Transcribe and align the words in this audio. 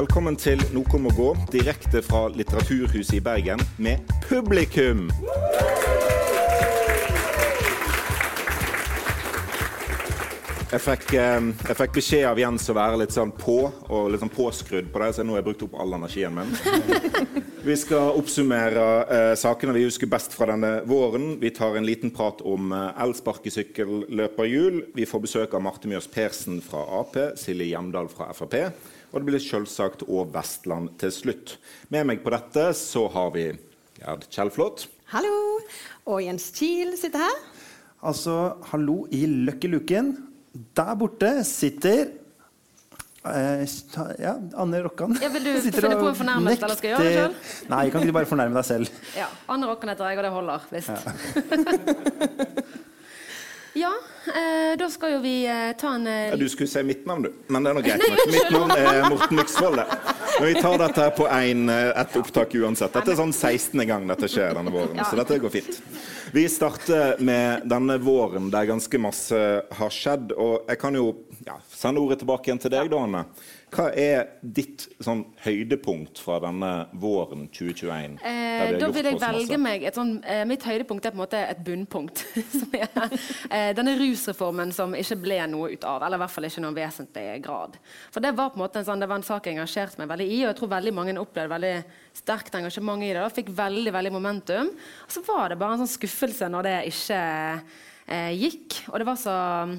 Velkommen 0.00 0.32
til 0.40 0.56
Noe 0.72 0.98
må 1.04 1.10
gå, 1.12 1.26
direkte 1.52 2.00
fra 2.00 2.22
Litteraturhuset 2.32 3.18
i 3.18 3.20
Bergen, 3.20 3.60
med 3.76 4.00
publikum! 4.24 5.10
Jeg 10.70 10.80
fikk, 10.86 11.04
eh, 11.18 11.50
jeg 11.66 11.76
fikk, 11.82 11.92
beskjed 11.98 12.24
av 12.30 12.40
Jens 12.40 12.70
å 12.72 12.76
være 12.78 13.02
litt 13.02 13.12
sånn 13.12 13.34
på 13.36 13.58
og 13.68 14.08
litt 14.08 14.22
sånn 14.22 14.32
påskrudd 14.32 14.88
på 14.88 15.02
det, 15.02 15.10
så 15.18 15.26
nå 15.26 15.34
har 15.34 15.42
jeg 15.42 15.48
brukt 15.50 15.64
opp 15.66 15.76
all 15.82 15.92
energien 15.98 16.32
min. 16.32 16.54
Vi 17.68 17.76
skal 17.76 18.16
oppsummere 18.16 18.86
eh, 19.04 19.34
sakene 19.36 19.74
vi 19.76 19.82
husker 19.84 20.08
best 20.08 20.32
fra 20.32 20.46
denne 20.48 20.78
våren. 20.88 21.34
Vi 21.42 21.50
tar 21.52 21.76
en 21.76 21.84
liten 21.84 22.08
prat 22.08 22.40
om 22.40 22.72
eh, 22.72 23.02
elsparkesykkelløperhjul. 23.04 24.80
Vi 24.96 25.04
får 25.04 25.22
besøk 25.26 25.58
av 25.58 25.60
Marte 25.66 25.90
Mjøs 25.92 26.08
Persen 26.08 26.62
fra 26.64 26.86
Ap, 27.02 27.20
Silje 27.36 27.68
Hjemdal 27.74 28.08
fra 28.08 28.30
Frp. 28.32 28.56
Og 29.10 29.18
det 29.18 29.26
blir 29.26 29.42
selvsagt 29.42 30.04
òg 30.06 30.30
Vestland 30.34 30.92
til 31.00 31.10
slutt. 31.14 31.56
Med 31.90 32.06
meg 32.06 32.22
på 32.22 32.30
dette 32.34 32.70
så 32.78 33.06
har 33.10 33.32
vi 33.34 33.48
Gerd 33.98 34.26
Kjellflot. 34.30 34.86
Hallo. 35.10 35.34
Og 36.06 36.22
Jens 36.22 36.46
Kiel 36.54 36.94
sitter 36.98 37.24
her. 37.26 37.40
Altså, 38.06 38.36
hallo 38.70 39.02
i 39.12 39.24
løkkeluken. 39.26 40.12
Der 40.78 40.92
borte 40.98 41.32
sitter 41.46 42.06
eh, 43.26 43.64
ja, 44.22 44.36
Anne 44.58 44.80
Rokkan. 44.86 45.18
Ja, 45.20 45.28
vil 45.34 45.44
du 45.48 45.52
finne 45.66 45.98
på 45.98 46.12
en 46.12 46.20
fornærmelse, 46.22 46.62
eller 46.64 46.78
skal 46.78 46.92
jeg 46.92 46.96
gjøre 46.96 47.08
det 47.08 47.16
sjøl? 47.18 47.66
Nei, 47.74 47.82
kan 47.90 48.00
ikke 48.04 48.12
du 48.14 48.18
bare 48.20 48.30
fornærme 48.30 48.60
deg 48.60 48.70
selv? 48.70 49.02
Ja. 49.18 49.26
Anne 49.50 49.68
Rokkan 49.70 49.92
heter 49.92 50.08
jeg, 50.10 50.22
og 50.22 50.28
det 50.28 50.32
holder 50.38 50.70
visst. 50.70 50.94
Ja. 50.94 51.10
ja 53.72 53.92
eh, 54.26 54.76
da 54.78 54.88
skal 54.90 55.12
jo 55.12 55.18
vi 55.22 55.34
eh, 55.46 55.72
ta 55.78 55.94
en 55.94 56.06
eh... 56.06 56.28
ja, 56.30 56.36
Du 56.36 56.48
skulle 56.48 56.68
si 56.68 56.82
mitt 56.82 57.06
navn, 57.06 57.22
du. 57.22 57.32
Men 57.46 57.62
det 57.62 57.70
er 57.70 57.78
nå 57.78 57.82
greit 57.86 58.04
nok. 58.04 58.22
Mitt 58.32 58.50
navn 58.54 58.72
er 58.74 59.08
Morten 59.08 59.38
Myksvold. 59.38 59.82
Men 60.40 60.48
vi 60.48 60.62
tar 60.62 60.78
dette 60.82 61.06
på 61.16 61.28
en, 61.28 61.68
eh, 61.68 62.00
ett 62.00 62.16
opptak 62.16 62.54
uansett. 62.54 62.92
Dette 62.96 63.14
er 63.14 63.20
sånn 63.20 63.34
16. 63.34 63.84
gang 63.88 64.06
dette 64.10 64.30
skjer 64.30 64.56
denne 64.58 64.72
våren, 64.74 65.00
så 65.04 65.18
dette 65.20 65.38
går 65.42 65.54
fint. 65.54 65.80
Vi 66.32 66.44
starter 66.48 67.16
med 67.18 67.66
denne 67.70 67.98
våren 68.02 68.50
der 68.52 68.68
ganske 68.70 69.00
masse 69.02 69.40
har 69.78 69.94
skjedd. 69.94 70.34
Og 70.38 70.68
jeg 70.70 70.78
kan 70.80 70.94
jo 70.94 71.12
ja, 71.46 71.58
sende 71.74 72.02
ordet 72.02 72.20
tilbake 72.22 72.50
igjen 72.50 72.62
til 72.62 72.74
deg, 72.74 72.90
da, 72.92 73.02
Anne. 73.06 73.24
Hva 73.70 73.86
er 73.94 74.24
ditt 74.42 74.88
sånn, 74.98 75.22
høydepunkt 75.44 76.18
fra 76.18 76.40
denne 76.42 76.70
våren 76.98 77.44
2021? 77.54 78.16
Eh, 78.26 78.72
da 78.80 78.88
vil 78.90 79.06
jeg 79.06 79.18
velge 79.22 79.58
meg 79.62 79.84
et 79.86 79.98
sånn, 79.98 80.16
eh, 80.24 80.42
Mitt 80.48 80.64
høydepunkt 80.66 81.06
er 81.06 81.14
på 81.14 81.18
en 81.20 81.22
måte 81.22 81.38
et 81.38 81.60
bunnpunkt. 81.64 82.24
er, 82.80 82.88
eh, 83.46 83.70
denne 83.78 83.94
rusreformen 84.00 84.74
som 84.74 84.96
ikke 84.98 85.20
ble 85.22 85.38
noe 85.52 85.70
ut 85.76 85.86
av. 85.86 86.02
Eller 86.02 86.18
i 86.18 86.24
hvert 86.24 86.34
fall 86.34 86.48
ikke 86.48 86.64
noen 86.64 86.78
vesentlig 86.80 87.26
grad. 87.44 87.78
For 88.10 88.24
Det 88.24 88.34
var 88.34 88.50
på 88.50 88.58
en 88.58 88.64
måte 88.64 88.82
en, 88.82 88.88
sånn, 88.88 89.04
det 89.04 89.10
var 89.10 89.22
en 89.22 89.28
sak 89.28 89.46
jeg 89.46 89.58
engasjerte 89.58 90.02
meg 90.02 90.10
veldig 90.10 90.26
i, 90.26 90.40
og 90.42 90.48
jeg 90.50 90.58
tror 90.58 90.72
veldig 90.74 90.94
mange 90.96 91.14
opplevde 91.20 91.54
veldig 91.54 91.76
sterkt 92.20 92.58
engasjement 92.58 93.06
i 93.06 93.12
det. 93.12 93.22
og 93.22 93.36
Fikk 93.36 93.54
veldig 93.54 93.94
veldig 93.94 94.14
momentum. 94.16 94.74
Og 95.06 95.14
så 95.14 95.22
var 95.28 95.52
det 95.52 95.60
bare 95.62 95.78
en 95.78 95.84
sånn 95.84 95.94
skuffelse 95.94 96.50
når 96.50 96.66
det 96.66 96.76
ikke 96.90 97.22
eh, 98.10 98.32
gikk. 98.36 98.80
Og 98.90 98.98
det 99.00 99.06
var 99.08 99.18
så, 99.20 99.34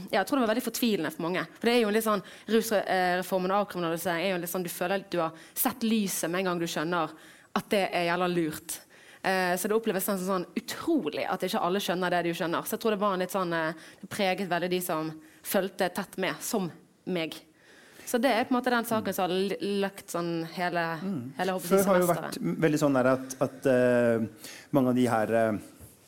ja, 0.10 0.22
jeg 0.22 0.28
tror 0.28 0.40
det 0.40 0.46
var 0.46 0.54
veldig 0.54 0.66
fortvilende 0.66 1.12
for 1.14 1.26
mange. 1.28 1.44
For 1.58 1.70
det 1.70 1.74
er 1.76 1.84
jo 1.84 1.90
en 1.92 1.98
litt 1.98 2.08
sånn, 2.08 2.24
Rusreformen 2.56 3.54
og 3.54 3.66
avkriminalisering 3.66 4.28
er 4.28 4.34
jo 4.34 4.40
litt 4.44 4.54
sånn, 4.54 4.66
du 4.66 4.72
føler 4.73 5.04
at 5.04 5.12
du 5.14 5.20
har 5.23 5.44
sett 5.54 5.86
lyset 5.86 6.32
med 6.32 6.44
en 6.44 6.52
gang 6.52 6.64
du 6.64 6.70
skjønner 6.70 7.14
at 7.60 7.70
det 7.73 7.84
er 7.90 8.08
jævla 8.08 8.32
lurt. 8.32 8.80
Eh, 9.22 9.54
så 9.60 9.70
det 9.70 9.78
oppleves 9.78 10.08
sånn, 10.08 10.22
sånn, 10.23 10.48
utrolig 10.58 11.28
at 11.30 11.44
ikke 11.46 11.62
alle 11.62 11.82
skjønner 11.84 12.14
det 12.16 12.23
de 12.26 12.34
skjønner. 12.38 12.66
Så 12.66 12.78
jeg 12.78 12.84
tror 12.84 12.96
det 12.96 13.04
var 13.04 13.16
en 13.16 13.22
litt 13.22 13.36
sånn, 13.36 13.54
eh, 13.54 13.88
det 14.02 14.10
preget 14.10 14.50
veldig 14.50 14.72
de 14.72 14.82
som 14.82 15.12
fulgte 15.45 15.90
tett 15.94 16.18
med, 16.22 16.40
som 16.42 16.70
meg. 17.12 17.38
Så 18.06 18.20
det 18.20 18.32
er 18.34 18.48
på 18.48 18.52
en 18.52 18.58
måte 18.58 18.73
den 18.73 18.88
saken 18.88 19.16
som 19.16 19.30
har 19.30 19.58
lagt 19.80 20.12
sånn 20.12 20.32
hele, 20.58 20.82
mm. 21.00 21.20
hele 21.38 21.54
Før 21.64 21.86
har 21.88 22.00
jo 22.02 22.08
vært 22.10 22.40
veldig 22.42 22.80
sånn 22.82 22.98
at, 23.00 23.36
at 23.45 23.70
uh, 23.72 24.50
mange 24.76 24.92
av 24.92 24.98
de 24.98 25.05
her 25.08 25.32
uh, 25.32 25.60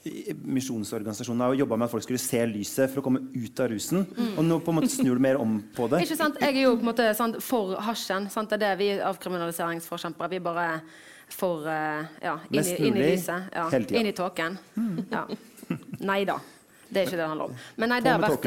misjonsorganisasjonene 0.04 1.46
har 1.48 1.56
jobba 1.62 1.78
med 1.80 1.88
at 1.88 1.94
folk 1.94 2.04
skulle 2.04 2.20
se 2.20 2.42
lyset 2.50 2.92
for 2.92 3.00
å 3.00 3.06
komme 3.06 3.22
ut 3.32 3.62
av 3.64 3.70
rusen. 3.72 4.04
Mm. 4.04 4.34
Og 4.36 4.46
nå 4.48 4.58
på 4.64 4.74
en 4.74 4.80
måte 4.82 4.92
snur 4.92 5.16
du 5.16 5.24
mer 5.24 5.40
om 5.40 5.56
på 5.76 5.88
det. 5.92 6.02
Ikke 6.06 6.20
sant? 6.20 6.40
Jeg 6.44 6.58
er 6.58 6.66
jo 6.66 6.74
på 6.76 6.84
en 6.84 6.90
måte 6.92 7.08
sant, 7.18 7.40
for 7.44 7.78
hasjen. 7.88 8.28
Sant? 8.34 8.52
Det 8.52 8.60
er 8.60 8.64
det 8.66 8.74
vi 8.82 8.90
avkriminaliseringsforkjempere 9.00 10.34
Vi 10.34 10.42
bare 10.44 10.68
for 11.34 11.64
uh, 11.66 12.04
ja, 12.22 12.36
inn, 12.52 12.60
i, 12.60 12.76
inn 12.90 13.00
i 13.00 13.06
lyset. 13.14 13.48
Ja, 13.56 13.70
inn 13.72 14.12
i 14.12 14.16
tåken. 14.16 14.60
Mm. 14.76 15.00
Ja. 15.14 15.24
Nei 16.04 16.24
da. 16.28 16.38
Det 16.94 17.02
er 17.02 17.08
ikke 17.08 17.18
det 17.18 17.24
det 17.24 17.32
handler 17.32 17.50
om. 17.50 17.58
Men 17.80 17.94
nei, 17.96 18.04
det 18.06 18.12
har 18.14 18.22
vært, 18.22 18.46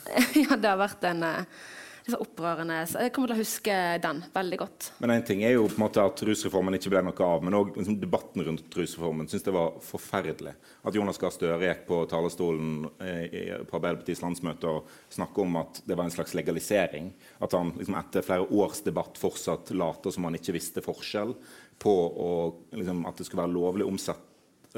ja, 0.42 0.58
det 0.58 0.68
har 0.68 0.80
vært 0.80 1.06
en 1.08 1.22
uh, 1.24 1.64
så 2.10 2.18
opprørende. 2.22 2.78
Så 2.86 3.00
jeg 3.02 3.12
kommer 3.14 3.30
til 3.32 3.36
å 3.36 3.42
huske 3.42 3.76
den 4.02 4.20
veldig 4.34 4.58
godt. 4.60 4.88
Men 5.02 5.12
en 5.16 5.24
ting 5.26 5.42
er 5.46 5.56
jo 5.56 5.66
på 5.66 5.78
en 5.78 5.84
måte 5.86 6.04
at 6.06 6.22
rusreformen 6.28 6.78
ikke 6.78 6.92
ble 6.92 7.02
noe 7.08 7.26
av, 7.26 7.44
men 7.44 7.56
òg 7.58 7.72
liksom, 7.74 7.98
debatten 8.02 8.44
rundt 8.46 8.76
rusreformen 8.78 9.30
syns 9.30 9.46
det 9.46 9.54
var 9.56 9.74
forferdelig. 9.82 10.54
At 10.86 10.98
Jonas 10.98 11.18
Gahr 11.18 11.34
Støre 11.34 11.58
gikk 11.66 11.82
på 11.88 12.00
talerstolen 12.10 12.86
eh, 13.02 13.56
på 13.66 13.78
Arbeiderpartiets 13.78 14.22
landsmøte 14.22 14.70
og 14.70 14.92
snakket 15.16 15.42
om 15.42 15.58
at 15.62 15.80
det 15.86 15.98
var 15.98 16.06
en 16.06 16.14
slags 16.14 16.36
legalisering. 16.38 17.10
At 17.42 17.56
han 17.58 17.74
liksom, 17.74 17.98
etter 17.98 18.26
flere 18.26 18.46
års 18.54 18.84
debatt 18.86 19.18
fortsatt 19.20 19.74
later 19.74 20.14
som 20.14 20.28
han 20.28 20.38
ikke 20.38 20.54
visste 20.56 20.84
forskjell 20.84 21.34
på 21.82 21.94
å, 22.06 22.32
liksom, 22.76 23.02
at 23.08 23.18
det 23.18 23.26
skulle 23.26 23.42
være 23.42 23.56
lovlig 23.56 23.88
omsett, 23.88 24.22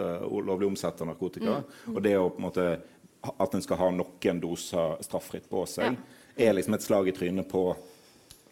uh, 0.00 0.24
lovlig 0.24 0.70
omsett 0.70 1.04
av 1.04 1.12
narkotika, 1.12 1.60
mm. 1.60 1.92
og 1.92 2.00
det 2.02 2.16
å 2.18 2.30
på 2.32 2.40
en 2.40 2.46
måte 2.48 2.70
at 3.28 3.54
en 3.54 3.62
skal 3.62 3.78
ha 3.80 3.90
noen 3.92 4.40
doser 4.40 4.96
straffritt 5.04 5.46
på 5.50 5.66
seg. 5.68 5.92
Ja 5.92 6.17
er 6.38 6.54
liksom 6.54 6.74
et 6.74 6.84
slag 6.84 7.08
i 7.08 7.14
trynet 7.16 7.48
på 7.50 7.64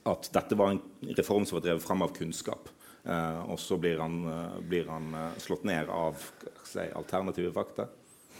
at 0.07 0.31
dette 0.35 0.59
var 0.59 0.75
en 0.75 1.15
reform 1.19 1.47
som 1.47 1.59
var 1.59 1.67
drevet 1.67 1.83
fram 1.83 2.03
av 2.03 2.15
kunnskap. 2.15 2.69
Eh, 3.07 3.41
og 3.51 3.59
så 3.63 3.79
blir 3.79 3.99
han, 4.03 4.19
eh, 4.31 4.59
blir 4.67 4.91
han 4.91 5.15
eh, 5.15 5.39
slått 5.43 5.65
ned 5.65 5.91
av 5.91 6.19
si, 6.65 6.87
alternative 6.95 7.53
fakta. 7.55 7.87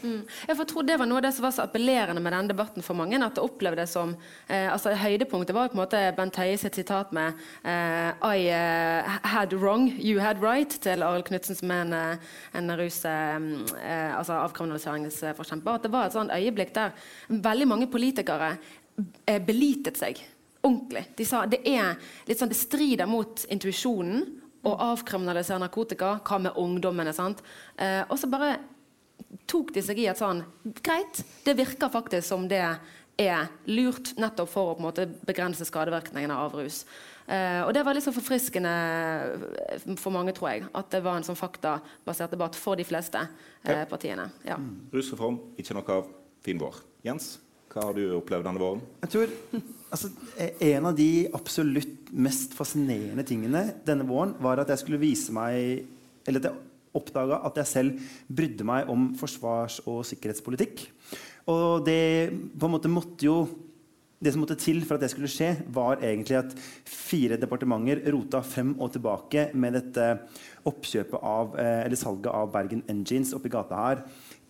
Mm. 0.03 0.27
Jeg 0.47 0.67
tror 0.69 0.83
Det 0.85 0.97
var 0.99 1.09
noe 1.09 1.17
av 1.17 1.25
det 1.25 1.31
som 1.33 1.45
var 1.47 1.53
så 1.55 1.63
appellerende 1.65 2.21
med 2.21 2.33
denne 2.33 2.51
debatten 2.51 2.83
for 2.85 2.93
mange. 2.93 3.17
at 3.17 3.35
det 3.35 3.43
opplevdes 3.43 3.91
som, 3.91 4.15
eh, 4.47 4.71
altså 4.71 4.93
Høydepunktet 4.93 5.55
var 5.55 5.69
på 5.69 5.73
en 5.73 5.85
måte 5.85 6.15
Bent 6.15 6.35
Høie 6.35 6.57
sitt 6.57 6.75
sitat 6.75 7.11
med 7.11 7.33
eh, 7.63 8.13
I 8.21 8.49
uh, 8.53 9.17
had 9.23 9.53
wrong, 9.53 9.89
you 9.97 10.19
had 10.19 10.41
right 10.41 10.69
til 10.69 11.01
Arild 11.01 11.25
Knutsen, 11.25 11.55
som 11.55 11.71
er 11.71 11.81
en, 11.81 12.19
en 12.53 12.77
rus, 12.77 13.05
eh, 13.05 14.17
altså 14.17 14.33
avkriminaliseringsforkjemper. 14.33 15.73
At 15.73 15.83
det 15.83 15.91
var 15.91 16.05
et 16.05 16.13
sånt 16.13 16.31
øyeblikk 16.31 16.73
der 16.75 16.91
veldig 17.29 17.67
mange 17.67 17.87
politikere 17.87 18.57
belitet 19.45 19.99
seg 19.99 20.23
ordentlig. 20.67 21.05
De 21.15 21.25
sa 21.25 21.45
det 21.49 21.61
er 21.67 21.97
litt 22.27 22.39
sånn, 22.39 22.51
det 22.51 22.59
strider 22.59 23.09
mot 23.09 23.43
intuisjonen 23.53 24.25
å 24.67 24.73
avkriminalisere 24.91 25.61
narkotika. 25.63 26.17
Hva 26.25 26.41
med 26.41 26.59
ungdommene? 26.59 27.13
sant? 27.15 27.43
Eh, 27.75 28.03
og 28.07 28.17
så 28.19 28.29
bare 28.31 28.57
tok 29.49 29.73
de 29.75 29.83
seg 29.83 29.99
i 29.99 30.07
et 30.11 30.19
sånn 30.19 30.43
Greit, 30.83 31.23
det 31.45 31.55
virker 31.57 31.91
faktisk 31.91 32.27
som 32.27 32.45
det 32.49 32.63
er 33.17 33.47
lurt 33.65 34.11
nettopp 34.21 34.49
for 34.51 34.71
å 34.71 34.75
på 34.75 34.83
en 34.83 34.85
måte 34.91 35.07
begrense 35.25 35.65
skadevirkningene 35.65 36.35
av 36.37 36.53
rus. 36.53 36.83
Eh, 37.25 37.63
og 37.63 37.73
det 37.73 37.81
var 37.83 37.97
litt 37.97 38.05
så 38.05 38.13
forfriskende 38.13 38.73
for 39.97 40.13
mange, 40.13 40.35
tror 40.37 40.51
jeg. 40.51 40.67
At 40.77 40.91
det 40.93 41.01
var 41.05 41.17
en 41.17 41.25
sånn 41.25 41.39
faktabasert 41.39 42.35
debatt 42.35 42.55
for 42.55 42.77
de 42.77 42.85
fleste 42.87 43.23
eh, 43.63 43.83
partiene. 43.89 44.29
Ja. 44.45 44.59
Mm. 44.61 44.87
Rusreform, 44.93 45.41
ikke 45.57 45.79
noe 45.79 45.97
av 45.97 46.13
fin 46.45 46.61
vår. 46.61 46.83
Jens? 47.07 47.37
Hva 47.71 47.89
har 47.89 47.97
du 47.97 48.03
opplevd 48.17 48.47
denne 48.47 48.61
våren? 48.61 48.83
Jeg 49.03 49.13
tror 49.13 49.33
altså, 49.91 50.11
En 50.69 50.89
av 50.89 50.95
de 50.97 51.09
absolutt 51.35 52.11
mest 52.15 52.55
fascinerende 52.55 53.25
tingene 53.27 53.63
denne 53.87 54.07
våren 54.07 54.35
var 54.43 54.61
at 54.63 54.71
jeg 54.71 54.83
skulle 54.83 55.01
vise 55.01 55.35
meg 55.35 55.83
Eller 56.27 56.41
at 56.41 56.49
jeg 56.49 56.63
oppdaga 56.97 57.41
at 57.45 57.59
jeg 57.61 57.69
selv 57.69 58.05
brydde 58.33 58.65
meg 58.65 58.87
om 58.89 59.11
forsvars- 59.19 59.83
og 59.85 59.99
sikkerhetspolitikk. 60.07 60.87
Og 61.51 61.85
det 61.85 62.31
på 62.57 62.65
en 62.65 62.73
måte 62.73 62.89
måtte 62.89 63.27
jo 63.27 63.35
det 64.17 64.31
som 64.33 64.41
måtte 64.41 64.57
til 64.57 64.79
for 64.81 64.97
at 64.97 65.03
det 65.05 65.11
skulle 65.11 65.29
skje, 65.29 65.51
var 65.69 66.01
egentlig 66.01 66.39
at 66.39 66.55
fire 66.89 67.37
departementer 67.37 68.01
rota 68.15 68.41
frem 68.41 68.73
og 68.81 68.89
tilbake 68.95 69.51
med 69.53 69.77
dette 69.77 70.07
oppkjøpet 70.67 71.21
av, 71.21 71.53
eh, 71.59 71.83
eller 71.85 71.99
salget 71.99 72.31
av 72.33 72.49
Bergen 72.51 72.81
Engines 72.89 73.35
oppi 73.37 73.51
gata 73.53 73.77
her 73.77 74.01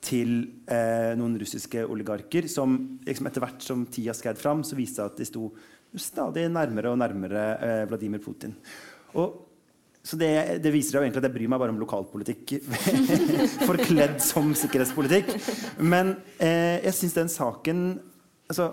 til 0.07 0.37
eh, 0.71 1.13
noen 1.19 1.35
russiske 1.41 1.83
oligarker 1.85 2.47
som 2.51 2.77
liksom 3.05 3.27
etter 3.27 3.43
hvert 3.43 3.65
som 3.65 3.83
tida 3.91 4.15
skred 4.15 4.39
fram, 4.39 4.63
så 4.63 4.77
viste 4.77 5.03
det 5.03 5.11
at 5.11 5.19
de 5.19 5.27
sto 5.27 5.49
stadig 5.97 6.47
nærmere 6.51 6.91
og 6.91 6.99
nærmere 7.01 7.43
eh, 7.63 7.83
Vladimir 7.89 8.21
Putin. 8.23 8.55
Og, 9.19 9.43
så 10.07 10.15
det, 10.19 10.31
det, 10.63 10.71
viser 10.71 10.97
jo 10.97 11.03
egentlig 11.03 11.19
at 11.19 11.27
jeg 11.27 11.35
bryr 11.35 11.51
meg 11.51 11.59
bare 11.59 11.73
om 11.73 11.81
lokalpolitikk 11.81 12.53
forkledd 13.69 14.21
som 14.23 14.53
sikkerhetspolitikk. 14.55 15.33
Men 15.83 16.15
eh, 16.39 16.79
jeg 16.85 16.95
syns 16.95 17.17
den 17.17 17.31
saken 17.31 17.81
altså, 18.47 18.71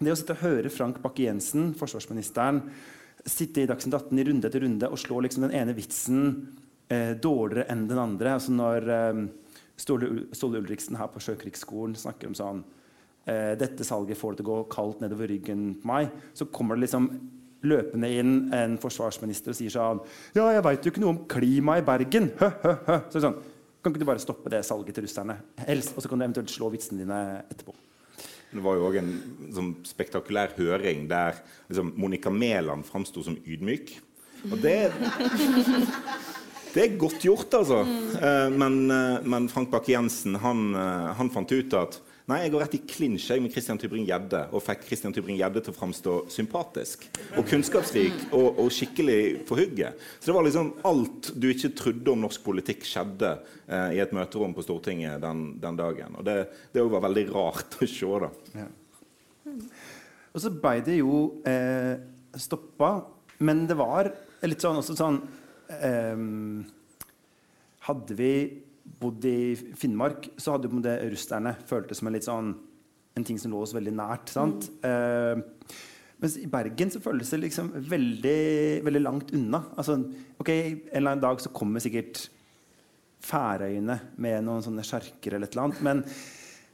Det 0.00 0.14
å 0.14 0.16
sitte 0.16 0.38
og 0.38 0.44
høre 0.46 0.72
Frank 0.72 1.02
Bakke-Jensen, 1.04 1.74
forsvarsministeren, 1.76 2.62
sitte 3.28 3.60
i 3.60 3.68
Dagsnytt 3.68 3.98
18 3.98 4.16
i 4.16 4.24
runde 4.30 4.48
etter 4.48 4.64
runde 4.64 4.88
og 4.88 5.00
slå 5.00 5.20
liksom 5.26 5.44
den 5.44 5.58
ene 5.58 5.76
vitsen 5.76 6.22
eh, 6.88 7.12
dårligere 7.20 7.68
enn 7.68 7.84
den 7.90 8.00
andre 8.00 8.38
altså 8.38 8.54
når 8.56 8.88
Ståle 9.80 10.60
Ulriksen 10.60 10.98
her 11.00 11.10
på 11.12 11.22
Sjøkrigsskolen 11.24 11.96
snakker 11.98 12.30
om 12.30 12.36
sånn 12.38 12.62
Dette 13.60 13.84
salget 13.84 14.18
får 14.18 14.32
det 14.32 14.40
til 14.40 14.46
å 14.46 14.50
gå 14.50 14.62
kaldt 14.72 15.02
nedover 15.04 15.28
ryggen 15.30 15.74
på 15.78 15.88
meg. 15.90 16.08
Så 16.34 16.46
kommer 16.50 16.74
det 16.76 16.86
liksom 16.86 17.10
løpende 17.68 18.08
inn 18.16 18.32
en 18.56 18.78
forsvarsminister 18.80 19.52
og 19.52 19.58
sier 19.58 19.72
sånn 19.74 20.00
Ja, 20.36 20.46
jeg 20.54 20.64
veit 20.64 20.86
jo 20.86 20.92
ikke 20.92 21.02
noe 21.04 21.14
om 21.14 21.22
klimaet 21.30 21.84
i 21.84 21.86
Bergen. 21.86 22.30
Hø, 22.40 22.48
hø, 22.64 22.72
hø. 22.86 22.96
Så 23.12 23.22
sånn, 23.22 23.36
kan 23.80 23.92
ikke 23.92 24.02
du 24.02 24.08
bare 24.08 24.22
stoppe 24.22 24.52
det 24.52 24.62
salget 24.66 24.96
til 24.96 25.06
russerne? 25.06 25.36
Helst, 25.66 25.94
og 25.94 26.02
så 26.02 26.10
kan 26.10 26.20
du 26.20 26.26
eventuelt 26.26 26.52
slå 26.52 26.70
vitsene 26.72 27.04
dine 27.04 27.20
etterpå. 27.46 27.76
Det 28.50 28.64
var 28.64 28.76
jo 28.76 28.86
òg 28.88 28.96
en 28.98 29.10
sånn, 29.54 29.74
spektakulær 29.86 30.56
høring 30.56 31.04
der 31.10 31.38
liksom, 31.68 31.92
Monica 32.00 32.32
Mæland 32.34 32.88
framsto 32.88 33.22
som 33.22 33.38
ydmyk. 33.44 33.94
Og 34.50 34.56
det 34.64 34.90
Det 36.70 36.84
er 36.84 36.98
godt 37.00 37.24
gjort, 37.26 37.54
altså. 37.58 37.80
Eh, 37.82 38.50
men, 38.54 38.78
eh, 38.90 39.26
men 39.26 39.48
Frank 39.50 39.72
Bakke-Jensen 39.72 40.38
han, 40.42 40.74
eh, 40.74 41.10
han 41.18 41.30
fant 41.34 41.52
ut 41.52 41.74
at 41.74 42.00
Nei, 42.30 42.44
jeg 42.44 42.52
går 42.52 42.60
rett 42.62 42.74
i 42.76 42.82
klinsj 42.86 43.40
med 43.42 43.50
Christian 43.50 43.78
Tybring-Gjedde 43.80 44.44
og 44.54 44.62
fikk 44.62 44.84
Christian 44.86 45.14
Tybring-Gjedde 45.14 45.64
til 45.66 45.72
å 45.72 45.74
framstå 45.74 46.12
sympatisk 46.30 47.08
og 47.34 47.48
kunnskapsrik 47.48 48.28
og, 48.28 48.60
og, 48.60 48.68
skikkelig 48.70 49.40
på 49.48 49.58
hugget. 49.58 49.98
Så 50.20 50.30
det 50.30 50.36
var 50.36 50.46
liksom 50.46 50.68
alt 50.86 51.32
du 51.34 51.48
ikke 51.50 51.72
trodde 51.80 52.12
om 52.12 52.22
norsk 52.22 52.44
politikk, 52.44 52.86
skjedde 52.86 53.32
eh, 53.66 53.96
i 53.96 54.02
et 54.04 54.14
møterom 54.14 54.54
på 54.54 54.62
Stortinget 54.62 55.18
den, 55.24 55.42
den 55.58 55.80
dagen. 55.80 56.20
Og 56.20 56.28
det, 56.28 56.36
det 56.70 56.86
var 56.86 57.02
veldig 57.08 57.26
rart 57.32 57.80
å 57.80 57.90
se. 57.96 58.12
da. 58.22 58.30
Ja. 58.60 58.68
Og 60.30 60.44
så 60.44 60.54
ble 60.54 60.76
det 60.86 61.00
jo 61.00 61.24
eh, 61.50 61.96
stoppa, 62.38 62.92
men 63.42 63.66
det 63.66 63.80
var 63.80 64.12
litt 64.46 64.62
sånn 64.62 64.78
også 64.78 64.94
sånn 65.02 65.18
Hadde 67.86 68.16
vi 68.18 68.32
bodd 69.00 69.24
i 69.28 69.54
Finnmark, 69.78 70.32
så 70.40 70.56
hadde 70.56 70.82
det 70.82 70.96
russerne 71.12 71.54
føltes 71.68 72.00
som 72.00 72.10
en 72.10 72.20
sånn 72.24 72.50
en 73.18 73.26
ting 73.26 73.38
som 73.40 73.52
lå 73.52 73.60
oss 73.64 73.74
veldig 73.74 73.94
nært. 73.96 74.32
sant? 74.32 74.68
Mm. 74.82 74.86
Uh, 74.86 75.78
mens 76.20 76.36
i 76.36 76.48
Bergen 76.52 76.92
så 76.92 77.00
føles 77.00 77.30
det 77.32 77.40
liksom 77.46 77.70
veldig, 77.90 78.40
veldig 78.84 79.02
langt 79.02 79.32
unna. 79.36 79.62
Altså, 79.80 79.96
ok, 80.40 80.50
En 80.50 80.92
eller 80.92 81.14
annen 81.14 81.24
dag 81.24 81.40
så 81.40 81.52
kommer 81.54 81.82
sikkert 81.82 82.28
Færøyene 83.20 83.98
med 84.20 84.44
noen 84.46 84.62
sånne 84.64 84.84
sjarker 84.84 85.34
eller 85.36 85.48
et 85.48 85.56
eller 85.56 85.66
annet. 85.66 85.80
Men 85.84 86.02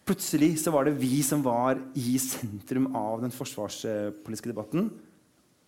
plutselig 0.07 0.53
så 0.63 0.71
var 0.75 0.87
det 0.87 0.99
vi 0.99 1.19
som 1.27 1.43
var 1.43 1.81
i 1.99 2.19
sentrum 2.23 2.93
av 2.95 3.25
den 3.25 3.35
forsvarspolitiske 3.35 4.53
debatten. 4.53 4.91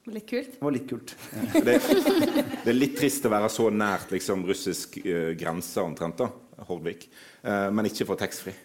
Litt 0.08 0.28
kult. 0.30 0.54
Det 0.56 0.64
var 0.64 0.74
litt 0.74 0.86
kult. 0.88 1.14
Ja. 1.32 1.62
Det, 1.64 1.74
det, 2.64 2.70
er 2.70 2.76
litt 2.76 2.94
trist 2.98 3.26
å 3.28 3.32
være 3.32 3.50
så 3.52 3.68
nært 3.72 4.14
liksom, 4.14 4.46
russisk 4.48 4.96
uh, 5.04 5.32
grense 5.38 5.84
omtrent, 5.84 6.22
da, 6.22 6.64
Hordvik. 6.68 7.08
Uh, 7.42 7.68
men 7.74 7.90
ikke 7.90 8.08
for 8.08 8.20
taxfree. 8.20 8.56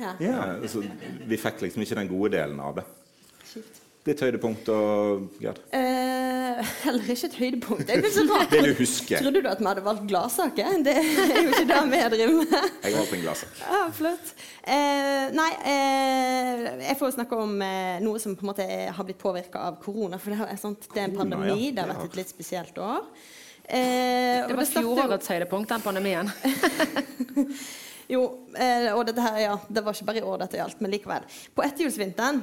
Ja. 0.00 0.14
Uh, 0.18 0.80
vi 1.28 1.38
fikk 1.40 1.62
liksom 1.66 1.84
ikke 1.84 2.00
den 2.00 2.10
gode 2.10 2.34
delen 2.38 2.60
av 2.64 2.80
det. 2.80 2.86
Skift. 3.44 3.80
Ditt 4.00 4.20
høydepunkt 4.24 4.68
og 4.72 5.26
Gerd? 5.42 5.58
Eh, 5.76 6.60
heller 6.86 7.08
ikke 7.12 7.28
et 7.28 7.34
høydepunkt. 7.36 7.82
Det, 7.84 7.98
det 8.54 8.60
du 8.64 8.70
husker. 8.78 9.20
Trodde 9.20 9.42
du 9.44 9.48
at 9.50 9.58
vi 9.60 9.66
hadde 9.68 9.82
valgt 9.84 10.06
gladsaker? 10.08 10.78
Det 10.86 10.94
er 10.96 11.08
jo 11.36 11.50
ikke 11.50 11.66
det 11.68 11.80
vi 11.90 11.98
driver 12.14 12.38
med. 12.38 12.54
Jeg 12.86 12.94
har 12.94 12.96
valgt 12.96 13.16
en 13.18 13.24
gladsak. 13.26 13.58
Ja, 13.60 13.80
flott. 13.98 14.30
Eh, 14.64 15.26
nei, 15.36 15.50
eh, 15.68 16.64
jeg 16.84 16.96
får 17.00 17.12
snakke 17.18 17.36
om 17.42 17.52
eh, 17.64 17.98
noe 18.04 18.22
som 18.22 18.36
på 18.38 18.44
en 18.46 18.50
måte 18.52 18.66
har 18.66 19.08
blitt 19.08 19.20
påvirka 19.20 19.66
av 19.68 19.76
korona. 19.82 20.20
For 20.20 20.32
det 20.32 20.48
er, 20.48 20.60
sant, 20.60 20.88
det 20.94 21.02
er 21.02 21.10
en 21.10 21.18
pandemi. 21.20 21.58
Ja. 21.66 21.74
Det 21.76 21.84
har 21.84 21.92
vært 21.92 22.08
et 22.08 22.18
litt 22.22 22.32
spesielt 22.32 22.80
år. 22.80 23.04
Eh, 23.64 24.48
det 24.48 24.56
var 24.56 24.70
fjorårets 24.70 25.28
høydepunkt, 25.34 25.74
den 25.74 25.84
pandemien. 25.84 26.32
jo, 28.14 28.24
eh, 28.56 28.88
og 28.94 29.04
dette 29.10 29.28
her, 29.28 29.38
ja, 29.44 29.54
det 29.68 29.84
var 29.84 29.96
ikke 29.96 30.08
bare 30.08 30.24
i 30.24 30.26
år 30.32 30.42
dette 30.46 30.62
gjaldt, 30.62 30.80
men 30.80 30.96
likevel. 30.96 31.28
På 31.52 31.68
etterjulsvinteren 31.68 32.42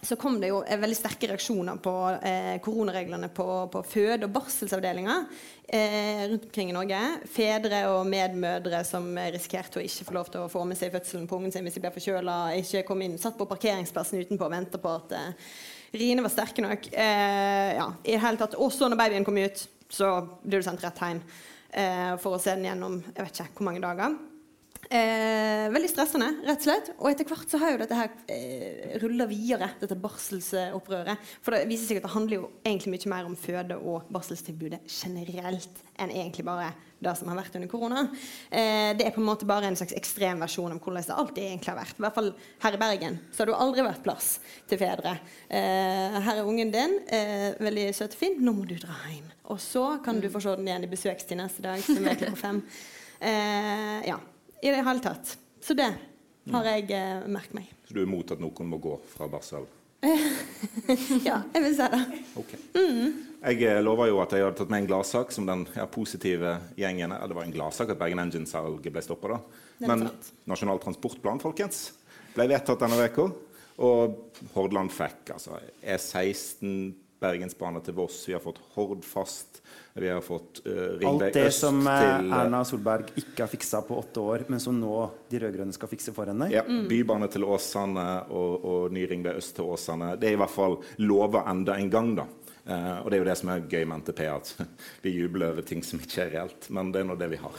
så 0.00 0.16
kom 0.16 0.36
det 0.40 0.52
jo 0.52 0.60
veldig 0.62 0.96
sterke 0.96 1.26
reaksjoner 1.30 1.78
på 1.82 1.92
eh, 2.22 2.56
koronareglene 2.62 3.30
på, 3.34 3.46
på 3.72 3.82
føde- 3.82 4.28
og 4.28 4.34
barselsavdelinger 4.36 5.24
eh, 5.66 6.22
rundt 6.30 6.44
omkring 6.46 6.70
i 6.70 6.76
Norge. 6.76 7.00
Fedre 7.32 7.80
og 7.90 8.06
medmødre 8.06 8.84
som 8.86 9.08
risikerte 9.18 9.80
å 9.80 9.84
ikke 9.84 10.06
få 10.06 10.14
lov 10.14 10.30
til 10.30 10.44
å 10.44 10.52
få 10.52 10.62
med 10.68 10.78
seg 10.78 10.94
fødselen 10.94 11.26
på 11.30 11.40
ungen 11.40 11.54
sin 11.54 11.66
hvis 11.66 11.80
de 11.80 11.82
ble 11.82 11.92
forkjøla, 11.96 12.38
ikke 12.62 12.84
kom 12.86 13.02
inn, 13.02 13.18
satt 13.18 13.38
på 13.40 13.48
parkeringsplassen 13.50 14.22
utenpå 14.22 14.46
og 14.46 14.54
venta 14.54 14.80
på 14.82 14.94
at 15.00 15.18
eh, 15.18 15.52
riene 15.98 16.22
var 16.24 16.34
sterke 16.36 16.62
nok. 16.64 16.90
Eh, 16.92 17.74
ja, 17.80 17.90
i 18.04 18.14
det 18.14 18.22
hele 18.22 18.38
tatt. 18.40 18.58
Også 18.58 18.86
når 18.86 19.02
babyen 19.02 19.26
kom 19.26 19.42
ut, 19.42 19.66
så 19.90 20.14
ble 20.44 20.60
du 20.60 20.66
sendt 20.66 20.84
rett 20.84 21.02
hjem 21.02 21.24
eh, 21.72 22.14
for 22.22 22.36
å 22.36 22.42
se 22.42 22.54
den 22.54 22.70
gjennom 22.70 23.00
jeg 23.02 23.24
vet 23.24 23.40
ikke 23.42 23.54
hvor 23.58 23.72
mange 23.72 23.82
dager. 23.82 24.18
Eh, 24.88 25.66
veldig 25.68 25.88
stressende, 25.90 26.30
rett 26.46 26.62
og 26.62 26.64
slett. 26.64 26.86
Og 26.96 27.10
etter 27.10 27.28
hvert 27.28 27.50
så 27.52 27.58
har 27.60 27.74
jo 27.74 27.80
dette 27.82 27.96
her 27.98 28.12
eh, 28.32 28.94
rulla 29.02 29.26
videre, 29.28 29.68
dette 29.82 29.98
barselsopprøret. 30.00 31.28
For 31.44 31.52
det 31.52 31.66
viser 31.68 31.90
seg 31.90 32.00
at 32.00 32.06
det 32.06 32.12
handler 32.14 32.38
jo 32.38 32.46
egentlig 32.62 32.94
mye 32.94 33.10
mer 33.12 33.28
om 33.28 33.34
føde- 33.36 33.76
og 33.76 34.08
barselstilbudet 34.14 34.80
generelt 34.88 35.82
enn 36.00 36.14
egentlig 36.14 36.46
bare 36.48 36.70
det 37.04 37.12
som 37.18 37.28
har 37.28 37.36
vært 37.36 37.58
under 37.58 37.70
korona. 37.70 38.06
Eh, 38.48 38.94
det 38.96 39.04
er 39.04 39.12
på 39.12 39.20
en 39.20 39.28
måte 39.28 39.48
bare 39.48 39.68
en 39.68 39.76
slags 39.76 39.92
ekstrem 39.98 40.40
versjon 40.40 40.72
om 40.72 40.80
hvordan 40.80 41.04
det 41.04 41.18
alltid 41.20 41.42
egentlig 41.44 41.72
har 41.74 41.78
vært. 41.82 42.00
I 42.00 42.06
hvert 42.06 42.16
fall 42.16 42.32
her 42.64 42.78
i 42.78 42.80
Bergen 42.80 43.20
så 43.28 43.42
har 43.42 43.50
det 43.50 43.54
jo 43.54 43.60
aldri 43.66 43.86
vært 43.90 44.02
plass 44.08 44.30
til 44.72 44.80
fedre. 44.80 45.18
Eh, 45.52 46.16
her 46.16 46.40
er 46.40 46.48
ungen 46.48 46.72
din, 46.72 46.96
eh, 47.12 47.50
veldig 47.60 47.90
søt 47.92 48.16
og 48.16 48.22
fin, 48.24 48.40
nå 48.40 48.56
må 48.56 48.64
du 48.64 48.78
dra 48.80 48.96
hjem. 49.12 49.28
Og 49.52 49.60
så 49.60 49.84
kan 50.04 50.16
du 50.20 50.32
få 50.32 50.40
se 50.40 50.56
den 50.56 50.72
igjen 50.72 50.88
i 50.88 50.90
besøkstid 50.96 51.36
neste 51.36 51.68
dag, 51.68 51.84
som 51.84 52.08
er 52.08 52.16
klokka 52.16 52.40
fem. 52.48 52.64
Eh, 53.18 54.04
ja 54.06 54.14
i 54.62 54.72
det 54.72 54.84
hele 54.84 55.02
tatt. 55.04 55.34
Så 55.62 55.76
det 55.78 55.88
har 56.52 56.68
jeg 56.72 56.90
eh, 56.96 57.26
merket 57.30 57.56
meg. 57.58 57.72
Så 57.86 57.96
du 57.96 58.02
er 58.02 58.08
imot 58.08 58.32
at 58.34 58.40
noen 58.42 58.70
må 58.70 58.80
gå 58.82 58.94
fra 59.12 59.28
barsel? 59.30 59.66
ja, 61.28 61.40
jeg 61.52 61.62
vil 61.64 61.74
si 61.74 61.88
det. 61.94 62.02
Okay. 62.38 62.60
Mm. 62.76 63.24
Jeg 63.38 63.82
lova 63.82 63.84
lover 63.86 64.10
jo 64.10 64.20
at 64.22 64.34
jeg 64.34 64.44
hadde 64.46 64.58
tatt 64.60 64.70
med 64.72 64.84
en 64.84 64.88
gladsak 64.90 65.34
som 65.34 65.46
den 65.46 65.64
ja, 65.74 65.86
positive 65.90 66.54
gjengen. 66.78 67.14
Det 67.14 67.36
var 67.36 67.46
en 67.46 67.54
gladsak 67.54 67.92
at 67.94 68.00
Bergen 68.00 68.22
Engine-salget 68.22 68.94
ble 68.94 69.02
stoppa. 69.04 69.40
Men 69.82 70.08
Nasjonal 70.50 70.80
transportplan 70.82 71.42
folkens, 71.42 71.92
ble 72.34 72.48
vedtatt 72.50 72.82
denne 72.82 72.98
uka. 72.98 73.28
Og 73.86 74.40
Hordaland 74.56 74.90
fikk 74.90 75.34
altså 75.36 75.60
E16, 75.86 76.72
Bergensbane 77.20 77.80
til 77.82 77.96
Voss. 77.98 78.22
Vi 78.28 78.32
har 78.32 78.42
fått 78.42 78.60
Hordfast. 78.74 79.62
Vi 79.98 80.08
har 80.08 80.20
fått 80.20 80.60
uh, 80.66 80.72
Ringvei 80.72 81.28
Alt 81.28 81.34
det 81.34 81.50
som 81.56 81.80
eh, 81.86 82.00
til, 82.00 82.32
Erna 82.38 82.60
Solberg 82.66 83.08
ikke 83.18 83.42
har 83.42 83.50
fiksa 83.50 83.80
på 83.86 83.96
åtte 83.98 84.22
år, 84.22 84.44
men 84.52 84.60
som 84.62 84.76
nå 84.78 84.92
de 85.30 85.40
rød-grønne 85.42 85.74
skal 85.74 85.90
fikse 85.90 86.14
for 86.14 86.30
henne? 86.30 86.46
Ja. 86.52 86.62
Mm. 86.68 86.84
Bybane 86.90 87.26
til 87.32 87.46
Åsane 87.48 88.04
og, 88.30 88.52
og 88.62 88.94
ny 88.94 89.08
Ringvei 89.10 89.34
øst 89.40 89.56
til 89.56 89.66
Åsane. 89.66 90.12
Det 90.20 90.30
er 90.30 90.36
i 90.36 90.38
hvert 90.38 90.54
fall 90.54 90.78
lova 91.02 91.42
enda 91.50 91.74
en 91.80 91.90
gang, 91.90 92.12
da. 92.20 92.28
Uh, 92.68 93.00
og 93.00 93.10
det 93.10 93.18
er 93.18 93.24
jo 93.24 93.28
det 93.30 93.36
som 93.40 93.50
er 93.50 93.66
gøy 93.66 93.88
med 93.88 94.04
NTP, 94.04 94.22
at 94.30 94.54
vi 95.04 95.16
jubler 95.16 95.56
over 95.56 95.66
ting 95.66 95.82
som 95.82 95.98
ikke 96.04 96.22
er 96.28 96.32
reelt. 96.36 96.70
Men 96.70 96.94
det 96.94 97.02
er 97.02 97.10
nå 97.10 97.18
det 97.18 97.30
vi 97.34 97.42
har. 97.42 97.58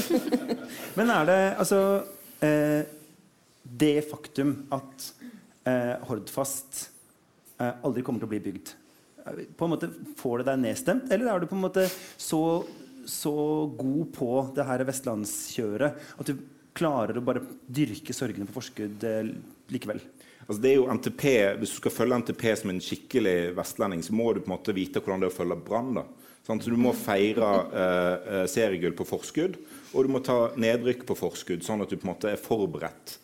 men 1.00 1.12
er 1.16 1.28
det 1.32 1.40
altså 1.64 1.82
uh, 2.44 2.80
Det 3.62 3.96
faktum 4.06 4.54
at 4.76 5.10
Hordfast 6.08 6.86
aldri 7.60 8.04
kommer 8.06 8.22
til 8.22 8.28
å 8.28 8.32
bli 8.34 8.44
bygd 8.44 8.72
på 9.56 9.66
en 9.66 9.74
måte 9.74 9.90
Får 10.18 10.40
det 10.40 10.50
deg 10.50 10.62
nedstemt, 10.64 11.10
eller 11.12 11.32
er 11.32 11.42
du 11.42 11.50
på 11.50 11.58
en 11.58 11.66
måte 11.66 11.86
så, 11.90 12.42
så 13.08 13.34
god 13.78 14.14
på 14.16 14.30
det 14.56 14.66
her 14.68 14.86
vestlandskjøret 14.88 16.16
at 16.20 16.30
du 16.30 16.40
klarer 16.76 17.18
å 17.18 17.24
bare 17.24 17.42
dyrke 17.66 18.14
sorgene 18.14 18.46
på 18.48 18.60
forskudd 18.60 19.04
eh, 19.06 19.32
likevel? 19.72 20.02
Altså 20.46 20.62
det 20.62 20.70
er 20.70 20.78
jo 20.78 20.88
NTP, 20.90 21.24
Hvis 21.60 21.74
du 21.74 21.78
skal 21.78 21.94
følge 21.94 22.18
NTP 22.22 22.44
som 22.58 22.72
en 22.72 22.82
skikkelig 22.82 23.36
vestlending, 23.58 24.02
så 24.02 24.14
må 24.16 24.32
du 24.32 24.40
på 24.42 24.50
en 24.50 24.56
måte 24.56 24.74
vite 24.74 25.02
hvordan 25.02 25.22
det 25.22 25.28
er 25.28 25.34
å 25.34 25.36
følge 25.36 25.58
Brann. 25.66 26.00
Så 26.46 26.56
du 26.66 26.78
må 26.80 26.90
feire 26.96 27.50
eh, 27.70 28.30
eh, 28.40 28.46
seriegull 28.50 28.96
på 28.98 29.06
forskudd, 29.06 29.58
og 29.92 30.06
du 30.06 30.10
må 30.10 30.22
ta 30.24 30.38
nedrykk 30.58 31.04
på 31.06 31.18
forskudd, 31.18 31.62
sånn 31.62 31.84
at 31.84 31.92
du 31.92 31.98
på 31.98 32.08
en 32.08 32.14
måte 32.14 32.32
er 32.32 32.40
forberedt 32.40 33.18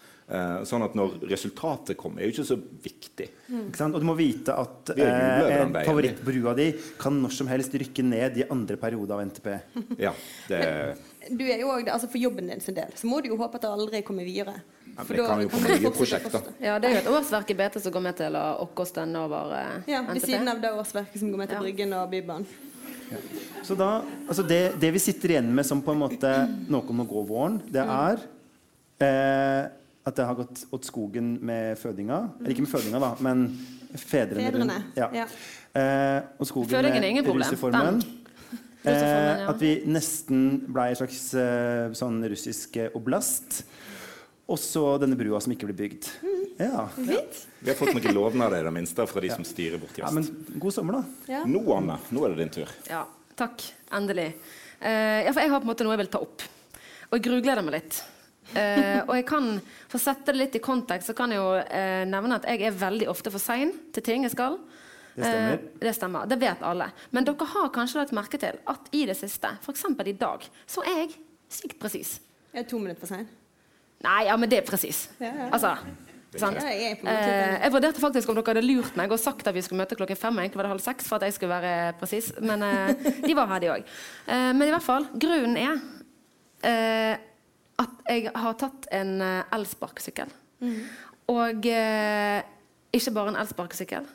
sånn 0.66 0.82
at 0.82 0.94
når 0.98 1.20
resultatet 1.30 1.94
kommer, 1.98 2.20
er 2.20 2.30
jo 2.30 2.34
ikke 2.34 2.46
så 2.48 2.56
viktig. 2.58 3.26
Mm. 3.46 3.66
Ikke 3.68 3.86
og 3.86 4.00
du 4.02 4.06
må 4.08 4.16
vite 4.18 4.56
at 4.58 4.90
eh, 4.96 5.84
favorittbrua 5.86 6.54
di 6.58 6.72
kan 6.98 7.20
når 7.22 7.34
som 7.36 7.50
helst 7.50 7.76
rykke 7.78 8.02
ned 8.02 8.40
i 8.42 8.46
andre 8.50 8.78
periode 8.80 9.14
av 9.14 9.22
NTP. 9.28 9.52
ja, 10.06 10.14
det... 10.50 10.62
Men, 11.22 11.38
du 11.38 11.44
er 11.46 11.62
jo 11.62 11.70
også, 11.74 11.90
altså 11.90 12.08
For 12.10 12.22
jobben 12.22 12.50
din 12.50 12.60
sin 12.62 12.76
del 12.76 12.90
så 12.94 13.08
må 13.10 13.20
du 13.22 13.32
jo 13.32 13.38
håpe 13.38 13.58
at 13.58 13.64
det 13.66 13.70
aldri 13.70 14.02
kommer 14.06 14.26
videre. 14.26 14.58
Ja, 14.96 15.04
det 15.06 15.22
kan 15.22 15.42
jo 15.42 15.48
komme 15.52 15.78
nye 15.78 15.94
prosjekter. 15.94 16.52
Ja, 16.62 16.76
det 16.82 16.90
er 16.90 16.94
jo 16.96 17.00
et 17.04 17.10
årsverk 17.18 17.50
i 17.52 17.58
BT 17.58 17.80
som 17.84 17.94
går 17.94 18.06
med 18.06 18.18
til 18.18 18.38
å 18.38 18.44
oppkoste 18.64 19.06
over 19.22 19.56
eh, 19.58 19.72
ja, 19.92 20.02
NTP. 20.06 20.14
Ved 20.14 20.28
siden 20.30 20.50
av 20.50 20.62
det 20.62 20.74
årsverket 20.74 21.22
som 21.22 21.30
går 21.30 21.42
med 21.42 21.52
til 21.52 21.58
ja. 21.58 21.64
Bryggen 21.66 21.96
og 21.98 22.06
Bybanen. 22.10 22.48
Ja. 23.06 23.18
Så 23.62 23.74
da, 23.78 23.90
altså 24.26 24.42
det, 24.42 24.60
det, 24.82 24.90
vi 24.94 25.02
sitter 25.02 25.36
igjen 25.36 25.50
med 25.54 25.66
som 25.66 25.82
på 25.84 25.94
en 25.94 26.00
måte 26.02 26.30
noe 26.66 26.82
om 26.90 27.02
å 27.04 27.06
gå 27.06 27.22
våren, 27.28 27.60
det 27.70 27.84
mm. 27.86 27.92
er 27.94 28.24
eh, 29.06 29.68
at 30.06 30.14
det 30.14 30.26
har 30.28 30.36
gått 30.38 30.62
åt 30.70 30.86
skogen 30.86 31.32
med 31.42 31.78
fødinga. 31.80 32.20
Eller 32.38 32.54
ikke 32.54 32.66
med 32.66 32.70
fødinga, 32.70 33.00
da, 33.02 33.10
men 33.26 33.48
fedrene. 33.98 34.44
fedrene. 34.46 34.76
Ja. 34.94 35.08
ja. 35.22 35.26
Eh, 35.76 36.20
og 36.38 36.46
skogen 36.46 36.70
Fødingen 36.70 37.02
er 37.02 37.10
ingen 37.10 37.26
problem. 37.26 37.98
Eh, 38.86 39.48
at 39.50 39.58
vi 39.58 39.72
nesten 39.90 40.44
ble 40.70 40.92
en 40.92 41.00
slags 41.00 41.22
eh, 41.34 41.88
sånn 41.98 42.20
russisk 42.30 42.78
oblast. 42.94 43.64
Og 44.46 44.60
så 44.62 44.84
denne 45.02 45.18
brua 45.18 45.40
som 45.42 45.50
ikke 45.56 45.66
blir 45.72 45.78
bygd. 45.80 46.08
Ja. 46.62 46.86
ja. 46.86 47.20
Vi 47.58 47.72
har 47.72 47.78
fått 47.78 47.90
noen 47.96 48.14
lovnader 48.20 48.62
i 48.62 48.68
det 48.68 48.74
minste 48.78 49.08
fra 49.10 49.22
de 49.24 49.32
som 49.34 49.44
styrer 49.44 49.82
borti 49.82 50.04
ja, 50.04 50.12
men 50.14 50.24
god 50.62 50.76
sommer, 50.76 51.00
da. 51.00 51.32
Ja. 51.34 51.44
Nå, 51.50 51.64
Anne, 51.74 51.98
nå 52.14 52.22
er 52.22 52.36
det 52.36 52.44
din 52.44 52.54
tur. 52.60 52.76
Ja, 52.86 53.02
takk. 53.34 53.66
Endelig. 53.96 54.30
Eh, 54.78 55.24
ja, 55.26 55.32
for 55.32 55.42
jeg 55.42 55.50
har 55.50 55.58
på 55.58 55.66
en 55.66 55.72
måte 55.74 55.86
noe 55.86 55.96
jeg 55.96 56.04
vil 56.04 56.12
ta 56.14 56.22
opp. 56.22 56.46
Og 57.10 57.18
jeg 57.18 57.26
grugleder 57.26 57.66
meg 57.66 57.80
litt. 57.80 58.04
Eh, 58.54 59.00
og 59.02 59.14
jeg 59.16 59.26
kan, 59.26 59.48
For 59.90 59.98
å 59.98 60.02
sette 60.02 60.32
det 60.32 60.38
litt 60.38 60.56
i 60.58 60.62
kontekst, 60.62 61.10
så 61.10 61.16
kan 61.18 61.32
jeg 61.34 61.40
jo 61.40 61.52
eh, 61.58 62.04
nevne 62.08 62.38
at 62.38 62.46
jeg 62.48 62.62
er 62.68 62.76
veldig 62.78 63.08
ofte 63.10 63.32
for 63.34 63.42
sein 63.42 63.72
til 63.92 64.04
ting 64.06 64.26
jeg 64.26 64.34
skal. 64.36 64.58
Det 65.16 65.24
stemmer. 65.24 65.52
Eh, 65.56 65.78
det 65.80 65.94
stemmer. 65.96 66.28
Det 66.28 66.38
vet 66.40 66.62
alle. 66.62 66.90
Men 67.10 67.26
dere 67.26 67.48
har 67.54 67.72
kanskje 67.74 68.02
lagt 68.02 68.14
merke 68.16 68.40
til 68.40 68.58
at 68.68 68.90
i 68.92 69.06
det 69.08 69.16
siste, 69.18 69.50
f.eks. 69.64 69.86
i 70.04 70.16
dag, 70.20 70.44
så 70.68 70.84
er 70.84 71.02
jeg 71.04 71.16
sykt 71.48 71.78
presis. 71.80 72.18
Jeg 72.52 72.64
er 72.64 72.68
to 72.68 72.80
minutter 72.80 73.00
for 73.02 73.14
sein. 73.14 73.26
Nei, 74.04 74.26
ja, 74.28 74.36
men 74.36 74.50
det 74.52 74.60
er 74.60 74.66
presis. 74.66 75.06
Ja, 75.20 75.30
ja. 75.32 75.48
Altså, 75.56 75.72
sant? 76.36 76.60
Ja, 76.60 76.72
jeg 76.72 76.98
er 77.02 77.12
Eh, 77.16 77.62
jeg 77.62 77.72
vurderte 77.72 78.02
faktisk 78.02 78.28
om 78.28 78.36
dere 78.36 78.52
hadde 78.52 78.64
lurt 78.66 78.96
meg 78.98 79.12
og 79.12 79.20
sagt 79.20 79.46
at 79.48 79.56
vi 79.56 79.62
skulle 79.64 79.80
møte 79.80 79.96
klokken 79.96 80.18
fem. 80.20 80.38
Egentlig 80.42 80.60
var 80.60 80.68
det 80.68 80.74
halv 80.74 80.84
seks 80.84 81.08
for 81.08 81.16
at 81.16 81.28
jeg 81.28 81.36
skulle 81.36 81.56
være 81.56 81.94
presis. 82.00 82.32
Men 82.40 82.62
eh, 82.62 83.08
de 83.24 83.36
var 83.36 83.48
her, 83.54 83.64
de 83.64 83.72
òg. 83.72 83.88
Eh, 84.28 84.50
men 84.52 84.68
i 84.68 84.74
hvert 84.74 84.84
fall, 84.84 85.08
grunnen 85.16 85.56
er 85.56 85.80
eh, 86.60 87.16
at 87.82 88.08
jeg 88.08 88.32
har 88.34 88.56
tatt 88.60 88.88
en 88.94 89.20
eh, 89.24 89.42
elsparkesykkel. 89.56 90.32
Mm. 90.64 90.78
Og 91.32 91.68
eh, 91.68 92.40
ikke 92.96 93.12
bare 93.16 93.34
en 93.34 93.40
elsparkesykkel, 93.42 94.06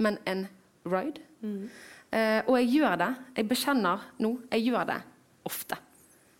men 0.00 0.18
en 0.30 0.46
ride. 0.88 1.22
Mm. 1.40 1.68
Eh, 2.12 2.40
og 2.46 2.56
jeg 2.60 2.72
gjør 2.78 2.96
det. 3.02 3.10
Jeg 3.36 3.48
bekjenner 3.50 4.08
nå, 4.22 4.34
jeg 4.52 4.66
gjør 4.70 4.88
det 4.92 4.98
ofte. 5.50 5.78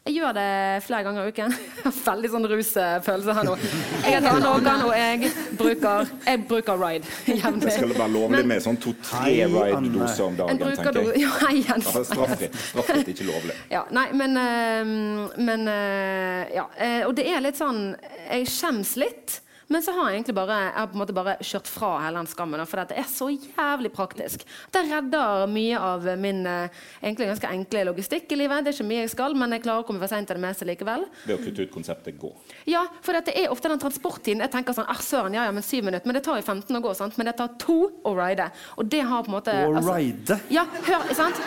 Jeg 0.09 0.14
gjør 0.16 0.33
det 0.33 0.45
flere 0.83 1.04
ganger 1.04 1.26
i 1.28 1.30
uken. 1.30 1.52
Veldig 2.09 2.28
sånn 2.33 2.47
rusfølelse 2.49 3.35
her 3.37 3.45
nå. 3.47 3.57
Jeg 4.04 4.14
heter 4.14 4.28
Anne 4.30 4.52
Håkan, 4.54 4.85
og 4.88 4.95
jeg 4.97 5.28
bruker, 5.59 6.09
jeg 6.25 6.40
bruker 6.49 6.80
ride 6.80 7.04
Det 7.26 7.37
jevnlig. 7.42 7.75
skal 7.75 7.92
være 7.99 8.12
lovlig 8.14 8.40
med 8.49 8.64
sånn 8.64 8.78
to-tre 8.80 9.35
ride-doser 9.52 10.25
om 10.25 10.38
dagen, 10.40 10.62
tenker 10.64 10.99
jeg. 11.04 11.21
Ja, 11.26 11.35
hei, 11.45 11.52
Jens. 11.61 11.90
Altså, 11.92 12.07
Straffritt. 12.14 12.57
Straffritt, 12.71 13.12
ikke 13.12 13.28
lovlig. 13.28 13.59
Ja, 13.71 13.85
nei, 13.95 14.07
men, 14.16 14.40
eh, 14.40 15.37
men 15.50 15.69
eh, 15.69 16.57
Ja. 16.57 16.64
eh, 16.80 17.04
og 17.07 17.14
det 17.21 17.28
er 17.30 17.45
litt 17.45 17.61
sånn 17.61 17.92
Jeg 18.30 18.49
skjems 18.50 18.97
litt. 19.04 19.40
Men 19.70 19.82
så 19.86 19.92
har 19.94 20.08
jeg 20.10 20.18
egentlig 20.18 20.34
bare, 20.34 20.54
jeg 20.64 20.72
har 20.74 20.88
på 20.90 20.96
en 20.96 21.00
måte 21.04 21.14
bare 21.14 21.36
kjørt 21.46 21.68
fra 21.70 21.90
hele 22.02 22.18
den 22.18 22.26
skammen. 22.26 22.62
For 22.66 22.82
det 22.90 22.96
er 22.98 23.06
så 23.06 23.28
jævlig 23.30 23.92
praktisk. 23.94 24.42
Det 24.74 24.82
redder 24.88 25.44
mye 25.50 25.78
av 25.78 26.08
min 26.18 26.40
eh, 26.50 26.80
egentlig 26.98 27.28
ganske 27.30 27.52
enkle 27.54 27.84
logistikk 27.86 28.34
i 28.34 28.38
livet. 28.40 28.64
Det 28.66 28.72
er 28.72 28.78
ikke 28.80 28.88
mye 28.88 29.04
jeg 29.04 29.12
skal, 29.12 29.36
men 29.38 29.54
jeg 29.54 29.62
klarer 29.62 29.84
å 29.84 29.86
komme 29.86 30.02
for 30.02 30.10
seint 30.10 30.26
til 30.26 30.40
det 30.40 30.42
meste 30.42 30.66
likevel. 30.66 31.06
Ved 31.22 31.36
å 31.36 31.38
kutte 31.44 31.62
ut 31.68 31.74
konseptet 31.76 32.18
gå. 32.18 32.32
Ja, 32.66 32.82
for 33.06 33.14
det 33.14 33.36
er 33.36 33.54
ofte 33.54 33.70
den 33.70 33.82
transporttiden. 33.82 34.42
Jeg 34.42 34.52
tenker 34.56 34.74
sånn, 34.74 34.90
Æh, 34.90 35.04
søren, 35.06 35.38
ja, 35.38 35.46
ja, 35.46 35.54
men 35.54 35.62
syv 35.62 35.86
minutter. 35.86 36.10
Men 36.10 36.18
det 36.18 36.24
tar 36.26 36.40
jo 36.42 36.48
15 36.50 36.80
å 36.80 36.82
gå, 36.88 36.96
sant? 36.98 37.14
Men 37.20 37.30
det 37.30 37.36
tar 37.38 37.54
to 37.62 37.78
å 38.02 38.16
ride. 38.18 38.50
Og 38.74 38.90
det 38.90 39.04
har 39.06 39.22
på 39.22 39.30
en 39.30 39.36
måte 39.38 39.54
Å 39.54 39.70
altså- 39.70 39.94
ride. 40.00 40.40
Ja, 40.50 40.66
hør, 40.90 41.14
sant? 41.14 41.38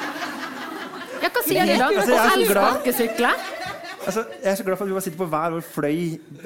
Ja, 1.23 1.27
hva 1.27 1.43
sier 1.43 1.67
de 1.67 1.75
da? 1.79 1.91
Glad. 1.91 2.09
elsparkesykle? 2.37 3.35
Altså, 4.05 4.23
jeg 4.43 4.51
er 4.51 4.55
så 4.59 4.63
glad 4.67 4.77
for 4.77 4.83
at 4.83 4.89
vi 4.89 4.93
bare 4.97 5.01
sitter 5.05 5.17
på 5.19 5.27
hver 5.31 5.53
vår 5.55 5.61
fløy 5.63 5.99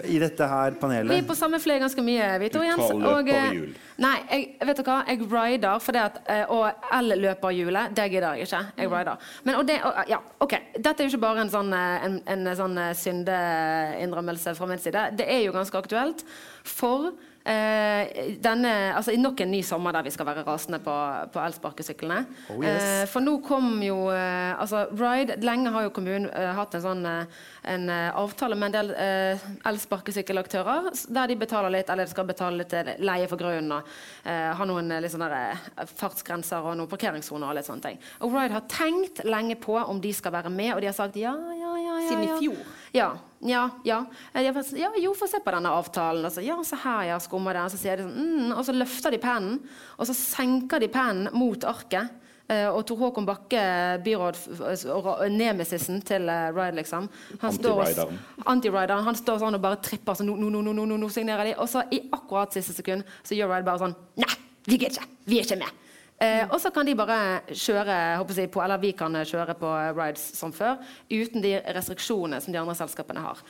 i 0.05 0.19
dette 0.21 0.47
her 0.47 0.75
panelet. 0.81 1.09
Vi 1.09 1.17
er 1.23 1.27
på 1.27 1.35
samme 1.37 1.59
fløy 1.59 1.79
ganske 1.81 2.03
mye, 2.05 2.27
vi 2.39 2.49
to, 2.53 2.59
Du 2.59 2.65
Jens. 2.65 2.83
tar 2.87 2.95
Og, 3.11 3.29
eh, 3.29 3.33
løperhjul. 3.33 3.71
nei, 4.05 4.15
jeg, 4.31 4.67
vet 4.69 4.77
du 4.77 4.83
hva? 4.83 4.97
Jeg 5.07 5.21
rider 5.31 5.79
fordi 5.79 5.97
at 6.03 6.19
eh, 6.29 6.43
Og 6.53 6.67
el-løperhjulet, 6.99 7.95
det 7.97 8.09
gidder 8.11 8.33
jeg 8.37 8.47
ikke. 8.47 8.61
Jeg 8.77 8.91
rider. 8.91 9.15
Men, 9.43 9.55
og 9.55 9.67
det, 9.67 9.79
og, 9.83 9.93
ja, 10.09 10.17
ok. 10.39 10.53
Dette 10.77 11.03
er 11.03 11.07
jo 11.07 11.13
ikke 11.15 11.23
bare 11.25 11.41
en 11.47 11.49
sånn, 11.53 11.73
eh, 11.73 12.05
en, 12.05 12.19
en 12.27 12.51
sånn 12.55 12.77
eh, 12.77 12.93
syndeinnrømmelse 12.93 14.55
fra 14.57 14.65
min 14.69 14.79
side. 14.81 15.07
Det 15.17 15.25
er 15.29 15.43
jo 15.45 15.55
ganske 15.55 15.77
aktuelt. 15.79 16.23
For 16.67 17.09
eh, 17.09 17.26
denne, 17.47 18.71
altså 18.97 19.13
i 19.15 19.19
nok 19.21 19.39
en 19.43 19.51
ny 19.53 19.61
sommer 19.63 19.95
der 19.95 20.03
vi 20.03 20.11
skal 20.11 20.27
være 20.27 20.43
rasende 20.47 20.79
på, 20.83 20.95
på 21.33 21.39
elsparkesyklene. 21.39 22.17
Oh, 22.51 22.63
yes. 22.63 22.83
Eh, 22.83 23.03
for 23.11 23.23
nå 23.23 23.37
kom 23.45 23.77
jo 23.83 24.09
eh, 24.11 24.51
altså 24.59 24.85
Ride, 24.91 25.37
Lenge 25.45 25.71
har 25.71 25.87
jo 25.87 25.93
kommunen 25.95 26.27
eh, 26.31 26.51
hatt 26.57 26.75
en 26.77 26.83
sånn 26.83 27.05
eh, 27.07 27.37
en 27.67 27.89
eh, 27.91 28.09
avtale 28.15 28.55
med 28.55 28.69
en 28.69 28.75
del 28.77 28.91
eh, 28.95 29.45
elsparkesykkelaktører 29.67 30.89
der 31.13 31.31
de 31.31 31.37
betaler 31.39 31.73
litt, 31.77 31.89
eller 31.91 32.07
de 32.07 32.13
skal 32.13 32.27
betale 32.29 32.61
litt 32.61 32.75
eh, 32.77 32.93
leie 33.03 33.27
for 33.31 33.39
grunnen 33.39 33.77
og 33.77 33.93
eh, 34.23 34.51
ha 34.57 34.67
noen 34.67 34.97
liksom 35.03 35.23
der, 35.25 35.37
eh, 35.53 35.93
fartsgrenser 35.99 36.63
og 36.63 36.77
noen 36.79 36.91
parkeringssoner 36.91 37.51
og 37.51 37.59
litt 37.59 37.67
sånne 37.67 37.89
ting. 37.89 38.01
Og 38.23 38.35
Ride 38.35 38.55
har 38.55 38.67
tenkt 38.71 39.23
lenge 39.27 39.59
på 39.59 39.77
om 39.79 40.01
de 40.03 40.13
skal 40.15 40.35
være 40.35 40.51
med, 40.53 40.73
og 40.75 40.83
de 40.83 40.91
har 40.91 40.97
sagt 40.97 41.19
ja, 41.19 41.35
ja, 41.35 41.73
ja. 41.83 41.95
ja 42.01 42.09
Siden 42.09 42.27
i 42.27 42.35
fjor. 42.41 42.76
Ja. 42.97 43.09
Ja, 43.45 43.67
ja. 43.85 43.99
Eh, 44.33 44.47
har 44.49 44.63
ja 44.79 44.87
jo, 44.97 45.11
få 45.13 45.27
se 45.29 45.37
på 45.45 45.51
denne 45.53 45.69
avtalen. 45.69 46.25
Og 46.25 46.33
så, 46.33 46.41
ja, 46.41 46.55
se 46.65 46.79
her, 46.81 47.03
ja, 47.11 47.17
skummer 47.21 47.53
den. 47.53 47.67
Og 47.69 47.73
så 47.75 47.77
sier 47.77 47.99
de 47.99 48.07
sånn, 48.07 48.15
mm, 48.17 48.53
og 48.57 48.63
så 48.65 48.73
løfter 48.73 49.13
de 49.13 49.19
pennen, 49.21 49.59
og 49.97 50.07
så 50.09 50.15
senker 50.17 50.81
de 50.81 50.89
pennen 50.89 51.29
mot 51.37 51.67
arket. 51.69 52.15
Eh, 52.49 52.65
og 52.71 52.81
Tor 52.87 52.97
Håkon 53.01 53.25
Bakke, 53.27 53.61
byråd, 54.05 54.37
f- 54.39 54.85
og 54.89 55.09
nemesisen 55.35 55.99
til 56.07 56.29
eh, 56.31 56.47
Ride, 56.55 56.77
liksom. 56.79 57.09
Anti-rideren. 57.43 58.17
Anti-rideren. 58.47 59.03
Han 59.05 59.19
står 59.19 59.41
sånn 59.43 59.57
og 59.59 59.61
bare 59.67 59.81
tripper 59.83 60.15
sånn, 60.17 60.31
nå, 60.31 60.37
nå, 60.47 60.61
nå, 60.63 60.73
nå, 60.73 60.85
nå, 60.87 60.97
nå 61.03 61.09
signerer 61.13 61.51
de. 61.51 61.57
Og 61.61 61.67
så 61.69 61.83
i 61.93 61.99
akkurat 62.15 62.55
siste 62.57 62.73
sekund 62.79 63.03
så 63.27 63.35
gjør 63.37 63.51
Ride 63.53 63.67
bare 63.67 63.83
sånn 63.83 63.97
Nei, 64.23 64.33
vi 64.65 64.79
gidder 64.79 64.95
ikke. 64.97 65.09
Vi 65.27 65.41
er 65.41 65.45
ikke 65.45 65.59
med. 65.61 65.83
Eh, 66.17 66.47
og 66.49 66.57
så 66.61 66.71
kan 66.73 66.87
de 66.87 66.95
bare 66.97 67.19
kjøre 67.51 67.97
jeg, 68.33 68.49
på, 68.49 68.61
eller 68.63 68.81
vi 68.81 68.91
kan 68.97 69.13
kjøre 69.21 69.53
på 69.59 69.73
rides 69.97 70.23
som 70.39 70.53
før, 70.53 70.79
uten 71.11 71.43
de 71.43 71.59
restriksjonene 71.75 72.41
som 72.41 72.55
de 72.55 72.61
andre 72.61 72.73
selskapene 72.79 73.21
har. 73.21 73.43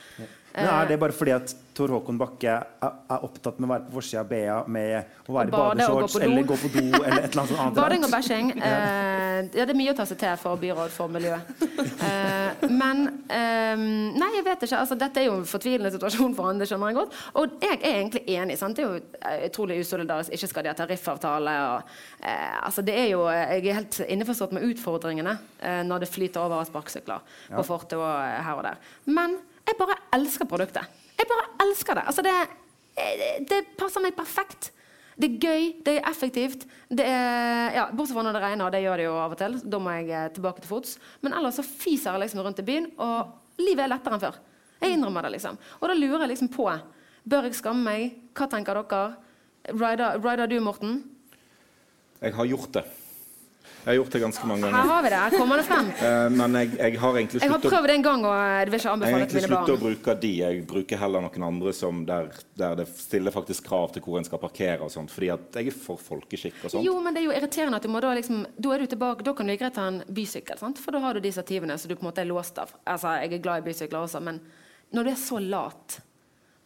Men 0.58 0.70
er 0.74 0.92
det 0.92 1.00
bare 1.00 1.14
fordi 1.16 1.34
at 1.36 1.54
Tor 1.78 1.92
Håkon 1.94 2.18
Bakke 2.18 2.50
er, 2.50 2.94
er 3.06 3.24
opptatt 3.24 3.60
med 3.60 3.68
å 3.68 3.70
være 3.70 3.84
på 3.86 3.94
forsida 4.00 4.24
av 4.24 4.30
BA 4.32 4.56
med 4.74 5.28
å 5.30 5.34
være 5.36 5.50
i 5.50 5.52
badeshorts 5.54 6.16
eller 6.26 6.46
gå 6.48 6.56
på 6.58 6.70
do 6.74 6.82
eller 6.82 7.20
et 7.20 7.28
eller 7.28 7.42
annet 7.44 7.60
annet? 7.62 7.76
Bading 7.76 8.06
og 8.06 8.14
bæsjing. 8.14 8.50
Eh, 8.56 9.36
ja, 9.54 9.66
det 9.66 9.74
er 9.74 9.78
mye 9.78 9.92
å 9.92 9.96
ta 9.98 10.06
seg 10.10 10.18
til 10.18 10.40
for 10.42 10.58
byråd 10.58 10.90
for 10.94 11.12
miljøet. 11.14 11.52
Eh, 12.08 12.64
men 12.72 13.04
eh, 13.30 13.84
Nei, 14.18 14.30
jeg 14.38 14.44
vet 14.46 14.64
ikke. 14.66 14.80
Altså, 14.80 14.96
dette 14.98 15.22
er 15.22 15.28
jo 15.28 15.36
en 15.38 15.46
fortvilende 15.46 15.92
situasjon 15.94 16.34
for 16.34 16.50
han, 16.50 16.58
det 16.58 16.66
skjønner 16.70 16.90
jeg 16.90 16.98
godt. 16.98 17.18
Og 17.38 17.54
jeg 17.62 17.76
er 17.78 18.00
egentlig 18.00 18.24
enig. 18.34 18.58
Sant? 18.58 18.78
Det 18.78 18.84
er 18.84 18.88
jo 18.88 19.20
eh, 19.20 19.44
utrolig 19.46 19.78
usolidarisk. 19.84 20.34
Ikke 20.34 20.50
skal 20.50 20.66
de 20.66 20.72
ha 20.72 20.78
tariffavtale. 20.78 21.54
Og, 21.76 21.92
eh, 22.22 22.56
altså, 22.58 22.82
det 22.86 22.96
er 23.04 23.12
jo, 23.12 23.22
jeg 23.30 23.62
er 23.62 23.78
helt 23.78 24.00
innforstått 24.08 24.56
med 24.56 24.66
utfordringene 24.72 25.36
eh, 25.62 25.84
når 25.86 26.02
det 26.02 26.10
flyter 26.10 26.42
over 26.42 26.62
av 26.64 26.66
sparkesykler 26.70 27.38
på 27.52 27.66
fortet 27.66 27.98
og 28.00 28.08
eh, 28.08 28.40
her 28.48 28.58
og 28.58 28.66
der. 28.66 28.82
Men 29.06 29.38
jeg 29.68 29.78
bare 29.78 29.98
elsker 30.16 30.48
produktet. 30.48 30.98
Jeg 31.18 31.28
bare 31.28 31.46
elsker 31.66 31.98
det. 31.98 32.04
Altså, 32.10 32.24
det, 32.24 32.34
eh, 32.96 33.38
det 33.48 33.62
passer 33.78 34.04
meg 34.04 34.16
perfekt. 34.16 34.72
Det 35.18 35.26
er 35.32 35.38
gøy, 35.42 35.64
det 35.82 35.96
er 35.98 36.10
effektivt. 36.10 36.66
Det 36.88 37.04
er, 37.04 37.74
ja, 37.74 37.88
bortsett 37.90 38.14
fra 38.14 38.22
når 38.22 38.36
det 38.36 38.42
regner, 38.44 38.64
og 38.68 38.72
det 38.72 38.82
gjør 38.84 39.00
det 39.00 39.08
jo 39.08 39.16
av 39.18 39.34
og 39.34 39.40
til. 39.40 39.56
Da 39.64 39.80
må 39.82 39.96
jeg 39.96 40.12
eh, 40.14 40.28
tilbake 40.36 40.62
til 40.62 40.70
fots. 40.70 40.94
Men 41.26 41.34
ellers 41.34 41.58
så 41.58 41.66
fiser 41.66 42.14
jeg 42.14 42.22
liksom 42.24 42.44
rundt 42.46 42.62
i 42.62 42.66
byen, 42.68 42.86
og 43.02 43.58
livet 43.58 43.84
er 43.84 43.92
lettere 43.92 44.14
enn 44.14 44.22
før. 44.22 44.38
Jeg 44.78 44.94
innrømmer 44.94 45.26
det, 45.26 45.34
liksom. 45.34 45.58
Og 45.80 45.90
da 45.90 45.96
lurer 45.98 46.24
jeg 46.24 46.36
liksom 46.36 46.52
på 46.54 46.70
Bør 47.28 47.44
jeg 47.44 47.58
skamme 47.58 47.82
meg? 47.84 48.12
Hva 48.32 48.46
tenker 48.48 48.78
dere? 48.78 49.00
Rider, 49.74 50.16
rider 50.22 50.48
du, 50.48 50.60
Morten? 50.64 51.02
Jeg 52.22 52.32
har 52.38 52.46
gjort 52.48 52.78
det. 52.78 52.84
Jeg 53.88 53.94
har 53.96 54.02
gjort 54.02 54.12
det 54.12 54.20
ganske 54.20 54.46
mange 54.48 54.66
ganger. 54.66 54.76
Her 54.76 54.90
har 54.92 55.02
vi 55.02 55.08
det. 55.08 55.18
Her 55.22 55.34
kommer 55.40 55.56
det 55.56 55.64
frem. 55.64 55.86
Eh, 56.04 56.24
men 56.36 56.56
jeg, 56.58 56.72
jeg 56.76 56.98
har 57.00 57.14
egentlig 57.16 57.40
Jeg 57.40 57.52
har 57.54 57.62
prøvd 57.62 57.86
det 57.88 57.94
en 57.94 58.02
gang, 58.04 58.24
og 58.28 58.34
jeg 58.36 58.66
vil 58.68 58.76
ikke 58.76 58.82
Jeg 58.84 58.90
har 58.90 58.96
anbefale 58.98 59.14
det 59.14 59.20
egentlig 59.22 59.40
til 59.40 59.48
mine 59.48 59.60
sluttet 59.62 59.72
å 59.72 59.80
bruke 59.84 60.16
de. 60.24 60.32
Jeg 60.42 60.66
bruker 60.68 61.00
heller 61.00 61.24
noen 61.24 61.46
andre 61.46 61.72
som 61.78 62.02
der, 62.10 62.28
der 62.60 62.74
det 62.82 62.86
stiller 63.00 63.32
faktisk 63.32 63.64
krav 63.70 63.94
til 63.94 64.04
hvor 64.04 64.18
en 64.20 64.28
skal 64.28 64.42
parkere. 64.42 64.82
og 64.84 64.92
sånt, 64.92 65.14
Fordi 65.14 65.30
at 65.32 65.56
jeg 65.56 65.72
er 65.72 65.78
for 65.86 65.96
folkeskikk 65.96 66.58
og 66.60 66.74
sånt. 66.74 66.84
Jo, 66.84 66.98
men 67.00 67.16
det 67.16 67.22
er 67.22 67.30
jo 67.30 67.36
irriterende 67.38 67.80
at 67.80 67.88
du 67.88 67.88
må 67.94 68.04
da 68.04 68.12
liksom 68.18 68.44
Da 68.60 68.74
er 68.74 68.84
du 68.84 68.92
tilbake, 68.92 69.24
da 69.24 69.32
kan 69.32 69.48
du 69.48 69.56
greit 69.56 69.78
ta 69.80 69.88
en 69.88 70.02
bysykkel, 70.04 70.60
sant? 70.60 70.84
for 70.84 70.92
da 70.92 71.00
har 71.06 71.16
du 71.16 71.24
de 71.24 71.32
stativene 71.32 71.78
som 71.80 71.88
du 71.88 71.96
på 71.96 72.04
en 72.04 72.10
måte 72.10 72.20
er 72.20 72.28
låst 72.28 72.60
av. 72.60 72.76
Altså, 72.84 73.16
jeg 73.22 73.38
er 73.38 73.44
glad 73.48 73.64
i 73.64 73.70
bysykler 73.70 74.02
også, 74.04 74.20
men 74.20 74.42
når 74.92 75.08
du 75.08 75.10
er 75.16 75.20
så 75.24 75.40
lat 75.40 76.00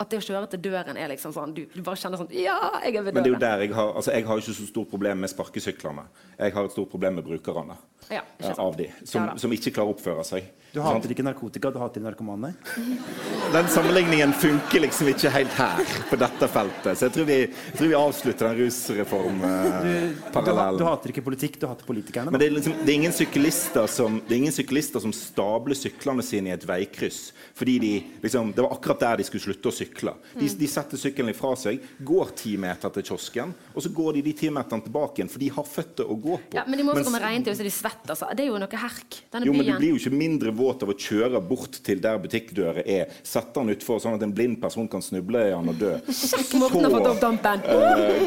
at 0.00 0.10
det 0.10 0.18
å 0.18 0.24
kjøre 0.24 0.48
til 0.50 0.62
døren 0.64 0.96
er 0.98 1.10
liksom 1.12 1.34
sånn 1.34 1.52
Du, 1.54 1.62
du 1.74 1.82
bare 1.84 2.00
kjenner 2.00 2.18
sånn 2.18 2.32
Ja, 2.34 2.56
jeg 2.82 2.96
er 2.96 3.04
ved 3.04 3.12
døren. 3.12 3.18
Men 3.18 3.26
det 3.26 3.30
er 3.30 3.34
jo 3.34 3.42
der 3.44 3.64
jeg 3.66 3.74
har 3.76 3.92
altså 4.00 4.14
jeg 4.16 4.26
har 4.26 4.42
ikke 4.42 4.54
så 4.56 4.66
stort 4.66 4.90
problem 4.90 5.20
med 5.22 5.30
sparkesyklene. 5.30 6.06
Jeg 6.38 6.56
har 6.56 6.64
et 6.68 6.74
stort 6.74 6.90
problem 6.90 7.20
med 7.20 7.26
brukerne 7.28 7.76
Ja, 8.08 8.24
ikke 8.24 8.48
eh, 8.48 8.48
sant. 8.48 8.64
av 8.64 8.76
de, 8.80 8.88
som, 9.04 9.28
Ja 9.28 9.36
som 9.38 9.54
ikke 9.54 9.74
klarer 9.76 9.92
å 9.92 9.96
oppføre 9.96 10.24
seg. 10.26 10.50
Du 10.72 10.80
hater 10.82 11.12
ikke 11.12 11.26
narkotika, 11.26 11.70
du 11.70 11.78
hater 11.82 12.02
narkomane? 12.04 12.54
Den 13.52 13.68
sammenligningen 13.68 14.32
funker 14.32 14.80
liksom 14.80 15.08
ikke 15.12 15.30
helt 15.34 15.52
her, 15.58 15.80
på 16.08 16.16
dette 16.16 16.46
feltet. 16.48 16.96
Så 16.96 17.04
jeg 17.04 17.12
tror 17.12 17.26
vi, 17.28 17.34
jeg 17.42 17.74
tror 17.76 17.90
vi 17.90 17.96
avslutter 17.98 18.48
den 18.48 18.62
Du, 18.62 19.90
du, 20.32 20.78
du 20.78 20.84
hater 20.86 21.12
ikke 21.12 21.24
politikk, 21.26 21.58
du 21.60 21.66
hater 21.68 21.84
politikerne. 21.84 22.32
Men 22.32 22.40
det 22.40 22.46
er, 22.48 22.54
liksom, 22.56 22.78
det, 22.80 22.88
er 22.88 22.94
ingen 22.94 23.12
syklister 23.12 23.90
som, 23.92 24.16
det 24.24 24.32
er 24.32 24.40
ingen 24.40 24.56
syklister 24.56 25.04
som 25.04 25.12
stabler 25.12 25.76
syklene 25.76 26.24
sine 26.24 26.48
i 26.48 26.54
et 26.54 26.64
veikryss. 26.64 27.20
Fordi 27.58 27.74
de, 27.82 27.92
liksom, 28.22 28.54
det 28.56 28.64
var 28.64 28.72
akkurat 28.72 29.04
der 29.04 29.20
de 29.20 29.28
skulle 29.28 29.44
slutte 29.44 29.68
å 29.68 29.76
sykle. 29.82 30.16
De, 30.32 30.48
de 30.62 30.70
setter 30.72 31.02
sykkelen 31.04 31.34
ifra 31.34 31.52
seg, 31.60 31.84
går 32.00 32.32
ti 32.40 32.54
meter 32.56 32.96
til 32.96 33.04
kiosken, 33.10 33.52
og 33.74 33.84
så 33.84 33.92
går 33.92 34.16
de 34.16 34.24
de 34.30 34.34
ti 34.40 34.48
meterne 34.54 34.88
tilbake 34.88 35.20
igjen, 35.20 35.32
for 35.34 35.44
de 35.44 35.52
har 35.58 35.68
føtter 35.68 36.08
å 36.08 36.16
gå 36.16 36.40
på. 36.40 36.56
Ja, 36.56 36.64
men 36.64 36.80
de 36.80 36.88
må 36.88 36.96
også 36.96 37.02
Mens- 37.02 37.12
komme 37.12 37.22
regntid, 37.26 37.60
så 37.60 37.68
de 37.68 37.74
svetter. 37.74 38.14
Altså. 38.16 38.32
Det 38.32 38.46
er 38.46 38.52
jo 38.54 38.64
noe 38.64 38.82
herk. 38.86 39.20
Denne 39.28 39.50
jo, 39.50 39.58
men 39.60 39.68
du 39.68 39.76
blir 39.76 39.92
jo 39.92 40.00
ikke 40.00 40.16
mindre 40.24 40.56
våt 40.56 40.88
av 40.88 40.96
å 40.96 40.96
kjøre 40.96 41.44
bort 41.52 41.82
til 41.84 42.00
der 42.00 42.16
butikkdøra 42.22 42.88
er, 42.88 43.12
sette 43.20 43.41
sette 43.42 43.60
den 43.60 43.74
utfor, 43.74 44.00
sånn 44.02 44.16
at 44.16 44.24
en 44.26 44.32
blind 44.34 44.58
person 44.62 44.88
kan 44.90 45.02
snuble 45.04 45.42
i 45.48 45.52
den 45.52 45.70
og 45.72 45.78
dø. 45.80 45.92
Så 46.12 46.38
eh, 46.38 46.46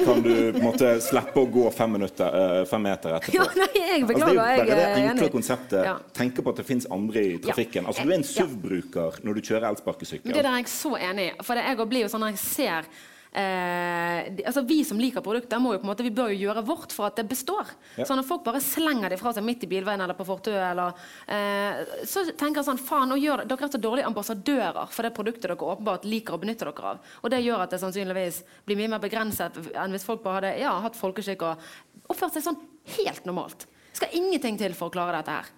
kan 0.06 0.22
du 0.24 0.34
på 0.52 0.60
en 0.60 0.66
måte 0.66 0.92
slippe 1.04 1.42
å 1.42 1.48
gå 1.52 1.66
fem, 1.76 1.96
minutter, 1.96 2.36
uh, 2.36 2.62
fem 2.70 2.86
meter 2.86 3.18
etterpå. 3.18 3.40
Ja, 3.40 3.48
nei, 3.60 3.72
jeg 3.76 4.06
Altså, 4.06 4.08
det 4.08 4.14
beklager. 4.14 4.30
er 4.30 4.60
jo 4.60 4.68
bare 4.70 4.78
det 4.80 5.10
enkle 5.10 5.32
konseptet. 5.34 5.82
Ja. 5.88 5.96
Tenke 6.16 6.46
på 6.46 6.54
at 6.54 6.62
det 6.62 6.68
fins 6.68 6.88
andre 6.92 7.26
i 7.26 7.36
trafikken. 7.42 7.90
Altså, 7.90 8.06
du 8.06 8.12
er 8.12 8.20
en 8.20 8.28
SUV-bruker 8.28 9.20
når 9.26 9.40
du 9.40 9.50
kjører 9.50 9.70
elsparkesykkel. 9.72 10.34
det 10.34 10.44
der 10.44 10.52
er 10.52 10.64
jeg 10.64 10.72
så 10.74 10.96
enig 11.00 11.30
i. 11.32 11.36
For 11.46 11.58
det, 11.58 11.68
jeg 11.72 11.90
blir 11.92 12.06
jo 12.06 12.12
sånn 12.12 12.26
når 12.26 12.36
jeg 12.36 12.44
ser 12.44 12.90
eh, 13.36 14.32
de, 14.36 14.46
altså 14.48 14.64
Vi 14.68 14.78
som 14.88 15.00
liker 15.00 15.24
produkter, 15.26 15.60
må 15.62 15.74
jo 15.76 15.82
på 15.82 15.88
en 15.88 15.92
måte, 15.92 16.06
vi 16.06 16.14
bør 16.16 16.32
jo 16.34 16.48
gjøre 16.48 16.64
vårt 16.66 16.96
for 16.96 17.10
at 17.10 17.20
det 17.20 17.28
består. 17.30 17.72
Ja. 18.00 18.08
Så 18.08 18.18
når 18.18 18.28
folk 18.28 18.46
bare 18.46 18.62
slenger 18.64 19.12
det 19.12 19.20
fra 19.22 19.34
seg 19.36 19.46
midt 19.46 19.66
i 19.68 19.70
bilveien 19.72 20.02
eller 20.02 20.18
på 20.18 20.28
fortauet, 20.28 20.62
eller, 20.72 21.00
eh, 21.28 21.82
så 22.08 22.26
tenker 22.32 22.62
jeg 22.62 22.70
sånn 22.70 22.82
Faen, 22.86 23.12
nå 23.12 23.20
gjør 23.20 23.46
dere 23.50 23.68
er 23.68 23.74
så 23.76 23.82
dårlige 23.82 24.10
ambassadører 24.12 24.92
for 24.94 25.08
det 25.08 25.14
produktet 25.18 25.50
dere 25.50 25.72
åpenbart 25.76 26.08
liker 26.10 26.38
å 26.38 26.42
benytte 26.42 26.68
dere 26.68 26.94
av. 26.94 27.12
Og 27.24 27.34
det 27.34 27.42
gjør 27.46 27.66
at 27.66 27.76
det 27.76 27.82
sannsynligvis 27.84 28.42
blir 28.68 28.80
mye 28.80 28.94
mer 28.96 29.04
begrenset 29.04 29.60
enn 29.74 29.96
hvis 29.96 30.08
folk 30.08 30.24
bare 30.24 30.42
hadde 30.42 30.54
ja, 30.64 30.76
hatt 30.86 31.00
folkeskikk 31.00 31.46
og 31.48 32.12
oppført 32.14 32.38
seg 32.38 32.46
sånn 32.46 32.62
helt 33.00 33.28
normalt. 33.28 33.68
Skal 33.96 34.16
ingenting 34.18 34.60
til 34.60 34.76
for 34.78 34.92
å 34.92 34.96
klare 34.96 35.20
dette 35.20 35.36
her. 35.40 35.52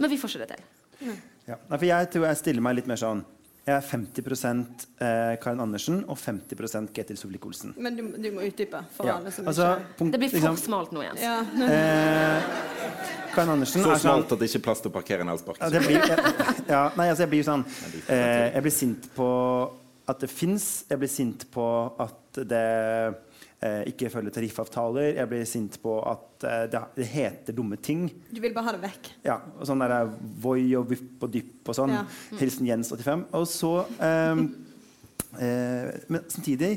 Men 0.00 0.12
vi 0.12 0.18
får 0.20 0.36
ikke 0.36 0.46
det 0.46 0.56
til. 0.56 0.68
Ja. 1.06 1.16
Ja, 1.46 1.56
for 1.70 1.86
jeg 1.86 2.08
tror 2.10 2.24
jeg 2.26 2.38
stiller 2.40 2.64
meg 2.64 2.80
litt 2.80 2.88
mer 2.90 2.98
sånn 2.98 3.20
Jeg 3.66 3.74
er 3.74 3.82
50 3.82 4.20
eh, 5.02 5.32
Karin 5.42 5.60
Andersen 5.60 6.04
og 6.06 6.18
50 6.22 6.92
Ketil 6.94 7.16
Solvik-Olsen. 7.18 7.72
Men 7.82 7.96
du, 7.98 8.02
du 8.14 8.28
må 8.36 8.44
utdype 8.46 8.78
for 8.94 9.08
Ja. 9.08 9.16
alle 9.18 9.32
som 9.34 9.48
Altså, 9.50 9.72
ikke 9.80 9.96
punkt, 9.98 10.12
Det 10.12 10.20
blir 10.22 10.30
for 10.30 10.36
liksom, 10.38 10.56
smalt 10.56 10.92
nå, 10.94 11.02
Jens. 11.02 11.20
ja. 11.24 11.40
eh, 11.66 12.42
Karin 13.34 13.50
Andersen 13.56 13.82
Så 13.82 13.88
sånn 13.90 13.98
smalt 14.04 14.30
at 14.36 14.38
det 14.38 14.48
ikke 14.52 14.60
er 14.62 14.66
plass 14.68 14.84
til 14.84 14.92
å 14.92 14.94
parkere 14.94 15.26
en 15.26 15.32
ja, 15.32 15.34
elsparkesykkel. 15.34 15.80
det 15.80 15.82
blir, 15.82 15.98
jeg, 15.98 16.68
ja, 16.70 16.84
nei, 16.96 17.08
altså 17.10 17.26
jeg 17.26 17.32
blir 17.34 17.48
sånn 17.48 17.66
eh, 18.06 18.54
Jeg 18.54 18.62
blir 18.68 18.76
sint 18.78 19.10
på 19.18 19.28
at 20.06 20.20
det 20.22 20.30
fins. 20.30 20.66
Jeg 20.88 20.98
blir 21.02 21.10
sint 21.10 21.48
på 21.50 21.66
at 21.98 22.38
det 22.46 22.64
ikke 23.88 24.10
følger 24.12 24.34
tariffavtaler. 24.36 25.14
Jeg 25.16 25.30
blir 25.30 25.46
sint 25.48 25.78
på 25.80 25.96
at 26.04 26.44
eh, 26.44 26.66
det, 26.72 27.06
heter 27.08 27.56
dumme 27.56 27.78
ting. 27.80 28.04
Du 28.28 28.40
vil 28.42 28.52
bare 28.54 28.68
ha 28.68 28.76
det 28.76 28.82
vekk. 28.84 29.10
Ja, 29.24 29.38
og 29.56 29.64
sånn 29.68 29.80
der 29.80 30.10
Voi 30.44 30.68
og 30.76 30.90
Vipp 30.90 31.24
og 31.24 31.32
Dypp 31.32 31.72
og 31.72 31.78
sånn. 31.78 31.94
Ja. 31.96 32.04
Hilsen 32.36 32.68
Jens 32.68 32.92
85. 32.92 33.26
Og 33.38 33.48
så 33.48 33.72
ehm, 34.04 34.46
eh, 35.46 35.88
Men 36.12 36.28
samtidig, 36.28 36.76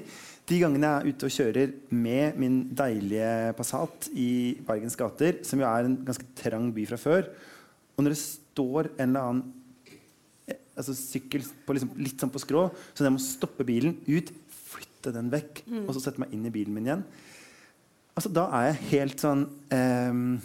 de 0.49 0.63
gangene 0.63 0.87
jeg 0.87 1.03
er 1.03 1.13
ute 1.13 1.27
og 1.27 1.35
kjører 1.35 1.75
med 1.93 2.39
min 2.41 2.59
deilige 2.73 3.53
Passat 3.59 4.09
i 4.17 4.31
Bergens 4.65 4.97
gater, 4.97 5.43
som 5.45 5.61
jo 5.61 5.67
er 5.69 5.85
en 5.85 5.99
ganske 6.07 6.25
trang 6.39 6.71
by 6.73 6.87
fra 6.89 6.97
før, 7.01 7.29
og 7.97 8.05
når 8.05 8.15
det 8.15 8.21
står 8.23 8.93
en 8.95 9.09
eller 9.11 9.27
annen 9.27 9.43
eh, 10.47 10.57
altså 10.79 10.95
sykkel 10.95 11.43
på 11.67 11.75
liksom, 11.75 11.91
litt 11.99 12.23
sånn 12.23 12.31
på 12.33 12.41
skrå, 12.41 12.69
så 12.95 13.05
jeg 13.05 13.13
må 13.13 13.21
stoppe 13.21 13.67
bilen, 13.67 13.99
ut, 14.07 14.31
flytte 14.99 15.15
den 15.15 15.31
vekk, 15.31 15.63
og 15.87 15.93
så 15.95 16.03
sette 16.03 16.19
meg 16.19 16.33
inn 16.35 16.45
i 16.45 16.51
bilen 16.53 16.75
min 16.75 16.87
igjen 16.89 17.03
altså, 18.15 18.31
Da 18.35 18.49
er 18.59 18.71
jeg 18.71 18.79
helt 18.91 19.23
sånn 19.23 19.45
um, 19.71 20.39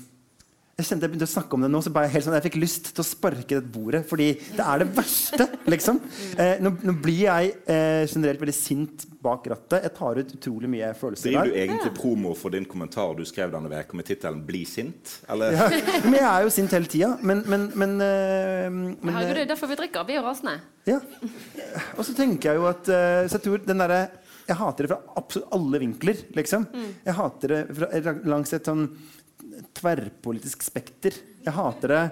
jeg 0.75 0.89
kjente 0.89 1.07
jeg 1.07 1.13
begynte 1.13 1.27
å 1.29 1.31
snakke 1.31 1.55
om 1.55 1.63
det 1.63 1.69
nå, 1.71 1.81
så 1.87 1.91
bare 1.95 2.09
jeg 2.09 2.17
helt 2.17 2.25
sånn, 2.27 2.35
jeg 2.35 2.45
fikk 2.49 2.57
lyst 2.59 2.89
til 2.97 3.03
å 3.05 3.07
sparke 3.07 3.59
det 3.61 3.69
bordet. 3.71 4.01
Fordi 4.11 4.25
det 4.35 4.65
er 4.65 4.81
det 4.83 4.89
verste, 4.97 5.47
liksom. 5.73 6.01
Eh, 6.35 6.57
nå, 6.65 6.73
nå 6.83 6.95
blir 6.99 7.21
jeg 7.29 7.53
eh, 7.71 8.01
generelt 8.11 8.43
veldig 8.43 8.55
sint 8.59 9.05
bak 9.23 9.47
rattet. 9.53 9.87
Jeg 9.87 9.95
tar 9.95 10.19
ut 10.19 10.33
utrolig 10.35 10.71
mye 10.73 10.89
følelser 10.99 11.31
der. 11.31 11.37
Driver 11.37 11.53
du 11.53 11.61
egentlig 11.61 11.77
egentlig 11.77 12.01
promo 12.01 12.35
for 12.41 12.57
din 12.57 12.67
kommentar 12.67 13.15
du 13.15 13.23
skrev 13.29 13.55
denne 13.55 13.71
uka 13.71 14.01
med 14.01 14.09
tittelen 14.11 14.43
'Bli 14.49 14.65
sint'? 14.67 15.15
Eller? 15.31 15.55
Ja, 15.55 15.71
men 16.09 16.19
jeg 16.19 16.27
er 16.33 16.49
jo 16.49 16.53
sint 16.59 16.75
hele 16.75 16.91
tida. 16.91 17.13
Men, 17.23 17.47
men, 17.47 17.71
men, 17.79 17.95
eh, 18.03 18.67
men 18.75 19.15
Herregud, 19.15 19.39
det 19.39 19.47
er 19.47 19.53
derfor 19.55 19.71
vi 19.71 19.79
drikker. 19.79 20.11
Vi 20.11 20.19
er 20.19 20.23
jo 20.25 20.27
rasende. 20.27 20.59
ja. 20.91 20.99
Og 21.95 22.03
så 22.03 22.19
tenker 22.19 22.51
jeg 22.51 22.59
jo 22.59 22.67
at 22.67 22.91
eh, 22.91 23.29
Så 23.31 23.39
jeg 23.39 23.47
tror 23.47 23.63
den 23.63 23.79
derre 23.79 24.03
Jeg 24.45 24.59
hater 24.61 24.85
det 24.85 24.93
fra 24.93 25.01
absolutt 25.21 25.55
alle 25.57 25.81
vinkler, 25.81 26.23
liksom. 26.37 26.67
Jeg 27.05 27.17
hater 27.17 27.55
det 27.55 27.61
fra, 27.79 28.15
langs 28.29 28.53
et 28.57 28.69
sånn 28.71 28.87
tverrpolitisk 29.79 30.65
spekter. 30.67 31.17
Jeg 31.45 31.55
hater 31.55 31.93
det 31.95 32.05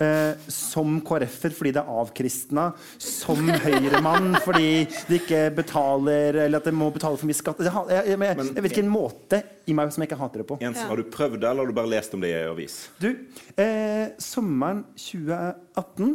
eh, 0.00 0.48
som 0.52 0.98
KrF-er 1.06 1.54
fordi 1.56 1.72
det 1.76 1.82
er 1.82 2.00
avkristna. 2.02 2.66
Som 3.00 3.50
høyremann 3.64 4.34
fordi 4.44 4.86
de 5.08 5.20
ikke 5.20 5.42
betaler 5.60 6.42
Eller 6.46 6.60
at 6.60 6.68
de 6.68 6.74
må 6.76 6.90
betale 6.94 7.20
for 7.20 7.30
mye 7.30 7.38
skatt. 7.38 7.62
Jeg, 7.64 7.74
jeg, 7.92 8.08
jeg, 8.14 8.18
jeg, 8.30 8.48
jeg 8.56 8.64
vet 8.66 8.74
ikke 8.74 8.86
en 8.86 8.92
måte 8.94 9.42
i 9.70 9.76
meg 9.76 9.92
som 9.94 10.04
jeg 10.04 10.10
ikke 10.10 10.20
hater 10.22 10.42
det 10.42 10.48
på. 10.50 10.58
Jens, 10.64 10.82
har 10.88 11.00
du 11.00 11.06
prøvd 11.12 11.38
det, 11.38 11.52
eller 11.52 11.64
har 11.64 11.72
du 11.72 11.78
bare 11.80 11.92
lest 11.92 12.16
om 12.16 12.24
det 12.24 12.32
i 12.32 12.42
avis? 12.48 12.82
Du, 13.02 13.12
eh, 13.54 14.10
sommeren 14.22 14.84
2018 14.98 16.10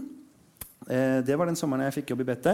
eh, 0.90 1.18
Det 1.26 1.40
var 1.40 1.52
den 1.52 1.60
sommeren 1.60 1.88
jeg 1.88 2.02
fikk 2.02 2.16
jobb 2.16 2.26
i 2.26 2.30
BT. 2.34 2.54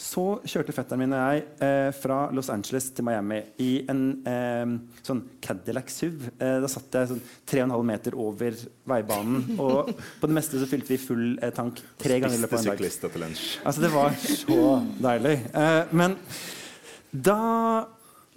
Så 0.00 0.22
kjørte 0.48 0.72
fetteren 0.72 1.02
min 1.02 1.12
og 1.12 1.20
jeg 1.20 1.42
eh, 1.60 1.90
fra 1.92 2.22
Los 2.32 2.48
Angeles 2.52 2.86
til 2.96 3.04
Miami 3.04 3.42
i 3.60 3.68
en 3.92 4.00
eh, 4.24 4.70
sånn 5.04 5.20
Cadillac 5.44 5.90
SUV. 5.92 6.30
Eh, 6.40 6.56
da 6.64 6.70
satt 6.72 6.96
jeg 6.96 7.10
sånn 7.10 7.20
3,5 7.52 7.84
meter 7.90 8.16
over 8.16 8.56
veibanen, 8.88 9.58
og 9.60 9.90
på 9.92 10.30
det 10.30 10.36
meste 10.38 10.60
så 10.62 10.68
fylte 10.70 10.94
vi 10.94 11.00
full 11.02 11.26
eh, 11.36 11.52
tank 11.52 11.82
tre 12.00 12.16
ganger 12.16 12.38
i 12.38 12.40
løpet 12.40 12.56
av 12.56 12.62
en 12.62 12.70
dag. 12.70 12.80
syklister 12.80 13.12
til 13.12 13.24
lunsj. 13.26 13.44
Altså, 13.60 13.84
det 13.84 13.90
var 13.92 14.16
så 14.24 14.60
deilig. 15.04 15.34
Eh, 15.52 15.96
men 16.00 16.16
da 17.12 17.38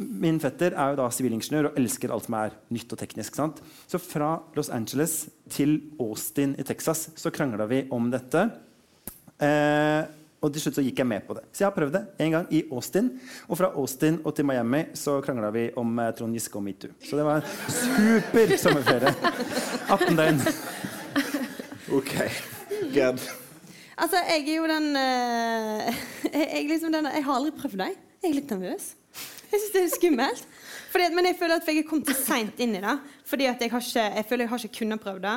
Min 0.03 0.39
fetter 0.41 0.73
er 0.73 0.89
jo 0.89 0.97
da 0.97 1.05
sivilingeniør 1.13 1.67
og 1.69 1.75
elsker 1.77 2.11
alt 2.11 2.25
som 2.25 2.33
er 2.39 2.55
nytt 2.73 2.91
og 2.95 2.97
teknisk. 2.97 3.35
sant? 3.37 3.59
Så 3.87 3.99
fra 4.01 4.31
Los 4.57 4.71
Angeles 4.73 5.27
til 5.53 5.75
Austin 6.01 6.55
i 6.59 6.65
Texas 6.65 7.11
så 7.15 7.29
krangla 7.31 7.67
vi 7.69 7.83
om 7.93 8.09
dette. 8.11 8.41
Eh, 9.37 10.01
og 10.43 10.51
til 10.51 10.65
slutt 10.65 10.77
så 10.79 10.83
gikk 10.83 10.99
jeg 10.99 11.07
med 11.07 11.23
på 11.23 11.35
det. 11.37 11.45
Så 11.51 11.63
jeg 11.63 11.69
har 11.69 11.75
prøvd 11.77 11.93
det 11.95 12.01
en 12.25 12.33
gang 12.35 12.49
i 12.51 12.63
Austin. 12.75 13.09
Og 13.47 13.57
fra 13.59 13.69
Austin 13.79 14.19
og 14.27 14.35
til 14.35 14.47
Miami 14.47 14.83
så 14.99 15.19
krangla 15.23 15.51
vi 15.55 15.69
om 15.79 15.99
eh, 16.03 16.11
Trond 16.17 16.35
Giske 16.35 16.59
og 16.59 16.65
metoo. 16.65 16.91
Så 16.99 17.19
det 17.19 17.27
var 17.27 17.39
en 17.39 17.77
super 17.77 18.57
sommerferie. 18.59 19.13
18 19.87 20.19
døgn. 20.19 20.43
OK. 21.95 22.13
Gerd. 22.91 23.23
Altså, 23.93 24.19
jeg 24.27 24.43
er 24.49 24.55
jo 24.57 24.67
den 24.67 24.89
eh, 24.99 26.01
jeg, 26.33 26.43
jeg, 26.43 26.67
liksom 26.73 26.91
den 26.91 27.07
jeg 27.07 27.23
har 27.23 27.39
aldri 27.39 27.55
prøvd 27.61 27.79
deg. 27.85 27.95
Jeg 28.19 28.31
er 28.31 28.37
litt 28.41 28.51
nervøs. 28.51 28.91
Jeg 29.53 29.61
syns 29.61 29.73
det 29.75 29.83
er 29.85 29.91
skummelt. 29.95 30.47
Fordi, 30.93 31.07
men 31.17 31.25
jeg 31.25 31.35
føler 31.39 31.55
at 31.57 31.67
jeg 31.67 31.79
er 31.81 31.87
kommet 31.89 32.09
for 32.11 32.19
seint 32.21 32.59
inn 32.61 32.75
i 32.77 32.81
det. 32.83 32.95
Fordi 33.25 33.45
at 33.49 33.61
jeg, 33.63 33.71
har 33.71 33.81
ikke, 33.81 34.03
jeg 34.19 34.25
føler 34.29 34.43
jeg 34.45 34.49
har 34.51 34.57
ikke 34.67 34.77
kunnet 34.77 35.01
prøve 35.01 35.21
det. 35.23 35.35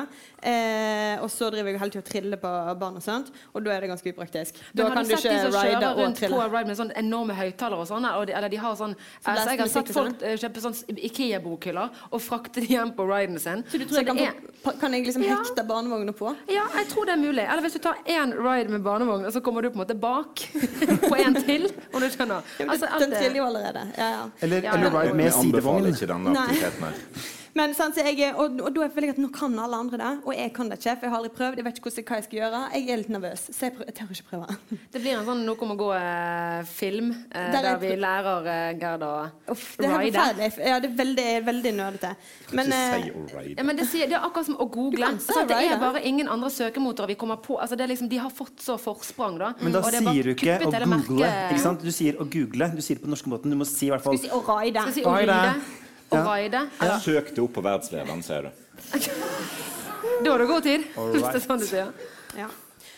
Eh, 0.51 1.15
og 1.23 1.29
så 1.33 1.47
driver 1.49 1.71
jeg 1.71 1.79
hele 1.81 1.91
tida 1.95 2.03
og 2.03 2.09
triller 2.11 2.37
på 2.41 2.51
barn 2.79 2.99
og 2.99 3.03
sånt, 3.03 3.31
og 3.55 3.63
da 3.65 3.71
er 3.73 3.81
det 3.81 3.89
ganske 3.89 4.11
upraktisk. 4.13 4.59
Men 4.59 4.77
Da 4.77 4.83
har 4.87 4.93
kan 4.99 5.07
du 5.07 5.13
ikke 5.15 5.31
ride 5.33 5.87
og 5.89 5.97
rundt 6.03 6.21
på 6.21 6.41
ride 6.53 6.67
med 6.69 6.77
sånne 6.77 6.93
enorme 7.01 7.33
høyttalere 7.39 7.79
og 7.81 7.87
sånn? 7.89 8.05
Eller 8.05 8.49
de 8.53 8.59
har 8.61 8.75
sånn 8.77 8.93
altså, 9.25 9.49
Jeg 9.49 9.59
har 9.63 9.71
sett 9.73 9.91
folk 9.95 10.19
sånn. 10.21 10.37
kjøpe 10.43 10.63
sånn 10.67 10.77
Ikea-bokhyller 11.07 11.89
og 12.11 12.21
frakte 12.21 12.61
de 12.61 12.67
hjem 12.75 12.91
på 12.97 13.07
riden 13.09 13.39
sin. 13.41 13.63
Så 13.71 13.79
du 13.81 13.85
tror 13.89 13.97
jeg 14.03 14.07
kan, 14.11 14.19
er- 14.19 14.77
kan 14.79 14.93
jeg 14.93 15.05
liksom 15.07 15.23
Ja. 15.25 15.37
hekte 15.41 15.63
barnevogna 15.67 16.13
på? 16.13 16.35
Ja, 16.53 16.67
jeg 16.75 16.87
tror 16.89 17.05
det 17.05 17.13
er 17.17 17.21
mulig. 17.23 17.43
Eller 17.49 17.61
hvis 17.65 17.73
du 17.73 17.79
tar 17.79 17.97
én 18.05 18.33
ride 18.37 18.69
med 18.69 18.83
barnevogn, 18.83 19.25
og 19.25 19.33
så 19.33 19.41
kommer 19.41 19.61
du 19.61 19.69
på 19.71 19.79
en 19.79 19.85
måte 19.87 19.99
bak 19.99 20.35
på 21.09 21.15
en 21.17 21.33
til. 21.43 21.65
Om 21.93 22.01
du 22.01 22.07
skjønner. 22.09 22.41
Altså, 22.67 22.87
den 22.99 23.11
triller 23.11 23.37
jo 23.41 23.45
allerede. 23.49 23.87
Ja, 23.97 24.09
ja. 24.11 24.23
Eller, 24.41 24.61
Ja, 24.63 24.73
eller 24.75 24.91
ride 24.91 25.13
med 25.13 25.31
anbefaler 25.47 25.87
ikke 25.93 26.07
Nei. 26.35 26.43
aktiviteten 26.43 26.83
her. 26.83 26.93
Men 27.57 27.73
sånn, 27.77 27.93
så 27.95 28.03
jeg, 28.05 28.33
og, 28.37 28.59
og 28.61 28.73
da 28.75 28.87
føler 28.93 29.09
jeg 29.09 29.15
at 29.15 29.21
nå 29.21 29.29
kan 29.33 29.55
alle 29.63 29.77
andre 29.81 29.97
det, 30.01 30.11
og 30.27 30.33
jeg 30.35 30.51
kan 30.53 30.69
det 30.69 30.77
ikke. 30.77 30.93
For 30.99 31.07
jeg 31.07 31.13
har 31.13 31.17
aldri 31.21 31.31
prøvd. 31.37 31.61
Jeg 31.61 31.65
vet 31.67 31.79
ikke 31.79 31.89
hvordan, 31.89 32.05
hva 32.09 32.19
jeg 32.19 32.25
skal 32.27 32.39
gjøre. 32.39 32.59
Jeg 32.77 32.89
er 32.93 32.99
litt 33.01 33.11
nervøs, 33.15 33.43
så 33.55 33.65
jeg, 33.67 33.73
prøv, 33.77 33.87
jeg 33.89 33.95
tør 33.97 34.11
ikke 34.15 34.27
prøve. 34.31 34.57
Det 34.93 35.01
blir 35.03 35.13
en 35.15 35.25
sånn 35.27 35.41
Noe 35.47 35.63
om 35.65 35.73
å 35.73 35.77
gå-film, 35.79 37.09
eh, 37.31 37.47
Der 37.53 37.57
er 37.59 37.67
der 37.67 37.79
vi 37.81 37.91
lærer 38.01 38.49
eh, 38.51 38.67
Gerd 38.81 39.05
å 39.07 39.11
Uff, 39.53 39.65
det 39.79 39.87
er 39.87 39.95
ride. 40.01 40.11
forferdelig. 40.17 40.67
Ja, 40.69 40.77
det 40.83 40.89
er 40.91 40.95
veldig, 41.01 41.25
veldig 41.47 41.73
nødete. 41.77 42.11
Men 42.57 42.73
eh, 42.75 42.95
ride. 43.33 43.55
Ja, 43.57 43.65
men 43.67 43.79
det, 43.79 43.87
sier, 43.91 44.09
det 44.11 44.17
er 44.19 44.27
akkurat 44.27 44.49
som 44.49 44.59
å 44.61 44.69
google. 44.77 45.09
Altså, 45.13 45.41
det 45.49 45.57
er 45.71 45.81
bare 45.81 46.03
ingen 46.07 46.29
andre 46.31 46.51
søkemotorer 46.53 47.13
vi 47.13 47.17
kommer 47.19 47.41
på. 47.43 47.57
Altså, 47.63 47.79
det 47.79 47.87
er 47.87 47.93
liksom, 47.93 48.11
de 48.11 48.21
har 48.21 48.33
fått 48.33 48.61
så 48.63 48.77
forsprang, 48.81 49.39
da. 49.41 49.53
Men 49.61 49.75
da 49.75 49.81
Og 49.81 49.91
det 49.93 50.03
er 50.03 50.09
sier 50.11 50.29
du 50.29 50.35
ikke 50.35 50.59
å 50.67 50.71
google. 50.75 51.33
Ikke 51.49 51.63
sant? 51.63 51.83
Du 51.83 51.93
sier 51.95 52.21
å 52.21 52.27
google. 52.27 52.71
Du 52.77 52.83
sier 52.83 52.99
det 52.99 53.05
på 53.05 53.09
den 53.09 53.17
norske 53.17 53.33
måten. 53.33 53.53
Du 53.53 53.59
må 53.59 53.67
si 53.69 53.89
i 53.89 53.93
hvert 53.93 54.05
fall 54.05 54.17
skal 54.17 54.27
vi 54.27 54.31
si 54.31 54.35
å 54.35 54.61
ride? 54.61 54.87
Skal 54.87 54.97
si 54.99 55.05
å 55.07 55.17
Ride. 55.17 55.86
Ride? 56.11 56.63
Å 56.67 56.85
Ja. 56.85 56.93
Jeg 56.93 57.01
Søk 57.07 57.33
det 57.35 57.43
opp 57.43 57.53
på 57.57 57.63
verdenslederen, 57.65 58.23
sier 58.23 58.47
du. 58.47 58.51
Da 60.23 60.31
har 60.31 60.39
du 60.39 60.47
god 60.47 60.63
tid. 60.63 60.85
Hvis 60.95 61.21
det 61.33 61.35
er 61.35 61.43
sånn 61.43 61.59
du 61.61 61.67
sier. 61.67 61.91
Ja. 62.37 62.47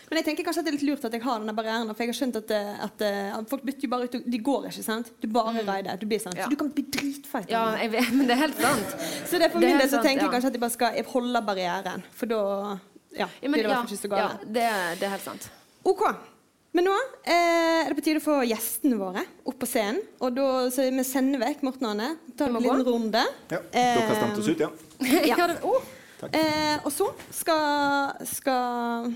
Men 0.10 0.20
jeg 0.20 0.26
tenker 0.26 0.46
kanskje 0.48 0.64
at 0.64 0.66
det 0.66 0.72
er 0.72 0.78
litt 0.80 0.86
lurt 0.88 1.04
at 1.06 1.14
jeg 1.14 1.22
har 1.22 1.42
denne 1.42 1.54
barrieren. 1.54 1.90
For 1.94 2.02
jeg 2.02 2.12
har 2.12 2.18
skjønt 2.18 2.38
at, 2.40 2.54
eh, 2.56 2.70
at, 2.86 3.04
eh, 3.06 3.30
at 3.36 3.50
folk 3.52 3.66
bytter 3.66 3.86
jo 3.86 3.90
bare 3.92 4.08
ut 4.10 4.16
De 4.26 4.40
går 4.42 4.70
ikke, 4.72 4.86
sant? 4.86 5.12
Du 5.22 5.28
bare 5.30 5.54
rider. 5.60 6.00
Du 6.02 6.08
blir 6.10 6.22
sant? 6.24 6.38
Ja. 6.40 6.48
Så 6.48 6.54
du 6.54 6.58
kan 6.58 6.72
bli 6.74 6.86
dritfeit. 6.90 7.46
Mm. 7.46 7.54
Ja, 7.54 7.64
jeg 7.84 7.94
vet, 7.94 8.10
men 8.16 8.30
det 8.30 8.36
er 8.38 8.42
helt 8.48 8.62
sant. 8.64 8.96
Så 9.30 9.38
det 9.38 9.50
er 9.50 9.54
for 9.54 9.62
Det 9.62 9.70
min 9.70 9.78
del 9.78 9.86
så 9.86 10.00
sant, 10.00 10.08
tenker 10.08 10.26
jeg 10.26 10.30
ja. 10.30 10.34
kanskje 10.34 10.50
at 10.50 10.58
jeg 10.58 10.64
bare 10.66 10.76
skal 10.78 11.14
holde 11.14 11.44
barrieren. 11.52 12.08
For 12.18 12.32
da 12.32 12.42
ja, 13.14 13.28
Ja, 13.28 13.30
men, 13.42 13.58
blir 13.58 13.64
det 13.64 13.70
i 13.70 13.74
hvert 13.74 13.86
fall 13.86 13.98
ikke 13.98 14.02
så 14.02 14.22
ja, 14.24 14.28
det, 14.46 14.68
det 15.02 15.08
er 15.08 15.14
helt 15.14 15.28
sant. 15.28 15.50
OK. 15.86 16.04
Men 16.78 16.86
nå 16.86 16.96
eh, 17.26 17.80
er 17.82 17.90
det 17.90 17.98
på 17.98 18.04
tide 18.06 18.22
å 18.22 18.24
få 18.24 18.36
gjestene 18.46 18.98
våre 19.00 19.24
opp 19.50 19.58
på 19.62 19.70
scenen. 19.70 20.04
Og 20.22 20.36
da 20.38 20.50
så 20.74 20.86
vi 20.86 21.06
sender 21.08 21.42
vekk 21.42 21.64
Morten 21.66 21.88
og 21.88 21.96
Anne. 21.96 22.10
Tar 22.38 22.52
Vi 22.52 22.60
en 22.60 22.66
liten 22.68 22.84
runde. 22.86 23.24
Ja. 23.50 23.62
Eh, 23.72 23.96
Dere 23.98 24.10
har 24.12 24.20
stemt 24.20 24.44
oss 24.44 24.52
ut, 24.52 24.62
ja? 24.62 24.70
Ja, 25.32 25.40
ja. 25.40 25.50
oh. 25.66 25.96
Eh, 26.36 26.76
og 26.84 26.92
så 26.92 27.08
skal, 27.32 28.12
skal 28.28 29.14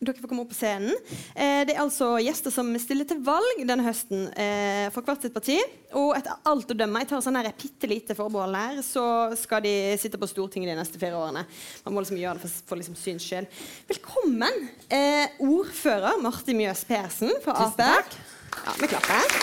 Dere 0.00 0.16
får 0.16 0.30
komme 0.30 0.46
opp 0.46 0.48
på 0.48 0.56
scenen. 0.56 0.94
Eh, 1.36 1.60
det 1.68 1.74
er 1.74 1.82
altså 1.82 2.14
gjester 2.24 2.48
som 2.54 2.70
stiller 2.80 3.04
til 3.04 3.18
valg 3.20 3.58
denne 3.68 3.84
høsten 3.84 4.30
eh, 4.32 4.86
for 4.94 5.04
hvert 5.04 5.26
sitt 5.26 5.34
parti. 5.34 5.58
Og 5.92 6.14
etter 6.16 6.38
alt 6.48 6.72
å 6.72 6.76
dømme, 6.78 7.02
jeg 7.02 7.10
tar 7.10 7.20
sånn 7.26 7.36
her 7.36 7.50
bitte 7.52 7.90
lite 7.90 8.16
forbehold 8.16 8.56
her, 8.56 8.78
så 8.80 9.02
skal 9.36 9.60
de 9.66 9.74
sitte 10.00 10.16
på 10.16 10.28
Stortinget 10.30 10.72
de 10.72 10.76
neste 10.78 10.96
fire 10.96 11.18
årene. 11.20 11.42
Man 11.84 11.92
må 11.92 12.00
liksom 12.00 12.16
gjøre 12.16 12.40
det 12.40 12.46
for, 12.46 12.62
for 12.70 12.80
liksom 12.80 12.96
syns 12.96 13.26
skyld. 13.28 13.60
Velkommen, 13.90 14.56
eh, 14.88 15.36
ordfører 15.44 16.16
Martin 16.24 16.56
Mjøs 16.62 16.86
Persen 16.88 17.36
fra 17.44 17.58
Ap. 17.66 17.84
Ja, 17.84 18.74
vi 18.80 18.88
klapper. 18.88 19.36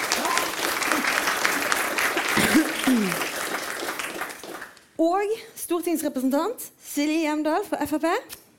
Og 5.06 5.38
stortingsrepresentant 5.54 6.72
Silje 6.82 7.28
Hjemdal 7.28 7.62
fra 7.70 7.86
Frp. 7.86 8.10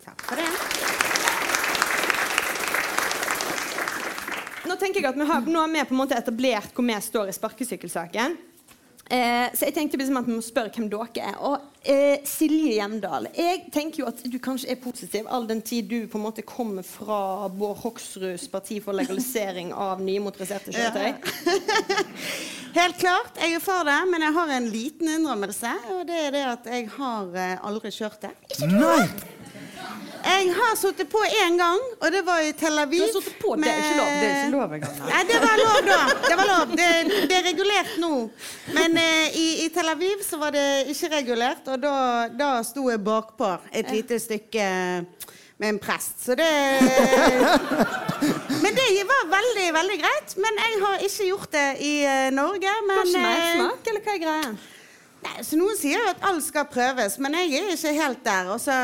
Takk 0.06 0.26
for 0.30 0.38
det. 0.38 0.97
Tenker 4.80 5.02
jeg 5.02 5.10
at 5.10 5.18
vi 5.18 5.28
har, 5.28 5.48
nå 5.48 5.62
har 5.62 5.72
vi 5.72 5.86
på 5.88 5.96
en 5.96 6.02
måte 6.02 6.18
etablert 6.18 6.74
hvor 6.74 6.86
vi 6.86 7.00
står 7.08 7.30
i 7.30 7.36
sparkesykkelsaken. 7.36 8.38
Eh, 9.08 9.48
så 9.56 9.64
jeg 9.64 9.72
tenkte 9.72 9.96
liksom 9.96 10.18
at 10.20 10.26
vi 10.28 10.34
må 10.36 10.42
spørre 10.44 10.68
hvem 10.74 10.88
dere 10.92 11.22
er. 11.30 11.36
Og 11.48 11.62
eh, 11.88 12.20
Silje 12.28 12.74
Hjemdal, 12.76 13.30
jeg 13.36 13.62
tenker 13.72 14.02
jo 14.02 14.08
at 14.10 14.20
du 14.20 14.36
kanskje 14.42 14.74
er 14.74 14.80
positiv, 14.82 15.30
all 15.32 15.48
den 15.48 15.62
tid 15.64 15.88
du 15.88 16.02
på 16.10 16.20
en 16.20 16.26
måte 16.26 16.44
kommer 16.44 16.84
fra 16.84 17.48
Bård 17.48 17.80
Hoksruds 17.86 18.44
parti 18.52 18.82
for 18.84 18.96
legalisering 18.98 19.72
av 19.72 20.02
nye 20.04 20.20
motoriserte 20.20 20.74
kjøretøy. 20.76 21.16
Helt 22.78 23.00
klart, 23.00 23.40
jeg 23.40 23.56
er 23.56 23.64
for 23.64 23.88
det, 23.88 23.96
men 24.12 24.26
jeg 24.26 24.36
har 24.36 24.54
en 24.58 24.68
liten 24.74 25.14
innrømmelse. 25.16 25.72
Og 25.96 26.04
det 26.08 26.20
er 26.26 26.36
det 26.36 26.44
at 26.52 26.68
jeg 26.74 26.92
har 26.98 27.32
eh, 27.32 27.56
aldri 27.64 27.94
kjørt 27.94 28.28
det. 28.28 28.36
Ikke 28.52 28.72
Nei! 28.76 29.02
Jeg 30.24 30.52
har 30.54 30.76
sittet 30.76 31.08
på 31.10 31.20
én 31.44 31.56
gang, 31.58 31.80
og 32.00 32.12
det 32.12 32.22
var 32.26 32.42
i 32.44 32.52
Tel 32.58 32.78
Aviv. 32.78 33.00
Du 33.00 33.06
har 33.06 33.22
sittet 33.22 33.38
på, 33.42 33.54
det 33.56 33.70
er 33.70 33.78
ikke 33.82 33.98
lov. 33.98 34.10
Det 34.12 34.28
er 34.28 34.36
ikke 34.38 34.56
lov 34.56 34.74
engang. 34.76 34.98
Nei, 35.08 35.22
det 35.30 35.40
var 35.44 35.62
lov, 35.62 35.80
da. 35.88 35.98
Det 36.28 36.38
var 36.40 36.50
lov. 36.52 36.76
Det, 36.80 36.88
det 37.30 37.38
er 37.38 37.44
regulert 37.48 37.96
nå. 38.02 38.12
Men 38.76 38.98
eh, 39.02 39.38
i, 39.38 39.48
i 39.64 39.68
Tel 39.74 39.88
Aviv 39.94 40.22
så 40.26 40.40
var 40.40 40.54
det 40.56 40.66
ikke 40.94 41.12
regulert, 41.16 41.68
og 41.72 41.82
da, 41.82 41.96
da 42.32 42.50
sto 42.66 42.88
jeg 42.90 43.02
bakpå 43.04 43.52
et 43.72 43.92
lite 43.94 44.20
stykke 44.22 44.68
med 45.58 45.68
en 45.68 45.78
prest. 45.82 46.24
Så 46.24 46.34
det 46.38 46.48
Men 48.62 48.74
det 48.78 49.04
var 49.10 49.22
veldig, 49.34 49.68
veldig 49.74 50.00
greit. 50.02 50.34
Men 50.36 50.58
jeg 50.64 50.82
har 50.84 51.06
ikke 51.08 51.28
gjort 51.32 51.52
det 51.54 51.68
i 51.82 51.94
eh, 52.06 52.30
Norge. 52.34 52.74
Men 52.86 53.06
ikke 53.06 53.22
mer 53.22 53.46
snakk, 53.54 53.88
eller 53.92 54.04
hva 54.06 54.14
er 54.18 54.22
greia? 54.26 54.58
Nei, 55.18 55.42
så 55.42 55.56
Noen 55.58 55.74
sier 55.78 55.98
jo 55.98 56.10
at 56.12 56.20
alt 56.28 56.44
skal 56.46 56.66
prøves, 56.70 57.16
men 57.18 57.34
jeg 57.34 57.58
er 57.58 57.72
ikke 57.74 57.92
helt 57.96 58.20
der. 58.26 58.50
Og 58.54 58.60
så 58.62 58.74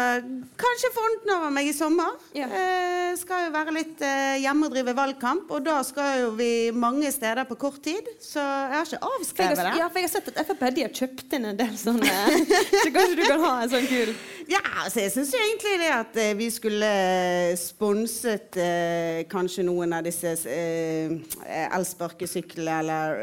Kanskje 0.59 0.91
fronten 0.95 1.31
over 1.35 1.53
meg 1.55 1.69
i 1.71 1.75
sommer. 1.75 2.15
Ja. 2.35 2.47
Eh, 2.49 3.13
skal 3.19 3.47
jo 3.47 3.53
være 3.55 3.75
litt 3.75 4.03
eh, 4.03 4.41
hjemme 4.43 4.67
og 4.69 4.75
drive 4.75 4.95
valgkamp, 4.99 5.51
og 5.55 5.65
da 5.67 5.77
skal 5.87 6.25
jo 6.25 6.33
vi 6.39 6.51
mange 6.75 7.11
steder 7.15 7.47
på 7.49 7.57
kort 7.61 7.81
tid. 7.85 8.09
Så 8.23 8.43
jeg 8.43 8.75
har 8.75 8.89
ikke 8.89 9.11
avskrevet 9.15 9.63
det. 9.63 9.75
ja, 9.79 9.89
for 9.89 10.03
jeg 10.03 10.09
har 10.09 10.15
sett 10.15 10.31
at 10.33 10.41
Frp 10.49 10.65
de 10.75 10.87
har 10.87 10.95
kjøpt 10.95 11.37
inn 11.39 11.49
en 11.53 11.59
del 11.59 11.75
sånne 11.79 12.11
Så 12.83 12.91
kanskje 12.95 13.17
du 13.19 13.23
kan 13.29 13.43
ha 13.45 13.53
en 13.63 13.71
sånn 13.73 13.87
kul 13.89 14.11
Ja, 14.51 14.61
altså 14.83 15.03
jeg 15.05 15.13
syns 15.15 15.33
jo 15.35 15.41
egentlig 15.41 15.75
det 15.81 15.91
at 15.95 16.19
eh, 16.21 16.33
vi 16.39 16.49
skulle 16.53 16.89
eh, 16.89 17.53
sponset 17.61 18.59
eh, 18.61 19.21
kanskje 19.31 19.65
noen 19.67 19.95
av 19.97 20.05
disse 20.07 20.35
eh, 20.51 21.15
elsparkesyklene 21.79 22.79
eller 22.83 23.23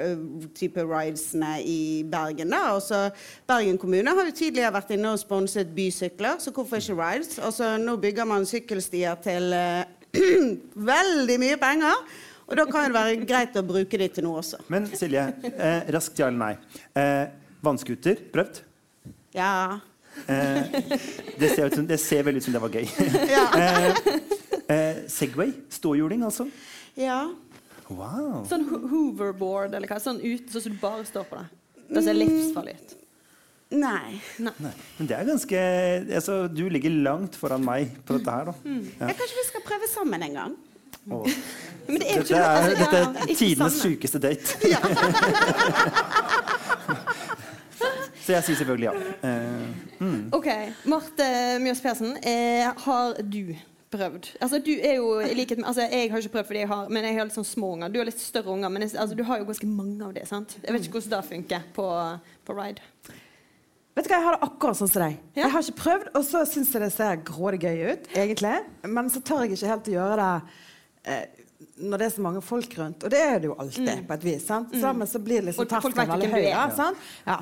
type 0.57 0.83
ridesene 0.87 1.57
i 1.65 1.79
Bergen. 2.09 2.53
da. 2.53 2.63
Og 2.77 2.81
så 2.85 3.00
Bergen 3.49 3.77
kommune 3.81 4.13
har 4.17 4.27
jo 4.29 4.35
tidligere 4.37 4.73
vært 4.75 4.93
inne 4.95 5.11
og 5.15 5.19
sponset 5.21 5.71
bysykler, 5.75 6.39
så 6.43 6.53
hvorfor 6.55 6.79
ikke 6.81 6.97
rides? 6.99 7.37
Og 7.45 7.53
så 7.55 7.73
nå 7.81 7.95
bygger 8.01 8.27
man 8.29 8.45
sykkelstier 8.49 9.17
til 9.23 9.51
eh, 9.57 9.85
veldig 10.91 11.37
mye 11.41 11.57
penger. 11.61 12.01
Og 12.51 12.57
da 12.59 12.65
kan 12.67 12.89
det 12.89 12.95
være 12.97 13.21
greit 13.23 13.55
å 13.55 13.63
bruke 13.63 13.97
de 14.01 14.07
til 14.11 14.25
noe 14.27 14.41
også. 14.41 14.57
Men 14.73 14.89
Silje, 14.91 15.21
eh, 15.53 15.85
raskt 15.95 16.19
ja 16.19 16.27
eller 16.27 16.41
nei. 16.41 16.81
Eh, 16.99 17.29
Vannskuter, 17.63 18.17
prøvd? 18.33 18.59
Ja. 19.37 19.79
Eh, 20.27 20.73
det, 21.39 21.51
ser 21.53 21.69
ut 21.69 21.77
som, 21.77 21.85
det 21.87 21.99
ser 22.03 22.25
veldig 22.27 22.41
ut 22.41 22.47
som 22.49 22.57
det 22.57 22.61
var 22.65 22.73
gøy. 22.75 22.89
Ja. 23.37 23.45
eh, 23.55 24.01
eh, 24.67 24.99
Segway, 25.11 25.53
ståhjuling 25.71 26.25
altså. 26.27 26.49
ja. 26.99 27.21
Wow. 27.91 28.45
Sånn 28.47 28.61
ho- 28.69 28.85
hoverboard 28.87 29.73
eller 29.75 29.89
hva? 29.91 29.97
Sånn 29.99 30.21
uten, 30.23 30.45
sånn 30.53 30.61
som 30.63 30.75
du 30.75 30.77
bare 30.79 31.03
står 31.03 31.25
på 31.27 31.35
det. 31.41 31.47
Det 31.91 32.03
ser 32.05 32.15
livsfarlig 32.17 32.73
ut. 32.79 32.89
Nei. 33.71 34.19
Nei, 34.43 34.51
men 34.97 35.07
det 35.07 35.15
er 35.15 35.23
ganske 35.29 35.59
altså, 36.17 36.33
Du 36.51 36.65
ligger 36.67 36.91
langt 37.05 37.37
foran 37.39 37.63
meg 37.63 37.87
på 38.03 38.17
dette 38.17 38.31
her, 38.35 38.45
da. 38.51 38.55
Mm. 38.65 38.83
Ja, 38.99 39.07
kanskje 39.15 39.37
vi 39.37 39.45
skal 39.47 39.63
prøve 39.69 39.87
sammen 39.91 40.19
en 40.27 40.35
gang? 40.41 40.53
Oh. 41.09 41.25
Men 41.87 41.97
det 41.97 42.05
er 42.11 42.15
Dette 42.21 42.27
ikke 42.27 42.37
er, 42.37 42.43
altså, 42.51 42.75
dette 42.77 42.97
er 42.99 43.05
ikke 43.25 43.39
tidenes 43.39 43.73
sykeste 43.81 44.19
date. 44.21 44.53
Så 48.21 48.35
jeg 48.35 48.43
sier 48.45 48.57
selvfølgelig 48.59 48.85
ja. 48.85 48.91
Eh, 49.27 49.63
OK. 50.37 50.47
Marte 50.91 51.25
Mjøs 51.63 51.81
Persen, 51.81 52.11
eh, 52.21 52.67
har 52.85 53.07
du 53.23 53.55
prøvd? 53.91 54.29
Altså, 54.41 54.59
du 54.63 54.71
er 54.73 54.95
jo 54.97 55.09
i 55.23 55.33
likhet 55.37 55.59
med 55.61 55.67
altså, 55.71 55.85
Jeg 55.91 56.11
har 56.11 56.23
ikke 56.23 56.33
prøvd 56.37 56.47
fordi 56.51 56.61
jeg 56.63 56.69
har 56.71 56.91
Men 56.93 57.07
jeg 57.07 57.17
har 57.17 57.27
litt 57.27 57.35
sånn 57.37 57.47
små 57.47 57.73
unger. 57.75 57.91
Du 57.93 57.99
har 58.01 58.07
litt 58.09 58.21
større 58.23 58.53
unger, 58.55 58.71
men 58.73 58.85
jeg, 58.85 58.95
altså, 58.99 59.17
du 59.19 59.23
har 59.27 59.41
jo 59.41 59.49
ganske 59.49 59.67
mange 59.69 60.07
av 60.07 60.13
det. 60.15 60.27
sant? 60.29 60.55
Jeg 60.63 60.75
vet 60.75 60.87
ikke 60.87 60.99
hvordan 60.99 61.13
det 61.17 61.29
funker 61.31 61.67
på, 61.75 61.87
på 62.47 62.57
ride. 62.57 62.87
Vet 63.91 64.07
du 64.07 64.09
hva, 64.13 64.17
Jeg 64.17 64.25
har 64.29 64.37
det 64.37 64.47
akkurat 64.47 64.79
sånn 64.79 64.91
som 64.91 65.03
deg. 65.03 65.17
Ja. 65.35 65.43
Jeg 65.43 65.51
har 65.53 65.65
ikke 65.67 65.81
prøvd, 65.81 66.09
og 66.15 66.23
så 66.23 66.43
syns 66.47 66.71
jeg 66.71 66.83
det 66.85 66.91
ser 66.95 67.23
grådig 67.27 67.59
gøy 67.65 67.81
ut. 67.91 68.11
egentlig. 68.15 68.53
Men 68.87 69.11
så 69.11 69.19
tør 69.27 69.43
jeg 69.43 69.57
ikke 69.57 69.73
helt 69.73 69.89
å 69.91 69.95
gjøre 69.97 70.19
det 70.21 70.59
eh, 71.11 71.41
når 71.81 72.01
det 72.01 72.05
er 72.07 72.13
så 72.15 72.23
mange 72.23 72.41
folk 72.45 72.77
rundt. 72.79 73.03
Og 73.03 73.11
det 73.11 73.19
er 73.21 73.41
det 73.41 73.49
jo 73.49 73.57
alltid, 73.59 74.05
på 74.07 74.15
et 74.15 74.23
vis. 74.25 74.45
sant? 74.47 74.71
Sammen 74.81 75.09
så 75.09 75.19
blir 75.19 75.41
det 75.41 75.51
liksom 75.51 75.67
terskelen 75.69 76.13
veldig 76.15 76.31
høy. 76.31 76.45
Ja, 76.47 76.63
sant? 76.77 77.11
Ja. 77.27 77.41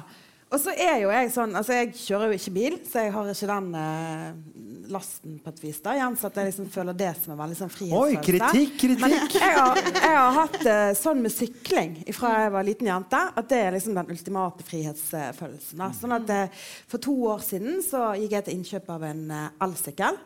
Og 0.49 0.57
så 0.57 0.73
er 0.73 1.03
jo 1.03 1.12
jeg 1.13 1.29
sånn 1.33 1.53
Altså, 1.57 1.75
jeg 1.77 1.91
kjører 1.97 2.31
jo 2.31 2.39
ikke 2.39 2.53
bil, 2.55 2.77
så 2.89 3.03
jeg 3.05 3.13
har 3.13 3.29
ikke 3.29 3.49
den 3.51 3.67
eh, 3.77 4.79
lasten 4.89 5.38
på 5.43 5.51
et 5.53 5.62
vis. 5.62 5.79
da, 5.85 5.93
Igjen 5.97 6.17
så 6.17 6.29
at 6.29 6.39
jeg 6.39 6.49
liksom 6.49 6.69
føler 6.73 6.97
det 6.97 7.12
som 7.19 7.33
en 7.35 7.41
veldig 7.43 7.57
sånn 7.59 7.73
Oi, 7.99 8.17
kritikk, 8.25 8.73
kritikk! 8.81 9.03
Men 9.03 9.15
jeg 9.38 9.53
har, 9.59 9.81
jeg 9.93 10.15
har 10.15 10.38
hatt 10.39 10.59
eh, 10.73 10.89
sånn 10.97 11.21
med 11.21 11.33
sykling 11.33 11.95
fra 12.17 12.33
jeg 12.43 12.53
var 12.55 12.67
liten 12.67 12.89
jente, 12.89 13.21
at 13.41 13.51
det 13.51 13.62
er 13.62 13.77
liksom 13.77 13.97
den 13.99 14.12
ultimate 14.15 14.65
frihetsfølelsen. 14.65 15.83
Da. 15.83 15.91
Sånn 15.95 16.17
at 16.17 16.33
eh, 16.33 16.65
For 16.89 17.01
to 17.03 17.15
år 17.29 17.45
siden 17.45 17.83
så 17.85 18.09
gikk 18.17 18.38
jeg 18.39 18.47
til 18.47 18.57
innkjøp 18.59 18.93
av 18.95 19.05
en 19.12 19.25
eh, 19.35 19.49
elsykkel. 19.67 20.17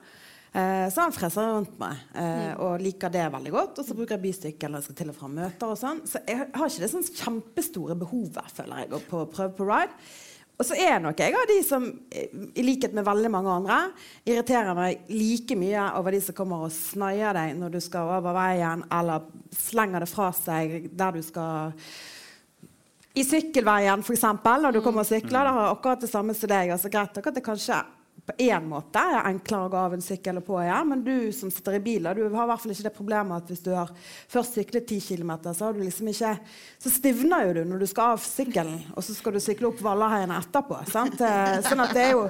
Eh, 0.54 0.86
så 0.94 1.02
han 1.02 1.14
freser 1.16 1.48
rundt 1.50 1.80
meg 1.82 1.98
eh, 2.14 2.52
og 2.62 2.82
liker 2.84 3.10
det 3.14 3.24
veldig 3.34 3.54
godt. 3.56 3.80
Og 3.82 3.88
så 3.88 3.96
bruker 3.98 4.16
jeg 4.20 4.26
bystykke 4.28 4.70
når 4.70 4.82
jeg 4.84 4.88
skal 4.90 5.00
til 5.00 5.10
og 5.14 5.18
fra 5.18 5.30
møter. 5.34 5.72
og 5.74 5.80
sånn. 5.80 6.04
Så 6.10 6.22
jeg 6.28 6.38
har 6.54 6.70
ikke 6.70 6.84
det 6.86 6.92
sånn 6.92 7.08
kjempestore 7.24 7.98
behovet, 7.98 8.54
føler 8.54 8.84
jeg, 8.84 8.92
å 8.94 9.02
på- 9.10 9.26
prøve 9.34 9.56
på 9.58 9.66
ride. 9.72 9.98
Og 10.62 10.68
så 10.70 10.78
er 10.78 11.00
nok 11.02 11.18
jeg 11.18 11.34
av 11.34 11.48
de 11.50 11.56
som, 11.66 11.88
eh, 12.14 12.28
i 12.54 12.62
likhet 12.62 12.94
med 12.94 13.04
veldig 13.08 13.32
mange 13.34 13.50
andre, 13.50 13.80
irriterer 14.30 14.76
meg 14.78 15.00
like 15.10 15.56
mye 15.58 15.88
over 15.98 16.12
de 16.14 16.22
som 16.22 16.36
kommer 16.38 16.68
og 16.68 16.72
snaier 16.72 17.34
deg 17.34 17.56
når 17.58 17.72
du 17.74 17.80
skal 17.82 18.14
over 18.20 18.38
veien, 18.38 18.84
eller 18.94 19.26
slenger 19.52 20.06
det 20.06 20.10
fra 20.14 20.30
seg 20.32 20.92
der 20.96 21.12
du 21.18 21.24
skal 21.26 21.74
i 23.16 23.22
sykkelveien, 23.26 24.02
f.eks., 24.06 24.24
når 24.46 24.74
du 24.74 24.82
kommer 24.82 25.02
og 25.02 25.10
sykler. 25.10 25.46
Det 25.46 25.54
har 25.58 25.74
akkurat 25.76 26.02
det 26.02 26.10
samme 26.10 26.34
som 26.38 26.50
deg. 26.50 26.70
Altså, 26.74 26.90
greit 26.90 27.14
nok 27.18 27.28
at 27.28 27.36
det 27.36 27.44
kanskje 27.46 27.82
på 28.24 28.34
én 28.46 28.68
måte 28.72 29.02
er 29.04 29.26
enklere 29.28 29.68
å 29.68 29.72
gå 29.74 29.80
av 29.82 29.94
en 29.98 30.04
sykkel 30.04 30.38
og 30.40 30.46
på 30.48 30.60
igjen, 30.62 30.88
men 30.88 31.02
du 31.04 31.32
som 31.36 31.50
sitter 31.52 31.76
i 31.76 31.82
bil, 31.84 32.06
du 32.16 32.22
har 32.24 32.46
i 32.46 32.50
hvert 32.54 32.62
fall 32.64 32.72
ikke 32.72 32.86
det 32.88 32.94
problemet 32.96 33.44
at 33.44 33.52
hvis 33.52 33.64
du 33.66 33.72
har 33.76 33.92
først 34.32 34.56
syklet 34.60 34.88
10 34.88 35.02
km, 35.10 35.34
så 35.52 35.68
har 35.68 35.76
du 35.76 35.82
liksom 35.84 36.08
ikke 36.08 36.32
Så 36.84 36.92
stivner 36.92 37.48
jo 37.48 37.54
du 37.58 37.62
når 37.68 37.84
du 37.84 37.88
skal 37.92 38.16
av 38.16 38.24
sykkelen, 38.24 38.80
og 38.96 39.04
så 39.04 39.16
skal 39.16 39.36
du 39.36 39.42
sykle 39.44 39.68
opp 39.70 39.82
Vallaheiene 39.84 40.38
etterpå. 40.40 40.80
Sant? 40.92 41.20
Eh, 41.20 41.60
Sånn 41.68 41.84
at 41.84 41.92
det 41.96 42.06
er 42.08 42.16
jo 42.16 42.24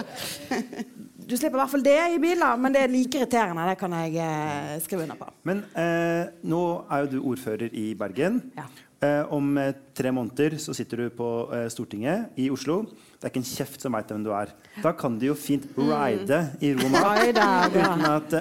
Du 1.23 1.38
slipper 1.38 1.56
i 1.56 1.62
hvert 1.62 1.71
fall 1.71 1.86
det 1.86 1.97
i 2.15 2.17
biler, 2.21 2.58
men 2.60 2.73
det 2.75 2.82
er 2.84 2.91
like 2.91 3.21
irriterende. 3.21 3.67
Det 3.69 3.77
kan 3.79 3.93
jeg 3.95 4.17
eh, 4.19 4.73
skrive 4.84 5.06
under 5.06 5.19
på. 5.21 5.29
Men 5.47 5.62
eh, 5.79 6.34
nå 6.51 6.63
er 6.91 7.06
jo 7.06 7.12
du 7.13 7.19
ordfører 7.32 7.69
i 7.71 7.93
Bergen. 7.97 8.41
Ja. 8.58 8.65
Eh, 9.04 9.34
om 9.34 9.58
eh, 9.58 9.74
tre 9.94 10.12
måneder 10.12 10.58
så 10.58 10.74
sitter 10.74 10.98
du 10.98 11.10
på 11.12 11.28
eh, 11.54 11.66
Stortinget 11.72 12.38
i 12.39 12.48
Oslo. 12.54 12.84
Det 13.18 13.28
er 13.28 13.32
ikke 13.34 13.42
en 13.42 13.48
kjeft 13.50 13.84
som 13.84 13.96
veit 13.98 14.12
hvem 14.12 14.24
du 14.24 14.30
er. 14.36 14.54
Da 14.84 14.94
kan 14.96 15.18
du 15.20 15.26
jo 15.28 15.36
fint 15.36 15.66
ride 15.76 16.39
i 16.63 16.72
ro 16.78 16.86
og 16.88 16.94
mat 16.94 17.20
Ride, 17.20 17.44
ja. 17.44 17.89
uten, 17.89 18.06
at, 18.08 18.36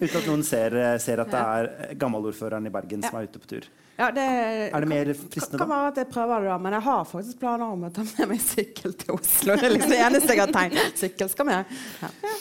uten 0.00 0.18
at 0.22 0.30
noen 0.30 0.42
ser, 0.46 0.76
ser 1.02 1.22
at 1.22 1.30
det 1.30 1.42
er 1.42 1.98
gammelordføreren 2.00 2.66
i 2.66 2.72
Bergen 2.74 3.04
som 3.04 3.18
er 3.20 3.28
ute 3.28 3.42
på 3.42 3.50
tur. 3.52 3.68
Ja, 3.96 4.10
det, 4.12 4.24
Er 4.26 4.84
det 4.84 4.90
mer 4.90 5.12
kan, 5.12 5.20
fristende, 5.32 5.60
kan 5.60 5.70
da? 5.70 5.76
være 5.76 5.92
at 5.92 6.00
jeg 6.02 6.10
prøver 6.12 6.42
det, 6.44 6.50
da, 6.50 6.58
men 6.66 6.76
jeg 6.76 6.86
har 6.88 7.06
faktisk 7.08 7.38
planer 7.40 7.76
om 7.76 7.86
å 7.86 7.92
ta 7.94 8.04
med 8.10 8.32
meg 8.34 8.42
sykkel 8.44 8.96
til 9.00 9.14
Oslo. 9.16 9.54
Det 9.54 9.70
er 9.70 9.76
liksom 9.76 9.94
det 9.94 10.02
eneste 10.08 10.34
jeg 10.34 10.42
har 10.42 10.56
tenkt. 10.56 10.98
Sykkel 11.04 11.32
skal 11.32 11.48
med. 11.48 11.78
Ja. 12.02 12.34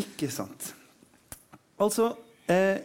Ikke 0.00 0.30
sant. 0.32 0.70
Altså, 1.80 2.12
eh, 2.48 2.78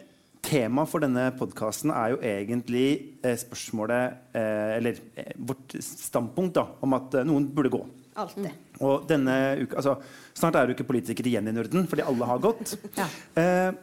Temaet 0.46 0.90
for 0.90 1.02
denne 1.02 1.26
podkasten 1.38 1.90
er 1.90 2.12
jo 2.14 2.18
egentlig 2.22 2.86
eh, 3.26 3.34
spørsmålet 3.40 4.36
eh, 4.36 4.76
Eller 4.78 5.00
eh, 5.18 5.32
vårt 5.42 5.74
standpunkt 5.82 6.54
da, 6.60 6.68
om 6.86 6.94
at 6.98 7.16
eh, 7.18 7.26
noen 7.26 7.48
burde 7.54 7.72
gå. 7.74 7.80
Alltid. 8.16 8.46
Og 8.80 9.04
denne 9.10 9.34
uka, 9.64 9.80
altså, 9.82 9.96
Snart 10.36 10.56
er 10.56 10.66
det 10.68 10.72
jo 10.74 10.78
ikke 10.78 10.88
politikere 10.92 11.32
igjen 11.32 11.50
i 11.50 11.54
Norden, 11.56 11.88
fordi 11.90 12.06
alle 12.06 12.30
har 12.30 12.40
gått. 12.46 12.76
Ja. 13.00 13.08
Eh, 13.42 13.82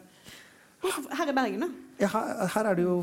Her 0.83 1.29
i 1.31 1.35
Bergen, 1.35 1.61
da. 1.63 1.69
Ja, 2.01 2.09
her, 2.11 2.31
her 2.55 2.67
er 2.71 2.75
det 2.79 2.83
jo 2.83 2.95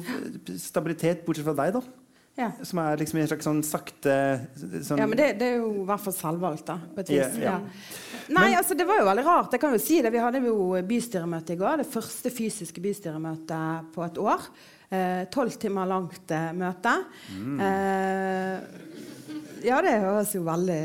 stabilitet, 0.61 1.23
bortsett 1.25 1.47
fra 1.47 1.55
deg, 1.63 1.79
da. 1.79 2.00
Ja. 2.39 2.51
Som 2.65 2.79
er 2.81 3.01
liksom 3.01 3.19
en 3.21 3.29
slags 3.29 3.45
sånn 3.45 3.61
sakte 3.67 4.15
sånn, 4.57 5.01
Ja, 5.01 5.07
men 5.11 5.19
det, 5.19 5.33
det 5.41 5.49
er 5.51 5.57
jo 5.59 5.71
i 5.83 5.87
hvert 5.89 6.05
fall 6.05 6.15
selvvalgt, 6.17 6.65
da. 6.71 6.79
På 6.95 7.03
et 7.03 7.11
vis. 7.13 7.19
Yeah, 7.19 7.39
yeah. 7.43 7.61
Ja. 7.61 8.27
Nei, 8.31 8.49
altså 8.57 8.77
det 8.79 8.87
var 8.89 9.01
jo 9.01 9.09
veldig 9.09 9.25
rart. 9.27 9.55
Jeg 9.57 9.63
kan 9.63 9.75
jo 9.75 9.81
si 9.83 9.99
det. 10.05 10.13
Vi 10.15 10.23
hadde 10.23 10.43
jo 10.47 10.69
bystyremøte 10.87 11.57
i 11.57 11.61
går. 11.61 11.83
Det 11.83 11.89
første 11.91 12.31
fysiske 12.33 12.83
bystyremøtet 12.85 13.91
på 13.95 14.05
et 14.07 14.21
år. 14.23 14.47
Tolv 15.31 15.55
timer 15.63 15.87
langt 15.87 16.33
eh, 16.35 16.51
møte. 16.57 16.95
Eh, 17.31 18.57
ja, 19.63 19.77
det 19.85 19.99
høres 20.03 20.33
jo 20.35 20.43
veldig 20.47 20.81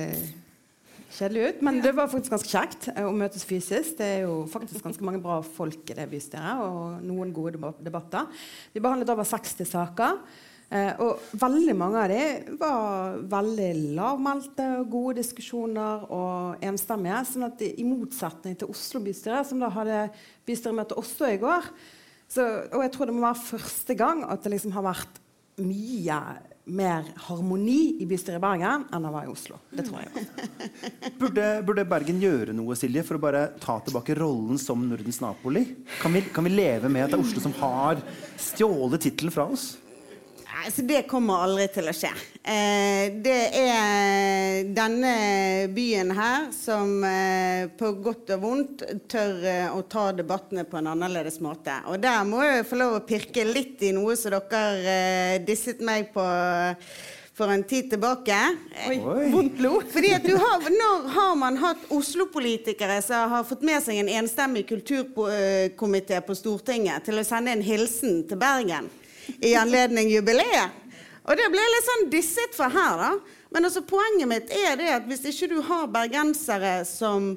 kjedelig 1.16 1.46
ut, 1.48 1.62
men 1.66 1.80
det 1.84 1.94
var 1.96 2.10
faktisk 2.12 2.34
ganske 2.34 2.52
kjekt 2.52 2.90
eh, 2.92 3.06
å 3.08 3.14
møtes 3.16 3.46
fysisk. 3.48 3.96
Det 3.98 4.10
er 4.18 4.26
jo 4.26 4.44
faktisk 4.52 4.84
ganske 4.86 5.06
mange 5.08 5.22
bra 5.24 5.40
folk 5.46 5.90
i 5.90 5.98
det 5.98 6.06
bystyret, 6.12 6.62
og 6.62 7.06
noen 7.06 7.32
gode 7.36 7.72
debatter. 7.82 8.28
Vi 8.76 8.84
behandlet 8.84 9.14
over 9.16 9.28
60 9.28 9.72
saker. 9.72 10.20
Eh, 10.74 10.94
og 11.04 11.22
veldig 11.38 11.76
mange 11.78 12.02
av 12.02 12.10
de 12.10 12.56
var 12.58 13.20
veldig 13.30 13.70
lavmælte 13.98 14.66
og 14.80 14.90
gode 14.96 15.20
diskusjoner 15.20 16.08
og 16.10 16.64
enstemmige. 16.66 17.22
sånn 17.30 17.50
at 17.50 17.62
i 17.62 17.86
motsetning 17.86 18.58
til 18.58 18.74
Oslo 18.74 19.04
bystyre, 19.06 19.44
som 19.46 19.62
da 19.62 19.70
hadde 19.70 20.10
bystyremøte 20.48 20.98
også 20.98 21.30
i 21.34 21.38
går 21.42 21.70
så, 22.28 22.42
Og 22.74 22.82
jeg 22.82 22.92
tror 22.92 23.06
det 23.06 23.14
må 23.14 23.22
være 23.22 23.46
første 23.54 23.94
gang 23.94 24.26
at 24.26 24.42
det 24.42 24.56
liksom 24.56 24.74
har 24.74 24.88
vært 24.88 25.22
mye 25.62 26.20
mer 26.66 27.06
harmoni 27.28 28.02
i 28.02 28.08
bystyret 28.10 28.40
i 28.40 28.42
Bergen 28.42 28.88
enn 28.90 29.06
det 29.06 29.12
var 29.14 29.28
i 29.28 29.30
Oslo. 29.30 29.60
Det 29.70 29.86
tror 29.86 30.02
jeg. 30.02 30.26
Burde, 31.22 31.46
burde 31.62 31.86
Bergen 31.88 32.18
gjøre 32.20 32.56
noe 32.58 32.76
Silje, 32.76 33.04
for 33.06 33.20
å 33.20 33.22
bare 33.22 33.44
ta 33.62 33.78
tilbake 33.86 34.18
rollen 34.18 34.58
som 34.58 34.82
Nordens 34.90 35.22
Napoli? 35.22 35.62
Kan 36.02 36.18
vi, 36.18 36.24
kan 36.34 36.48
vi 36.48 36.56
leve 36.56 36.90
med 36.90 37.06
at 37.06 37.14
det 37.14 37.20
er 37.20 37.24
Oslo 37.24 37.44
som 37.44 37.54
har 37.62 38.02
stjålet 38.42 39.06
tittelen 39.06 39.34
fra 39.34 39.46
oss? 39.54 39.76
Nei, 40.56 40.72
så 40.72 40.82
det 40.88 41.02
kommer 41.12 41.42
aldri 41.44 41.66
til 41.68 41.90
å 41.92 41.94
skje. 41.94 42.10
Eh, 42.48 43.10
det 43.26 43.40
er 43.60 44.70
denne 44.78 45.10
byen 45.76 46.14
her 46.16 46.46
som 46.56 47.04
eh, 47.04 47.66
på 47.76 47.90
godt 48.06 48.32
og 48.38 48.46
vondt 48.46 48.86
tør 49.12 49.44
eh, 49.52 49.68
å 49.76 49.82
ta 49.92 50.06
debattene 50.16 50.64
på 50.64 50.80
en 50.80 50.88
annerledes 50.94 51.42
måte. 51.44 51.76
Og 51.92 52.00
der 52.00 52.24
må 52.30 52.40
jeg 52.46 52.64
få 52.70 52.80
lov 52.80 52.96
å 52.96 53.04
pirke 53.04 53.44
litt 53.50 53.84
i 53.84 53.92
noe 53.98 54.16
som 54.16 54.32
dere 54.32 54.96
eh, 54.96 55.44
disset 55.44 55.84
meg 55.84 56.14
på 56.16 56.24
for 57.36 57.52
en 57.52 57.68
tid 57.68 57.90
tilbake. 57.92 58.36
Oi. 58.88 59.00
Vondt 59.34 59.58
blod. 59.60 59.90
Fordi 59.92 60.16
at 60.16 60.24
du 60.24 60.38
har, 60.40 60.70
når 60.72 61.10
har 61.18 61.34
man 61.36 61.60
hatt 61.60 61.90
Oslo-politikere 61.92 63.02
som 63.04 63.28
har 63.36 63.44
fått 63.44 63.66
med 63.68 63.84
seg 63.84 64.00
en 64.00 64.16
enstemmig 64.22 64.64
kulturkomité 64.72 66.24
på 66.24 66.44
Stortinget 66.46 67.10
til 67.10 67.20
å 67.20 67.28
sende 67.28 67.52
en 67.52 67.66
hilsen 67.66 68.24
til 68.30 68.40
Bergen 68.40 68.88
i 69.42 69.56
anledning 69.58 70.10
jubileet? 70.12 70.82
Og 71.26 71.34
det 71.40 71.48
ble 71.50 71.62
litt 71.62 71.88
sånn 71.88 72.08
disset 72.14 72.54
for 72.54 72.70
her, 72.70 73.02
da. 73.02 73.42
Men 73.56 73.66
altså, 73.66 73.82
poenget 73.88 74.30
mitt 74.30 74.52
er 74.54 74.78
det 74.78 74.92
at 74.94 75.10
hvis 75.10 75.26
ikke 75.32 75.50
du 75.56 75.60
har 75.66 75.90
bergensere 75.90 76.78
som 76.86 77.34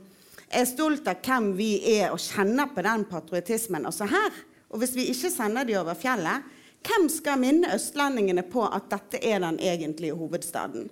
er 0.49 0.67
stolt 0.69 1.09
av 1.09 1.23
hvem 1.25 1.53
vi 1.57 1.73
er, 1.97 2.11
og 2.13 2.21
kjenner 2.21 2.71
på 2.73 2.85
den 2.85 3.05
patriotismen 3.09 3.89
også 3.89 4.09
her, 4.11 4.41
og 4.69 4.83
hvis 4.83 4.97
vi 4.97 5.09
ikke 5.13 5.31
sender 5.33 5.65
de 5.69 5.79
over 5.81 5.97
fjellet, 5.97 6.45
hvem 6.89 7.09
skal 7.11 7.41
minne 7.41 7.73
østlendingene 7.75 8.45
på 8.49 8.63
at 8.67 8.91
dette 8.93 9.21
er 9.25 9.41
den 9.43 9.59
egentlige 9.61 10.17
hovedstaden? 10.17 10.89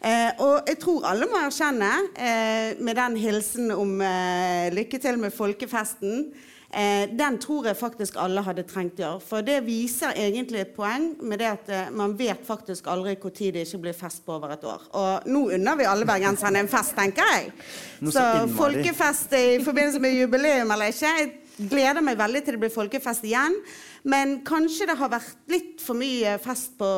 Eh, 0.00 0.30
og 0.40 0.68
jeg 0.68 0.78
tror 0.80 1.06
alle 1.10 1.28
må 1.28 1.38
erkjenne, 1.40 1.90
eh, 2.16 2.76
med 2.80 2.96
den 2.96 3.16
hilsen 3.20 3.70
om 3.74 3.98
eh, 4.00 4.70
lykke 4.72 5.00
til 5.00 5.20
med 5.20 5.34
folkefesten, 5.34 6.30
eh, 6.72 7.10
den 7.10 7.38
tror 7.42 7.66
jeg 7.68 7.78
faktisk 7.78 8.16
alle 8.20 8.42
hadde 8.46 8.64
trengt 8.68 9.00
å 9.00 9.04
gjøre. 9.04 9.24
For 9.26 9.46
det 9.46 9.58
viser 9.66 10.16
egentlig 10.16 10.62
et 10.64 10.72
poeng 10.76 11.12
med 11.22 11.42
det 11.42 11.50
at 11.50 11.70
eh, 11.72 11.92
man 11.94 12.16
vet 12.18 12.42
faktisk 12.46 12.88
aldri 12.90 13.16
når 13.20 13.36
det 13.56 13.66
ikke 13.66 13.82
blir 13.86 13.96
fest 13.96 14.24
på 14.26 14.36
over 14.36 14.54
et 14.54 14.64
år. 14.64 14.88
Og 14.94 15.28
nå 15.30 15.44
unner 15.58 15.78
vi 15.80 15.88
alle 15.90 16.08
bergenserne 16.08 16.62
en 16.62 16.70
fest, 16.70 16.96
tenker 16.98 17.26
jeg. 17.34 17.52
Noe 18.00 18.14
Så 18.14 18.24
så 18.24 18.48
folkefest 18.56 19.36
i 19.36 19.46
forbindelse 19.64 20.00
med 20.00 20.18
jubileum 20.18 20.70
eller 20.70 20.92
ikke. 20.94 21.14
Jeg 21.20 21.68
gleder 21.70 22.04
meg 22.04 22.18
veldig 22.18 22.44
til 22.44 22.56
det 22.56 22.64
blir 22.64 22.74
folkefest 22.74 23.26
igjen. 23.28 23.56
Men 24.02 24.38
kanskje 24.46 24.88
det 24.88 24.96
har 24.96 25.12
vært 25.12 25.52
litt 25.52 25.82
for 25.84 25.98
mye 25.98 26.38
fest 26.40 26.78
på 26.80 26.90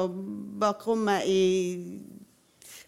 bakrommet 0.63 1.27
i 1.27 1.43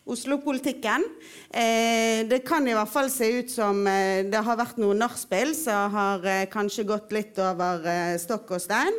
Oslo-politikken. 0.05 1.05
Eh, 1.49 2.27
det 2.29 2.43
kan 2.45 2.67
i 2.69 2.75
hvert 2.77 2.91
fall 2.93 3.07
se 3.09 3.25
ut 3.39 3.49
som 3.49 3.79
eh, 3.89 4.21
det 4.29 4.43
har 4.45 4.59
vært 4.61 4.77
noe 4.77 4.97
nachspiel 4.99 5.55
som 5.57 5.95
har 5.95 6.27
eh, 6.29 6.49
kanskje 6.53 6.85
gått 6.91 7.15
litt 7.17 7.39
over 7.41 7.87
eh, 7.89 8.17
stokk 8.21 8.53
og 8.53 8.61
stein. 8.61 8.99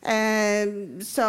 Eh, 0.00 0.70
så 1.04 1.26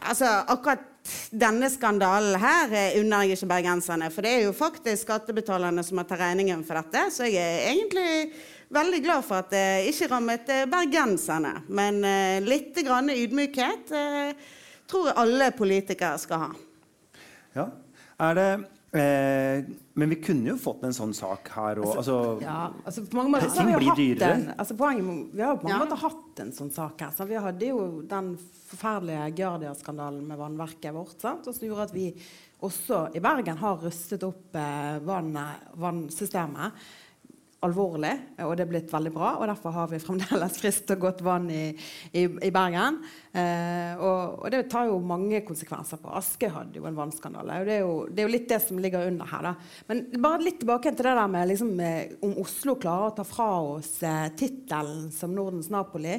altså 0.00 0.30
akkurat 0.50 0.88
denne 1.30 1.68
skandalen 1.70 2.34
her 2.42 2.74
unner 2.98 3.28
jeg 3.28 3.38
ikke 3.38 3.50
bergenserne. 3.52 4.08
For 4.10 4.26
det 4.26 4.32
er 4.34 4.42
jo 4.48 4.56
faktisk 4.58 5.06
skattebetalerne 5.06 5.86
som 5.86 6.00
må 6.00 6.06
ta 6.08 6.18
regningen 6.18 6.66
for 6.66 6.80
dette. 6.80 7.04
Så 7.14 7.30
jeg 7.30 7.38
er 7.46 7.70
egentlig 7.76 8.32
veldig 8.74 9.02
glad 9.06 9.22
for 9.28 9.38
at 9.38 9.54
det 9.54 9.92
ikke 9.92 10.10
rammet 10.10 10.50
eh, 10.50 10.66
bergenserne. 10.70 11.60
Men 11.70 12.02
litt 12.42 12.74
grann 12.82 13.14
ydmykhet 13.14 13.94
tror 14.90 15.08
jeg 15.12 15.18
alle 15.28 15.52
politikere 15.54 16.18
skal 16.18 16.48
ha. 16.48 16.52
Ja. 17.54 17.70
Er 18.22 18.36
det 18.38 18.46
eh, 18.94 19.64
Men 19.98 20.12
vi 20.12 20.18
kunne 20.22 20.52
jo 20.52 20.56
fått 20.60 20.84
en 20.86 20.94
sånn 20.96 21.14
sak 21.16 21.48
her 21.56 21.80
òg. 21.82 21.96
Altså, 21.98 22.16
Ja, 22.44 22.70
altså 22.84 23.04
på 23.08 23.18
mange 23.18 23.34
måter 23.34 23.50
så 23.50 23.58
Ting 23.62 23.72
har 23.72 23.80
vi 23.80 23.80
blir 23.80 23.88
jo 23.88 23.92
hatt 23.92 24.02
dyrere. 24.02 24.36
en, 24.38 24.54
altså 24.62 24.76
poenget, 24.78 25.34
vi 25.34 25.42
har 25.42 25.54
jo 25.54 25.60
på 25.62 25.68
mange 25.68 25.74
Ja. 25.78 25.84
måter 25.84 26.02
hatt 26.04 26.40
en 26.44 26.52
sånn 26.52 26.72
sak 26.72 27.00
her. 27.00 27.10
Så 27.16 27.26
vi 27.28 27.34
hadde 27.46 27.68
jo 27.72 28.02
den 28.08 28.32
forferdelige 28.70 29.30
Giardia-skandalen 29.40 30.26
med 30.28 30.38
vannverket 30.38 30.94
vårt. 30.96 31.18
Sant? 31.20 31.46
Og 31.48 31.54
som 31.54 31.68
gjorde 31.68 31.88
at 31.90 31.94
vi 31.96 32.10
også 32.62 33.14
i 33.16 33.20
Bergen 33.20 33.58
har 33.58 33.80
rustet 33.82 34.22
opp 34.22 34.54
eh, 34.54 34.98
vannet, 35.04 35.72
vannsystemet 35.76 36.72
alvorlig, 37.62 38.12
og 38.42 38.56
det 38.58 38.64
er 38.64 38.70
blitt 38.72 38.90
veldig 38.92 39.12
bra. 39.14 39.36
og 39.38 39.46
Derfor 39.46 39.70
har 39.76 39.86
vi 39.92 40.00
fremdeles 40.02 40.56
friskt 40.62 40.90
og 40.90 40.98
godt 41.04 41.20
vann 41.22 41.48
i, 41.50 41.68
i, 42.12 42.24
i 42.26 42.50
Bergen. 42.50 42.96
Eh, 43.32 43.96
og, 43.96 44.42
og 44.44 44.50
det 44.52 44.66
tar 44.68 44.90
jo 44.90 44.98
mange 45.00 45.40
konsekvenser 45.46 46.00
på. 46.02 46.10
Aske 46.18 46.50
hadde 46.52 46.76
jo 46.76 46.84
en 46.88 46.96
vannskandale. 46.96 47.62
og 47.62 47.68
det 47.68 47.74
er, 47.78 47.80
jo, 47.80 47.94
det 48.10 48.20
er 48.20 48.28
jo 48.28 48.32
litt 48.34 48.48
det 48.50 48.58
som 48.60 48.80
ligger 48.82 49.06
under 49.08 49.30
her. 49.30 49.46
da. 49.48 49.52
Men 49.88 50.02
bare 50.20 50.44
litt 50.44 50.58
tilbake 50.60 50.92
til 50.92 51.08
det 51.08 51.14
der 51.16 51.30
med 51.32 51.48
liksom, 51.48 51.70
om 52.28 52.34
Oslo 52.42 52.76
klarer 52.82 53.08
å 53.08 53.14
ta 53.16 53.24
fra 53.24 53.48
oss 53.72 53.94
eh, 54.04 54.26
tittelen 54.36 55.06
som 55.14 55.32
Nordens 55.32 55.70
Napoli. 55.72 56.18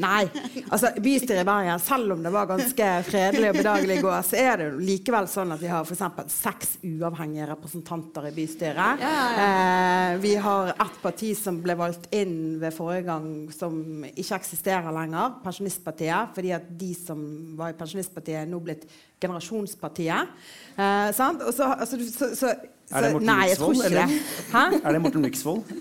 Nei. 0.00 0.22
altså 0.70 0.94
Bystyret 1.04 1.42
i 1.44 1.48
Bergen, 1.50 1.82
selv 1.84 2.16
om 2.16 2.24
det 2.24 2.32
var 2.32 2.48
ganske 2.48 2.88
fredelig 3.10 3.52
og 3.52 3.60
bedagelig 3.60 4.00
i 4.00 4.06
går, 4.06 4.18
så 4.24 4.40
er 4.40 4.60
det 4.60 4.70
jo 4.70 4.80
likevel 4.88 5.28
sånn 5.28 5.52
at 5.52 5.60
vi 5.60 5.72
har 5.72 5.84
for 5.84 6.32
seks 6.32 6.78
uavhengige 6.80 7.50
representanter 7.52 8.30
i 8.30 8.34
bystyret. 8.38 9.04
Eh, 9.04 10.16
vi 10.24 10.32
har 10.40 10.72
ett 10.72 10.98
parti 11.02 11.34
som 11.36 11.60
ble 11.64 11.76
valgt 11.76 12.08
inn 12.16 12.56
ved 12.62 12.72
forrige 12.72 13.04
gang, 13.10 13.28
som 13.52 13.76
ikke 14.14 14.40
eksisterer 14.40 14.94
lenger. 14.94 15.38
Pensjonistpartiet. 15.44 16.32
Fordi 16.34 16.53
at 16.56 16.68
de 16.80 16.92
som 16.94 17.20
var 17.58 17.72
i 17.74 17.76
Pensjonistpartiet, 17.78 18.42
er 18.42 18.46
nå 18.50 18.60
blitt 18.64 18.86
Generasjonspartiet. 19.20 20.28
Eh, 20.76 21.10
så, 21.16 21.30
altså, 21.78 21.96
du- 22.00 22.10
så, 22.34 22.54
så, 22.84 22.98
Er 22.98 23.06
det 23.06 23.12
Morten 23.14 23.28
Nei, 23.30 23.46
jeg 23.48 23.56
tror 23.58 23.72
ikke 23.72 23.86
eller? 23.88 24.10
det. 24.12 24.18
Hæ? 24.52 24.64
er 24.84 24.92
det 24.92 25.00
Morten 25.02 25.24
Myksvold? 25.24 25.62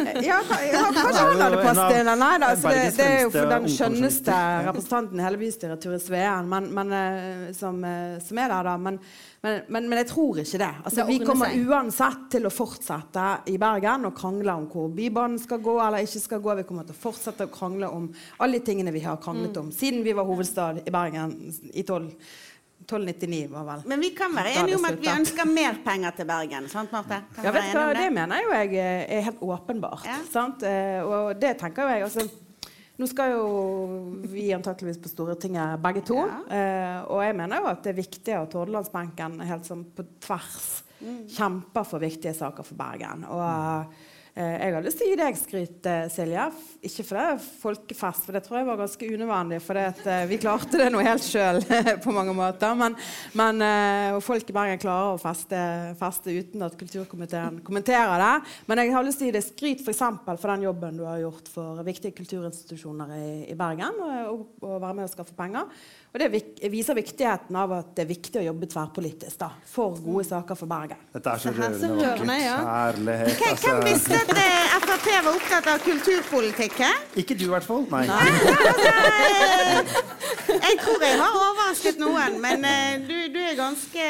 Ja, 0.00 0.38
ja, 0.66 0.80
kanskje 0.92 1.22
Han 1.22 1.40
hadde 1.40 1.58
passet 1.62 1.96
inn. 2.00 2.08
Nei 2.20 2.30
da, 2.42 2.50
altså 2.50 2.72
det, 2.74 2.84
det 2.96 3.06
er 3.06 3.20
jo 3.22 3.32
for 3.32 3.52
den 3.54 3.66
skjønneste 3.70 4.36
representanten 4.66 5.20
i 5.20 5.24
hele 5.24 5.40
bystyret, 5.40 5.80
Ture 5.82 6.00
Sveen, 6.02 6.48
men, 6.50 6.68
men, 6.74 6.94
eh, 6.96 7.44
som, 7.56 7.78
eh, 7.86 8.16
som 8.24 8.40
er 8.42 8.50
der, 8.50 8.66
da. 8.66 8.74
Men, 8.82 8.98
men, 9.44 9.60
men, 9.72 9.88
men 9.88 10.02
jeg 10.02 10.10
tror 10.10 10.42
ikke 10.42 10.60
det. 10.60 10.70
Altså, 10.84 11.06
vi 11.08 11.18
kommer 11.24 11.54
uansett 11.70 12.26
til 12.34 12.48
å 12.48 12.52
fortsette 12.52 13.26
i 13.52 13.56
Bergen 13.62 14.10
og 14.10 14.16
krangle 14.18 14.58
om 14.58 14.68
hvor 14.72 14.90
Bybanen 14.92 15.40
skal 15.40 15.62
gå 15.64 15.78
eller 15.80 16.04
ikke 16.04 16.24
skal 16.26 16.44
gå. 16.44 16.58
Vi 16.60 16.66
kommer 16.68 16.88
til 16.88 16.98
å 16.98 17.02
fortsette 17.06 17.48
å 17.48 17.54
krangle 17.54 17.88
om 17.94 18.10
alle 18.42 18.58
de 18.58 18.66
tingene 18.68 18.92
vi 18.92 19.04
har 19.06 19.20
kranglet 19.22 19.56
om 19.62 19.70
siden 19.72 20.04
vi 20.04 20.16
var 20.18 20.28
hovedstad 20.28 20.82
i 20.84 20.92
Bergen 20.92 21.36
i 21.72 21.86
12, 21.86 22.10
1299, 22.90 23.46
var 23.54 23.64
vel. 23.70 23.84
Men 23.92 24.02
vi 24.04 24.10
kan 24.18 24.34
være 24.34 24.52
enige 24.60 24.76
om 24.80 24.84
at 24.90 24.98
vi 25.00 25.08
ønsker 25.12 25.48
mer 25.48 25.78
penger 25.84 26.16
til 26.18 26.26
Bergen. 26.28 26.68
Sant, 26.72 26.92
Marte? 26.92 27.20
Ja, 27.38 27.54
vet 27.54 27.70
du 27.70 27.78
hva, 27.78 27.86
det? 27.94 28.02
Det 28.04 28.12
mener 28.18 28.42
jo 28.44 28.52
jeg 28.58 28.74
eh, 28.74 29.16
er 29.18 29.26
helt 29.30 29.40
åpenbart. 29.46 30.04
Ja. 30.10 30.18
Sant? 30.32 30.62
Eh, 30.66 31.00
Og 31.06 31.34
det 31.40 31.54
tenker 31.62 31.86
jo 31.86 31.94
jeg 31.96 32.02
altså, 32.10 32.28
Nå 33.00 33.06
skal 33.08 33.30
jo 33.32 33.44
vi 34.28 34.50
antakeligvis 34.52 34.98
på 35.00 35.08
Stortinget 35.08 35.80
begge 35.80 36.02
to. 36.04 36.18
Ja. 36.20 37.00
og 37.08 37.22
jeg 37.24 37.36
mener 37.38 37.62
jo 37.62 37.70
at 37.70 37.80
det 37.86 37.94
er 37.94 37.96
viktig 38.02 38.34
at 38.36 38.52
Hordalandsbenken 38.52 39.40
helt 39.48 39.64
sånn 39.64 39.86
på 39.96 40.04
tvers 40.20 40.82
Mm. 41.00 41.22
kjemper 41.32 41.86
for 41.88 41.98
viktige 41.98 42.34
saker 42.36 42.62
for 42.62 42.76
Bergen. 42.76 43.22
Og 43.24 43.40
Eh, 43.40 43.86
jeg 44.34 44.74
har 44.74 44.84
lyst 44.84 45.00
til 45.00 45.08
å 45.08 45.10
gi 45.10 45.18
deg 45.18 45.38
skryt, 45.38 45.86
eh, 45.90 46.06
Silje. 46.12 46.44
Ikke 46.86 47.04
for 47.04 47.18
det 47.18 47.24
er 47.26 47.46
folkefest, 47.60 48.26
for 48.26 48.36
det 48.36 48.42
tror 48.44 48.58
jeg 48.60 48.68
var 48.68 48.78
ganske 48.78 49.08
unødvendig. 49.10 49.58
For 49.64 49.80
eh, 49.80 50.26
vi 50.30 50.38
klarte 50.40 50.80
det 50.80 50.88
nå 50.94 51.02
helt 51.04 51.26
sjøl 51.26 51.60
på 52.04 52.14
mange 52.14 52.34
måter. 52.36 52.76
Men, 52.78 52.96
men 53.36 53.64
eh, 53.66 54.14
og 54.14 54.22
folk 54.24 54.48
i 54.48 54.56
Bergen 54.56 54.82
klarer 54.82 55.16
å 55.16 55.20
feste, 55.20 55.60
feste 56.00 56.34
uten 56.36 56.64
at 56.66 56.78
kulturkomiteen 56.80 57.60
kommenterer 57.66 58.22
det. 58.22 58.52
Men 58.70 58.84
jeg 58.84 58.94
har 58.94 59.06
lyst 59.06 59.20
til 59.20 59.28
å 59.28 59.32
gi 59.32 59.36
deg 59.38 59.48
skryt 59.48 59.84
for, 59.84 59.94
eksempel, 59.94 60.40
for 60.40 60.54
den 60.54 60.68
jobben 60.68 61.00
du 61.00 61.04
har 61.08 61.20
gjort 61.24 61.50
for 61.50 61.82
viktige 61.86 62.16
kulturinstitusjoner 62.22 63.16
i, 63.18 63.30
i 63.50 63.58
Bergen. 63.58 63.98
Og, 63.98 64.14
og, 64.30 64.46
og 64.62 64.78
være 64.78 65.00
med 65.00 65.08
og 65.08 65.12
skaffe 65.16 65.36
penger. 65.36 65.66
Og 66.10 66.18
det 66.18 66.30
viser 66.72 66.96
viktigheten 66.98 67.54
av 67.54 67.70
at 67.76 67.92
det 67.94 68.02
er 68.02 68.08
viktig 68.10 68.40
å 68.40 68.42
jobbe 68.48 68.66
tverrpolitisk 68.70 69.38
da, 69.38 69.52
for 69.70 69.94
gode 70.02 70.24
saker 70.26 70.58
for 70.58 70.70
Bergen. 70.70 70.98
Dette 71.14 71.34
er 71.36 71.42
så 71.44 71.52
rørende 71.54 72.00
vakkert. 72.00 72.32
ja. 72.42 72.56
Herlighet. 72.66 73.44
Altså, 73.50 73.76
at 74.20 74.32
eh, 74.36 74.76
Frp 74.80 75.06
var 75.24 75.32
opptatt 75.34 75.66
av 75.70 75.82
kulturpolitikk? 75.84 76.80
ikke 77.20 77.34
du, 77.34 77.44
i 77.46 77.52
hvert 77.52 77.66
fall. 77.66 77.86
Nei. 77.90 78.06
Jeg 80.50 80.78
tror 80.82 81.02
jeg 81.04 81.18
har 81.20 81.36
overrasket 81.36 82.00
noen, 82.02 82.38
men 82.42 82.64
eh, 82.66 83.02
du, 83.06 83.16
du 83.32 83.38
er 83.40 83.58
ganske 83.58 84.06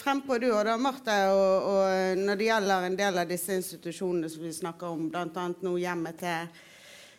frempå 0.00 0.38
du 0.42 0.50
og 0.50 0.64
da, 0.68 0.76
Martha. 0.80 1.20
Og, 1.34 1.70
og 1.70 2.24
når 2.24 2.40
det 2.40 2.50
gjelder 2.50 2.88
en 2.88 2.98
del 2.98 3.22
av 3.22 3.30
disse 3.30 3.56
institusjonene 3.60 4.30
som 4.32 4.44
vi 4.44 4.52
snakker 4.54 4.90
om, 4.90 5.08
bl.a. 5.12 5.46
nå 5.64 5.76
hjemmet 5.80 6.20
til 6.20 6.50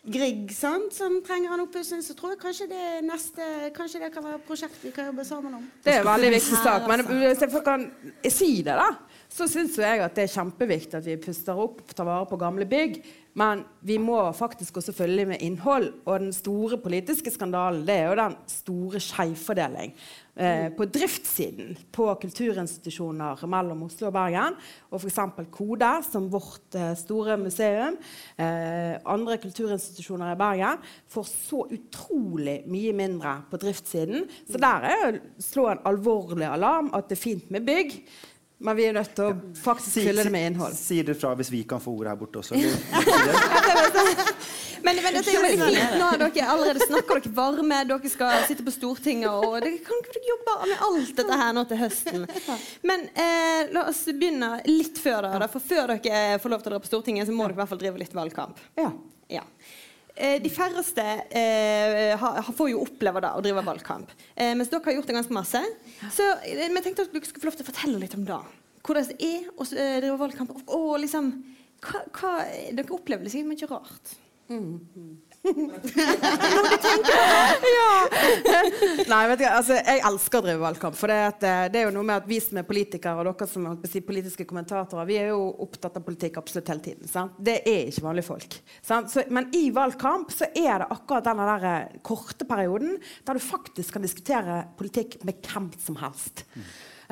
Grieg, 0.02 0.48
sant, 0.50 0.90
som 0.90 1.20
trenger 1.22 1.52
en 1.54 1.60
oppussing, 1.62 2.00
så 2.02 2.16
tror 2.18 2.32
jeg 2.32 2.40
kanskje 2.42 2.66
det 2.72 2.86
neste 3.06 3.44
Kanskje 3.76 4.00
det 4.02 4.08
kan 4.10 4.24
være 4.24 4.40
et 4.40 4.48
prosjekt 4.48 4.80
vi 4.82 4.90
kan 4.90 5.06
jobbe 5.12 5.22
sammen 5.28 5.54
om. 5.60 5.68
Det 5.84 5.92
er 5.94 6.00
en 6.00 6.08
veldig 6.08 6.32
viktig 6.34 6.58
sak. 6.58 6.88
Men 6.90 7.04
hvis 7.06 7.44
jeg 7.44 7.62
kan 7.62 7.84
si 8.26 8.48
det, 8.66 8.74
da, 8.80 8.88
så 9.30 9.46
syns 9.46 9.78
jeg 9.78 10.02
at 10.02 10.16
det 10.18 10.24
er 10.24 10.32
kjempeviktig 10.34 10.98
at 10.98 11.06
vi 11.06 11.14
puster 11.22 11.60
opp 11.62 11.94
tar 11.94 12.08
vare 12.08 12.26
på 12.26 12.40
gamle 12.40 12.66
bygg. 12.66 12.98
Men 13.38 13.62
vi 13.80 13.96
må 14.00 14.18
faktisk 14.36 14.76
også 14.76 14.92
følge 14.92 15.24
med 15.30 15.40
innhold. 15.40 15.88
Og 16.04 16.20
den 16.20 16.32
store 16.36 16.78
politiske 16.80 17.32
skandalen 17.32 17.86
det 17.88 17.94
er 17.96 18.10
jo 18.10 18.18
den 18.20 18.34
store 18.50 19.00
skjevfordeling 19.00 19.94
eh, 20.36 20.68
på 20.76 20.84
driftssiden 20.92 21.78
på 21.96 22.10
kulturinstitusjoner 22.20 23.40
mellom 23.48 23.86
Oslo 23.86 24.10
og 24.10 24.16
Bergen. 24.18 24.58
Og 24.92 25.00
f.eks. 25.00 25.20
Kode, 25.54 25.92
som 26.10 26.28
vårt 26.32 26.76
eh, 26.76 26.92
store 27.00 27.38
museum, 27.40 27.96
eh, 28.36 28.98
andre 29.14 29.38
kulturinstitusjoner 29.40 30.34
i 30.34 30.40
Bergen, 30.42 30.84
får 31.12 31.30
så 31.30 31.62
utrolig 31.72 32.58
mye 32.68 32.92
mindre 32.96 33.38
på 33.48 33.62
driftssiden. 33.64 34.28
Så 34.44 34.60
der 34.60 34.90
er 34.92 35.06
å 35.08 35.16
slå 35.40 35.70
en 35.72 35.82
alvorlig 35.88 36.50
alarm 36.52 36.92
at 36.92 37.08
det 37.08 37.16
er 37.16 37.24
fint 37.24 37.48
med 37.54 37.64
bygg. 37.64 37.96
Men 38.62 38.76
vi 38.78 38.84
er 38.86 38.92
nødt 38.94 39.10
til 39.18 39.24
å 39.26 39.32
faktisk 39.58 39.90
Si- 39.96 40.04
fylle 40.06 40.22
det 40.26 40.30
med 40.34 40.44
innhold. 40.52 40.74
Sier 40.78 41.04
det 41.08 41.16
fra 41.18 41.32
hvis 41.38 41.50
vi 41.50 41.64
kan 41.68 41.80
få 41.82 41.90
ordet 41.98 42.12
her 42.12 42.18
borte 42.20 42.38
også. 42.42 42.54
Men, 44.82 44.96
men 44.98 45.14
dette 45.14 45.30
er 45.30 45.36
jo 45.36 45.42
veldig 45.44 45.66
fint. 45.68 45.92
Nå 46.00 46.06
dere 46.18 46.46
allerede 46.50 46.80
snakker 46.88 47.20
dere 47.22 47.30
varme, 47.36 47.76
dere 47.86 48.10
skal 48.10 48.40
sitte 48.48 48.64
på 48.66 48.72
Stortinget, 48.74 49.30
og 49.30 49.52
dere 49.62 49.78
kan 49.86 50.00
ikke 50.02 50.14
dere 50.16 50.30
jobbe 50.32 50.54
med 50.72 50.78
alt 50.88 51.12
dette 51.20 51.34
her 51.42 51.52
nå 51.54 51.62
til 51.70 51.78
høsten. 51.84 52.24
Men 52.90 53.04
eh, 53.14 53.60
la 53.76 53.84
oss 53.92 54.00
begynne 54.10 54.48
litt 54.66 54.98
før, 54.98 55.28
da. 55.38 55.46
For 55.52 55.62
før 55.62 55.86
dere 55.94 56.40
får 56.42 56.50
lov 56.56 56.60
til 56.64 56.72
å 56.72 56.74
dra 56.74 56.80
på 56.82 56.90
Stortinget, 56.90 57.30
så 57.30 57.34
må 57.36 57.46
dere 57.46 57.54
i 57.54 57.60
hvert 57.62 57.70
fall 57.76 57.82
drive 57.84 58.02
litt 58.02 58.16
valgkamp. 58.18 58.58
Ja. 58.80 58.90
Ja. 59.32 59.44
Eh, 60.14 60.38
De 60.42 60.50
færreste 60.52 61.04
eh, 61.32 62.24
får 62.52 62.70
jo 62.72 62.82
oppleve 62.84 63.22
det 63.24 63.30
å 63.32 63.42
drive 63.44 63.64
valgkamp. 63.64 64.10
Eh, 64.36 64.52
mens 64.58 64.70
dere 64.72 64.84
har 64.84 64.98
gjort 64.98 65.08
det 65.08 65.16
ganske 65.16 65.36
masse. 65.36 65.62
Så 66.12 66.26
eh, 66.44 66.66
vi 66.68 66.82
tenkte 66.84 67.06
at 67.06 67.14
dere 67.14 67.28
skulle 67.28 67.44
få 67.46 67.50
lov 67.50 67.58
til 67.58 67.66
å 67.66 67.70
fortelle 67.70 68.02
litt 68.02 68.16
om 68.18 68.26
det. 68.28 68.40
Hvordan 68.82 69.08
det 69.12 69.28
er 69.30 69.46
å 69.56 69.66
eh, 69.72 69.98
drive 70.02 70.18
valgkamp. 70.20 70.52
Og, 70.56 70.74
og 70.76 70.98
liksom 71.04 71.32
hva, 71.82 72.02
hva, 72.14 72.32
Dere 72.76 72.94
opplever 72.94 73.26
det 73.26 73.32
sikkert 73.34 73.54
mye 73.54 73.70
rart. 73.72 74.16
Nei, 79.10 79.22
vet 79.26 79.40
du, 79.40 79.44
altså, 79.48 79.74
Jeg 79.74 80.02
elsker 80.06 80.38
å 80.38 80.44
drive 80.44 80.60
valgkamp. 80.62 80.94
For 80.98 81.10
det, 81.10 81.16
at, 81.32 81.42
eh, 81.46 81.64
det 81.72 81.80
er 81.80 81.88
jo 81.88 81.94
noe 81.96 82.06
med 82.06 82.20
at 82.20 82.28
Vi 82.30 82.38
som 82.44 82.60
er 82.60 82.68
politikere 82.68 83.18
og 83.18 83.26
dere 83.26 83.48
som 83.50 83.66
si, 83.88 84.04
politiske 84.06 84.46
kommentatorer, 84.48 85.08
vi 85.08 85.16
er 85.18 85.28
jo 85.32 85.40
opptatt 85.64 85.98
av 85.98 86.06
politikk 86.06 86.38
absolutt 86.38 86.70
hele 86.70 86.84
tiden. 86.86 87.10
Sant? 87.10 87.34
Det 87.42 87.58
er 87.66 87.90
ikke 87.90 88.06
vanlige 88.06 88.28
folk. 88.28 88.50
Så, 88.86 89.26
men 89.34 89.50
i 89.58 89.64
valgkamp 89.74 90.30
så 90.34 90.46
er 90.54 90.84
det 90.84 90.92
akkurat 90.94 91.26
denne 91.26 91.44
der 91.50 91.62
eh, 91.72 91.98
korte 92.06 92.44
perioden 92.48 92.92
der 93.26 93.34
du 93.34 93.42
faktisk 93.42 93.98
kan 93.98 94.06
diskutere 94.06 94.54
politikk 94.78 95.10
med 95.26 95.34
hvem 95.42 95.66
som 95.82 95.96
helst. 96.02 96.46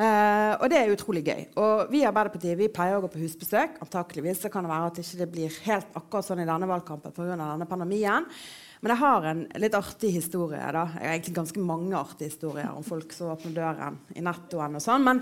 Eh, 0.01 0.53
og 0.57 0.71
det 0.73 0.79
er 0.79 0.95
utrolig 0.95 1.21
gøy. 1.27 1.43
Og 1.61 1.91
vi 1.93 2.01
i 2.01 2.07
Arbeiderpartiet 2.09 2.57
vi 2.57 2.71
pleier 2.73 2.97
å 2.97 3.03
gå 3.05 3.11
på 3.13 3.21
husbesøk. 3.21 3.77
Antakeligvis 3.85 4.41
så 4.41 4.49
kan 4.53 4.65
det 4.65 4.73
være 4.73 4.89
at 4.89 5.01
ikke 5.03 5.19
det 5.19 5.27
ikke 5.27 5.35
blir 5.35 5.59
helt 5.67 5.99
akkurat 5.99 6.29
sånn 6.31 6.41
i 6.41 6.49
denne 6.49 6.69
valgkampen 6.71 7.13
pga. 7.13 7.37
denne 7.37 7.69
pandemien. 7.69 8.29
Men 8.81 8.95
jeg 8.95 9.01
har 9.03 9.27
en 9.29 9.43
litt 9.61 9.77
artig 9.77 10.15
historie. 10.15 10.61
da. 10.73 10.87
Jeg 10.95 11.05
har 11.05 11.13
egentlig 11.19 11.37
ganske 11.37 11.61
mange 11.61 11.99
artige 11.99 12.31
historier 12.31 12.71
om 12.73 12.87
folk 12.87 13.13
som 13.13 13.35
åpner 13.35 13.53
døren 13.59 13.99
i 14.17 14.25
nettoen 14.25 14.79
og 14.79 14.85
sånn. 14.87 15.05
Men, 15.05 15.21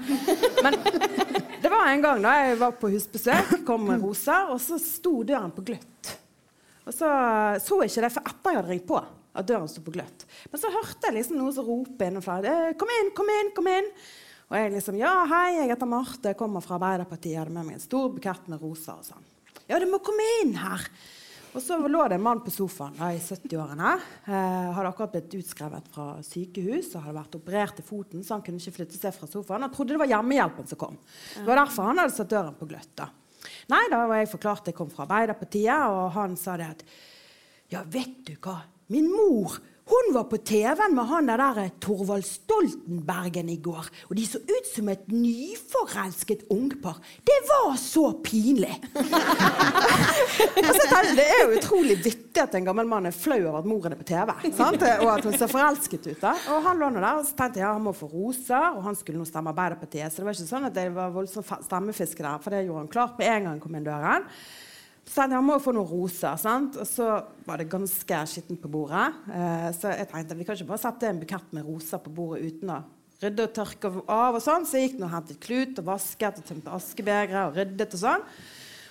men 0.63 0.79
det 1.65 1.73
var 1.73 1.91
en 1.91 2.05
gang 2.05 2.23
da 2.23 2.37
jeg 2.39 2.61
var 2.63 2.79
på 2.79 2.93
husbesøk, 2.95 3.57
kom 3.67 3.89
med 3.89 4.05
roser, 4.05 4.55
og 4.55 4.63
så 4.63 4.79
sto 4.79 5.25
døren 5.27 5.51
på 5.57 5.67
gløtt. 5.73 6.15
Og 6.87 6.95
så 6.95 7.11
så 7.61 7.81
jeg 7.83 7.91
ikke 7.91 8.07
det 8.07 8.15
for 8.15 8.31
etter 8.31 8.55
jeg 8.55 8.61
hadde 8.61 8.71
ringt 8.77 8.87
på, 8.87 9.03
at 9.03 9.51
døren 9.51 9.67
sto 9.69 9.83
på 9.83 9.97
gløtt. 9.99 10.23
Men 10.53 10.63
så 10.63 10.71
hørte 10.71 11.11
jeg 11.11 11.19
liksom 11.19 11.43
noen 11.43 11.59
som 11.59 11.67
roper 11.67 12.13
innenfra. 12.13 12.39
«Eh, 12.47 12.73
'Kom 12.79 12.95
inn, 12.95 13.11
kom 13.19 13.35
inn, 13.35 13.55
kom 13.59 13.75
inn!' 13.75 13.93
Og 14.49 14.57
jeg 14.57 14.73
liksom 14.73 14.97
'Ja, 14.97 15.27
hei, 15.29 15.61
jeg 15.61 15.69
heter 15.69 15.87
Marte, 15.87 16.29
jeg 16.29 16.37
kommer 16.37 16.63
fra 16.65 16.79
Arbeiderpartiet.' 16.79 17.33
Jeg 17.33 17.39
hadde 17.39 17.53
med 17.53 17.67
meg 17.67 17.75
en 17.75 17.81
stor 17.81 18.09
bukett 18.09 18.49
med 18.49 18.61
roser 18.61 18.95
og 18.97 19.05
sånn. 19.05 19.25
'Ja, 19.69 19.79
du 19.79 19.87
må 19.87 19.99
komme 20.01 20.25
inn 20.43 20.55
her.' 20.55 20.89
Og 21.55 21.63
så 21.63 21.79
lå 21.81 22.09
det 22.09 22.17
en 22.19 22.23
mann 22.23 22.41
på 22.45 22.53
sofaen 22.53 22.95
da, 22.99 23.09
i 23.11 23.19
70-årene. 23.19 23.95
Eh, 24.29 24.73
hadde 24.77 24.89
akkurat 24.89 25.13
blitt 25.13 25.35
utskrevet 25.41 25.89
fra 25.89 26.23
sykehus 26.23 26.95
og 26.95 27.03
hadde 27.03 27.17
vært 27.17 27.39
operert 27.39 27.81
i 27.81 27.83
foten, 27.83 28.23
så 28.23 28.37
han 28.37 28.43
kunne 28.43 28.61
ikke 28.61 28.77
flytte 28.77 28.99
seg 29.01 29.15
fra 29.17 29.27
sofaen. 29.27 29.65
Han 29.65 29.73
trodde 29.73 29.97
det 29.97 29.99
var 29.99 30.13
hjemmehjelpen 30.13 30.69
som 30.69 30.79
kom. 30.79 30.99
Det 31.35 31.47
var 31.49 31.57
derfor 31.57 31.89
han 31.89 31.99
hadde 31.99 32.15
satt 32.15 32.29
døren 32.29 32.55
på 32.55 32.69
gløtt. 32.69 33.01
Nei, 33.73 33.83
da 33.91 34.07
var 34.07 34.21
jeg 34.21 34.29
forklart 34.29 34.67
jeg 34.67 34.77
kom 34.77 34.91
fra 34.93 35.07
Arbeiderpartiet, 35.07 35.89
og 35.89 36.13
han 36.13 36.37
sa 36.37 36.57
det 36.57 36.69
at 36.69 36.85
Ja, 37.71 37.83
vet 37.85 38.25
du 38.25 38.37
hva? 38.37 38.63
Min 38.89 39.11
mor 39.13 39.59
hun 39.89 40.11
var 40.15 40.25
på 40.29 40.37
TV-en 40.45 40.95
med 40.95 41.07
han 41.09 41.27
der 41.31 41.41
der 41.41 41.71
Torvald 41.81 42.25
Stoltenbergen 42.29 43.49
i 43.49 43.57
går. 43.65 43.87
Og 44.11 44.17
de 44.19 44.27
så 44.29 44.39
ut 44.45 44.67
som 44.75 44.89
et 44.93 45.07
nyforelsket 45.09 46.43
ungpar. 46.53 46.99
Det 47.25 47.39
var 47.49 47.77
så 47.81 48.11
pinlig! 48.25 48.75
altså, 50.69 50.85
det- 50.91 51.17
det 51.17 51.25
er 51.27 51.41
jo 51.45 51.57
utrolig 51.59 51.97
vittig 52.05 52.43
at 52.43 52.55
en 52.55 52.65
gammel 52.69 52.87
mann 52.87 53.07
er 53.09 53.15
flau 53.17 53.39
over 53.49 53.59
at 53.63 53.67
moren 53.67 53.93
er 53.97 54.01
på 54.01 54.07
TV. 54.09 54.35
Sant? 54.57 54.83
Og 54.83 55.09
at 55.17 55.25
hun 55.25 55.39
ser 55.39 55.51
forelsket 55.51 56.07
ut. 56.13 56.21
da. 56.21 56.35
Og 56.55 56.63
han 56.69 56.79
lå 56.79 56.91
nå 56.93 57.01
der 57.01 57.19
og 57.23 57.27
så 57.27 57.35
tenkte 57.39 57.61
jeg, 57.61 57.67
ja, 57.67 57.73
han 57.73 57.83
må 57.89 57.93
få 57.97 58.07
roser, 58.13 58.69
og 58.77 58.83
han 58.87 58.97
skulle 58.99 59.19
nå 59.19 59.25
stemme 59.29 59.51
Arbeiderpartiet. 59.55 60.13
Så 60.13 60.21
det 60.23 60.29
var 60.29 60.37
ikke 60.37 60.51
sånn 60.53 60.69
at 60.69 60.77
det 60.77 60.89
var 60.95 61.11
voldsomt 61.15 61.49
stemmefiske 61.67 62.23
der, 62.23 62.39
for 62.45 62.55
det 62.55 62.65
gjorde 62.67 62.85
han 62.85 62.93
klart 62.93 63.19
med 63.19 63.27
en 63.33 63.43
gang 63.49 63.53
han 63.57 63.61
kom 63.65 63.79
inn 63.81 63.89
døren. 63.89 64.29
Så 65.09 65.25
han 65.25 65.45
må 65.45 65.57
jo 65.57 65.65
få 65.65 65.73
noen 65.73 65.89
roser. 65.89 66.37
sant? 66.41 66.77
Og 66.77 66.87
så 66.87 67.09
var 67.47 67.61
det 67.61 67.71
ganske 67.73 68.21
skittent 68.29 68.61
på 68.61 68.71
bordet. 68.71 69.09
Eh, 69.33 69.69
så 69.77 69.95
jeg 69.95 70.09
tenkte 70.11 70.37
vi 70.37 70.47
kan 70.47 70.59
ikke 70.59 70.69
bare 70.69 70.85
sette 70.85 71.09
en 71.09 71.21
bukett 71.23 71.53
med 71.57 71.67
roser 71.67 72.03
på 72.05 72.13
bordet 72.13 72.45
uten 72.45 72.75
å 72.75 72.83
rydde 73.23 73.49
og 73.49 73.55
tørke 73.57 73.91
av. 74.05 74.37
og 74.37 74.43
sånn. 74.45 74.67
Så 74.69 74.79
jeg 74.79 74.91
gikk 74.91 75.01
nå 75.01 75.09
og 75.09 75.15
hentet 75.17 75.41
klut 75.43 75.81
og 75.81 75.89
vasket 75.89 76.41
og 76.41 76.47
tømte 76.47 76.75
askebegre 76.77 77.49
og 77.49 77.57
ryddet 77.59 77.97
og 77.97 78.03
sånn. 78.05 78.27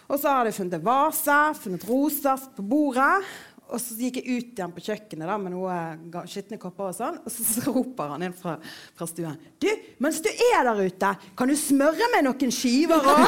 Og 0.08 0.20
så 0.22 0.32
hadde 0.32 0.52
jeg 0.54 0.60
funnet 0.62 0.84
vase, 0.88 1.38
funnet 1.62 1.86
roser 1.88 2.50
på 2.56 2.64
bordet. 2.64 3.24
Og 3.68 3.82
så 3.84 3.98
gikk 4.00 4.16
jeg 4.22 4.28
ut 4.38 4.52
igjen 4.56 4.72
på 4.72 4.80
kjøkkenet 4.86 5.28
da, 5.28 5.34
med 5.42 5.52
noen 5.52 6.06
ga- 6.14 6.22
skitne 6.30 6.56
kopper. 6.62 6.86
Og 6.92 6.96
sånn, 6.96 7.18
og 7.20 7.28
så, 7.34 7.42
roper 7.68 8.08
han 8.14 8.24
inn 8.28 8.36
fra, 8.38 8.54
fra 8.96 9.06
stuen. 9.10 9.36
'Du, 9.60 9.68
mens 10.00 10.22
du 10.24 10.30
er 10.32 10.62
der 10.68 10.80
ute, 10.88 11.10
kan 11.36 11.48
du 11.52 11.56
smøre 11.60 12.08
meg 12.14 12.22
noen 12.28 12.52
skiver 12.54 13.02
òg?' 13.02 13.18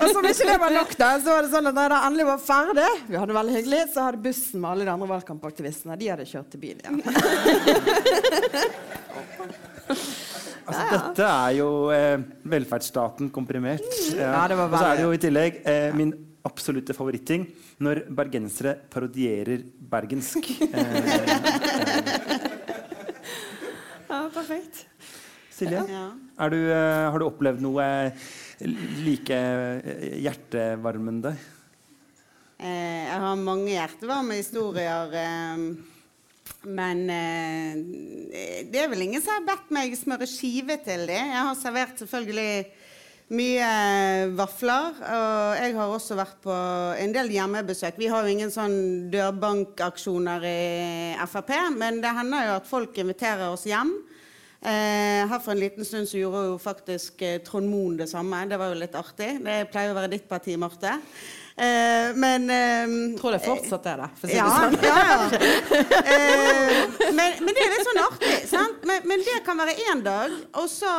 og 0.00 0.06
som 0.08 0.24
ikke 0.30 0.46
det 0.48 0.58
var 0.62 0.70
nok, 0.78 0.90
da, 0.96 1.08
så 1.20 1.28
var 1.34 1.40
det 1.44 1.52
sånn 1.52 1.68
at 1.70 1.76
da 1.76 1.84
det 1.92 1.98
endelig 2.08 2.26
var 2.30 2.40
ferdig, 2.46 2.88
vi 3.10 3.16
hadde 3.18 3.30
det 3.32 3.38
veldig 3.40 3.54
hyggelig, 3.58 3.82
så 3.92 3.98
hadde 4.08 4.24
bussen 4.24 4.58
med 4.62 4.68
alle 4.70 4.84
de 4.88 4.92
andre 4.94 5.10
valgkampaktivistene 5.12 5.98
de 6.00 6.06
hadde 6.14 6.28
kjørt 6.30 6.48
til 6.54 6.60
byen 6.64 6.78
igjen. 6.80 6.98
Altså, 10.70 10.82
Dette 10.92 11.24
er 11.26 11.50
jo 11.56 11.66
eh, 11.90 12.20
velferdsstaten 12.46 13.26
komprimert. 13.34 13.82
Ja, 14.14 14.44
det 14.46 14.54
var 14.58 14.68
Og 14.68 14.76
så 14.78 14.84
er 14.92 15.00
det 15.00 15.02
jo 15.02 15.10
i 15.16 15.18
tillegg 15.18 15.56
eh, 15.66 15.90
min 15.98 16.12
absolutte 16.48 16.94
favoritting 16.96 17.44
når 17.84 18.04
bergensere 18.16 18.76
parodierer 18.92 19.64
bergensk. 19.90 20.46
Eh, 20.70 22.46
Ja, 24.10 24.24
perfekt. 24.34 24.86
Silje, 25.54 25.84
Ja. 25.86 26.06
er 26.44 26.50
du, 26.50 26.56
eh, 26.72 27.10
har 27.12 27.18
du 27.18 27.24
opplevd 27.28 27.60
noe 27.62 27.84
like 29.04 29.30
eh, 29.30 30.18
hjertevarmende? 30.24 31.30
Eh, 32.58 33.06
jeg 33.06 33.20
har 33.22 33.36
mange 33.38 33.70
hjertevarme 33.70 34.34
historier. 34.40 35.14
Eh, 35.14 35.56
men 36.66 37.04
eh, 37.10 38.64
det 38.66 38.82
er 38.82 38.90
vel 38.92 39.06
ingen 39.06 39.22
som 39.22 39.36
har 39.38 39.46
bedt 39.46 39.70
meg 39.72 39.94
smøre 39.96 40.26
skive 40.28 40.76
til 40.84 41.06
det. 41.06 41.20
Jeg 41.20 41.44
har 41.46 41.54
servert 41.56 42.02
selvfølgelig 42.02 42.66
Mye 43.30 43.66
vafler. 44.34 44.96
Og 45.06 45.58
jeg 45.60 45.74
har 45.76 45.92
også 45.94 46.16
vært 46.18 46.40
på 46.42 46.54
en 46.98 47.12
del 47.14 47.30
hjemmebesøk. 47.30 47.98
Vi 48.00 48.08
har 48.10 48.26
jo 48.26 48.32
ingen 48.34 48.50
sånn 48.50 49.10
dørbankaksjoner 49.12 50.46
i 50.50 51.28
Frp, 51.30 51.52
men 51.76 52.00
det 52.02 52.10
hender 52.16 52.48
jo 52.48 52.56
at 52.58 52.66
folk 52.66 52.98
inviterer 52.98 53.52
oss 53.52 53.68
hjem. 53.70 53.92
Eh, 54.60 55.22
her 55.30 55.38
for 55.40 55.54
en 55.54 55.62
liten 55.62 55.86
stund 55.88 56.10
så 56.10 56.18
gjorde 56.18 56.42
jo 56.50 56.56
faktisk 56.60 57.22
eh, 57.24 57.38
Trond 57.46 57.70
Moen 57.70 57.94
det 57.96 58.10
samme. 58.10 58.42
Det 58.50 58.58
var 58.60 58.74
jo 58.74 58.80
litt 58.82 58.98
artig. 58.98 59.30
Det 59.46 59.60
pleier 59.72 59.94
å 59.94 59.96
være 59.96 60.10
ditt 60.12 60.26
parti, 60.28 60.58
Marte. 60.60 60.98
Eh, 61.60 62.14
men 62.16 62.50
eh, 62.50 63.18
tror 63.20 63.34
det 63.36 63.42
fortsatt 63.44 63.86
er 63.90 63.98
det. 64.00 64.06
For 64.16 64.28
å 64.28 64.30
si 64.30 64.36
ja, 64.38 64.46
det 64.48 64.54
sånn. 64.56 64.76
ja, 64.88 65.00
ja. 65.10 65.18
Eh, 66.00 67.10
men, 67.12 67.34
men 67.44 67.52
det 67.52 67.64
er 67.66 67.74
litt 67.74 67.84
sånn 67.84 68.00
artig. 68.00 68.30
Sant? 68.48 68.86
Men, 68.88 69.04
men 69.10 69.24
det 69.26 69.34
kan 69.44 69.60
være 69.60 69.74
én 69.90 70.00
dag, 70.06 70.32
og 70.56 70.70
så 70.72 70.92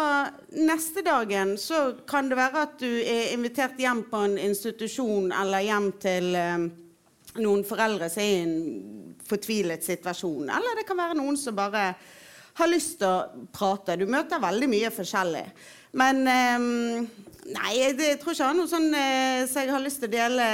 neste 0.54 1.02
dagen 1.08 1.56
så 1.58 1.82
kan 2.06 2.30
det 2.30 2.38
være 2.38 2.66
at 2.68 2.78
du 2.78 2.92
er 3.02 3.32
invitert 3.34 3.82
hjem 3.82 4.04
på 4.12 4.22
en 4.28 4.38
institusjon 4.38 5.34
eller 5.34 5.66
hjem 5.66 5.90
til 6.04 6.30
eh, 6.38 6.70
noen 7.42 7.66
foreldre 7.66 8.12
som 8.14 8.22
er 8.22 8.30
i 8.30 8.40
en 8.46 8.56
fortvilet 9.32 9.82
situasjon. 9.88 10.46
Eller 10.46 10.78
det 10.78 10.86
kan 10.86 11.00
være 11.02 11.18
noen 11.18 11.42
som 11.42 11.58
bare 11.58 11.90
har 12.62 12.70
lyst 12.70 13.00
til 13.02 13.10
å 13.10 13.48
prate. 13.50 13.98
Du 13.98 14.06
møter 14.06 14.44
veldig 14.46 14.70
mye 14.70 14.94
forskjellig. 14.94 15.48
Men 15.98 16.22
eh, 16.30 16.70
Nei, 17.42 17.72
jeg, 17.80 17.96
jeg 17.98 18.18
tror 18.22 18.36
ikke 18.36 18.44
jeg 18.44 18.48
har 18.52 18.58
noe 18.58 18.70
sånn 18.70 18.90
eh, 18.94 19.46
som 19.50 19.64
jeg 19.66 19.72
har 19.74 19.82
lyst 19.82 19.98
til 20.04 20.10
å 20.10 20.14
dele 20.14 20.46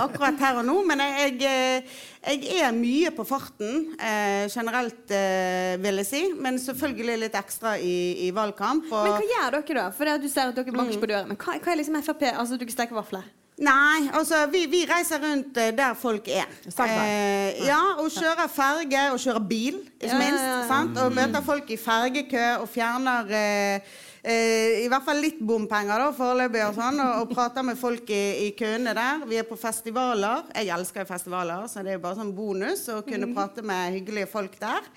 akkurat 0.00 0.40
her 0.40 0.60
og 0.62 0.64
nå. 0.66 0.76
Men 0.88 1.02
jeg, 1.04 1.34
jeg, 1.42 1.82
eh, 2.24 2.38
jeg 2.48 2.62
er 2.64 2.72
mye 2.76 3.10
på 3.14 3.26
farten 3.28 3.90
eh, 4.00 4.46
generelt, 4.50 5.04
eh, 5.12 5.74
vil 5.84 6.00
jeg 6.02 6.08
si. 6.08 6.22
Men 6.40 6.56
selvfølgelig 6.62 7.18
litt 7.26 7.36
ekstra 7.38 7.76
i, 7.78 7.94
i 8.26 8.30
valgkamp. 8.34 8.88
Og, 8.88 9.04
Men 9.04 9.18
hva 9.18 9.28
gjør 9.34 9.58
dere 9.60 9.80
da? 9.82 9.88
For 9.98 10.08
det 10.08 10.16
at 10.18 10.24
du 10.24 10.30
ser 10.32 10.48
at 10.52 10.56
dere 10.62 10.72
banker 10.72 10.96
Mm. 10.98 11.02
på 11.04 11.10
døren. 11.12 11.28
Men 11.28 11.36
hva, 11.44 11.58
hva 11.60 11.74
er 11.74 11.82
liksom 11.82 12.00
Frp? 12.08 12.24
Altså, 12.32 12.56
dere 12.58 12.72
steker 12.72 12.96
vafler? 12.96 13.28
Nei, 13.58 14.04
altså 14.14 14.44
vi, 14.52 14.60
vi 14.70 14.84
reiser 14.86 15.18
rundt 15.18 15.56
eh, 15.58 15.72
der 15.74 15.96
folk 15.98 16.28
er. 16.30 16.46
Eh, 16.86 17.58
ja, 17.66 17.80
og 17.98 18.06
kjører 18.14 18.46
ferge 18.54 19.00
og 19.12 19.18
kjører 19.18 19.44
bil, 19.50 19.80
ikke 19.98 20.12
Ja, 20.14 20.18
minst. 20.20 20.44
ja, 20.44 20.52
ja. 20.60 20.66
Sant? 20.70 21.00
Og 21.02 21.12
møter 21.16 21.42
folk 21.44 21.68
i 21.74 21.78
fergekø 21.82 22.44
og 22.62 22.68
fjerner 22.70 23.32
eh, 23.34 23.96
eh, 24.28 24.82
i 24.84 24.88
hvert 24.90 25.06
fall 25.06 25.22
litt 25.22 25.38
bompenger 25.44 26.02
da, 26.04 26.08
foreløpig, 26.16 26.64
og 26.68 26.76
sånn, 26.76 27.00
og, 27.04 27.22
og 27.22 27.32
prater 27.32 27.64
med 27.66 27.78
folk 27.80 28.10
i, 28.12 28.24
i 28.46 28.50
køene 28.58 28.94
der. 28.96 29.24
Vi 29.28 29.38
er 29.40 29.46
på 29.48 29.58
festivaler. 29.58 30.50
Jeg 30.54 30.72
elsker 30.76 31.04
jo 31.04 31.10
festivaler, 31.12 31.64
så 31.70 31.84
det 31.84 31.94
er 31.94 31.98
jo 31.98 32.04
bare 32.04 32.20
sånn 32.20 32.34
bonus 32.36 32.84
å 32.92 33.00
kunne 33.06 33.30
prate 33.34 33.64
med 33.66 33.96
hyggelige 33.96 34.30
folk 34.30 34.58
der. 34.60 34.92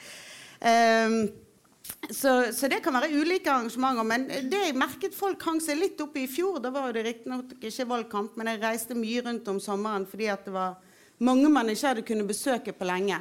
Ehm, 0.68 1.24
så, 2.10 2.52
så 2.54 2.70
det 2.72 2.82
kan 2.84 2.96
være 2.96 3.12
ulike 3.14 3.52
arrangementer. 3.52 4.08
Men 4.08 4.28
det 4.30 4.62
jeg 4.68 4.78
merket 4.78 5.18
folk 5.18 5.42
hang 5.48 5.62
seg 5.64 5.80
litt 5.80 6.02
opp 6.04 6.18
i 6.20 6.26
i 6.28 6.32
fjor, 6.32 6.60
da 6.64 6.72
var 6.74 6.94
det 6.96 7.06
riktignok 7.08 7.56
ikke 7.60 7.90
valgkamp, 7.90 8.38
men 8.40 8.52
jeg 8.52 8.64
reiste 8.64 8.98
mye 8.98 9.26
rundt 9.26 9.50
om 9.52 9.60
sommeren 9.64 10.08
fordi 10.10 10.30
det 10.46 10.54
var 10.54 10.80
mange 11.22 11.50
man 11.54 11.70
ikke 11.70 11.92
hadde 11.92 12.06
kunnet 12.06 12.30
besøke 12.30 12.74
på 12.74 12.88
lenge. 12.90 13.20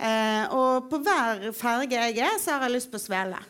Eh, 0.00 0.44
og 0.56 0.88
på 0.88 1.00
hver 1.04 1.50
ferge 1.56 1.98
jeg 1.98 2.20
er, 2.24 2.38
så 2.40 2.56
har 2.56 2.68
jeg 2.68 2.78
lyst 2.78 2.92
på 2.92 3.00
svele. 3.00 3.40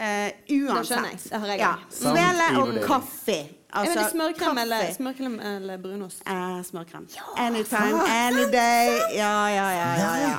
Eh, 0.00 0.30
uansett. 0.56 0.86
skjønner 0.88 1.10
jeg. 1.12 1.18
Det 1.30 1.40
har 1.40 1.46
jeg 1.52 1.58
ja. 1.60 1.72
Svele 1.92 2.44
og 2.62 2.68
kaffe. 2.86 3.34
jeg 3.36 3.56
Altså, 3.70 4.04
smørkrem, 4.10 4.58
eller, 4.58 4.80
kaffe. 4.86 4.94
smørkrem 4.96 5.34
eller 5.46 5.76
brunost. 5.78 6.22
Eh, 6.26 6.62
smørkrem. 6.66 7.04
Anytime, 7.38 8.00
any 8.08 8.46
day. 8.50 8.88
Ja, 9.14 9.34
ja, 9.52 9.66
ja. 9.76 9.90
ja, 10.00 10.12
ja. 10.24 10.36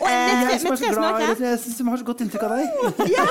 Og 0.00 0.08
Eh, 0.08 0.16
med, 0.16 0.50
Jeg 0.50 0.60
tre, 0.60 0.66
er 0.66 0.70
med 0.70 0.78
tre 0.80 0.92
smørkrem. 0.94 1.40
Jeg 1.40 1.58
synes 1.60 1.78
vi 1.78 1.84
har 1.90 1.96
så 2.00 2.04
godt 2.08 2.20
inntrykk 2.24 2.42
av 2.42 2.50
deg. 2.56 2.64
ja. 3.16 3.24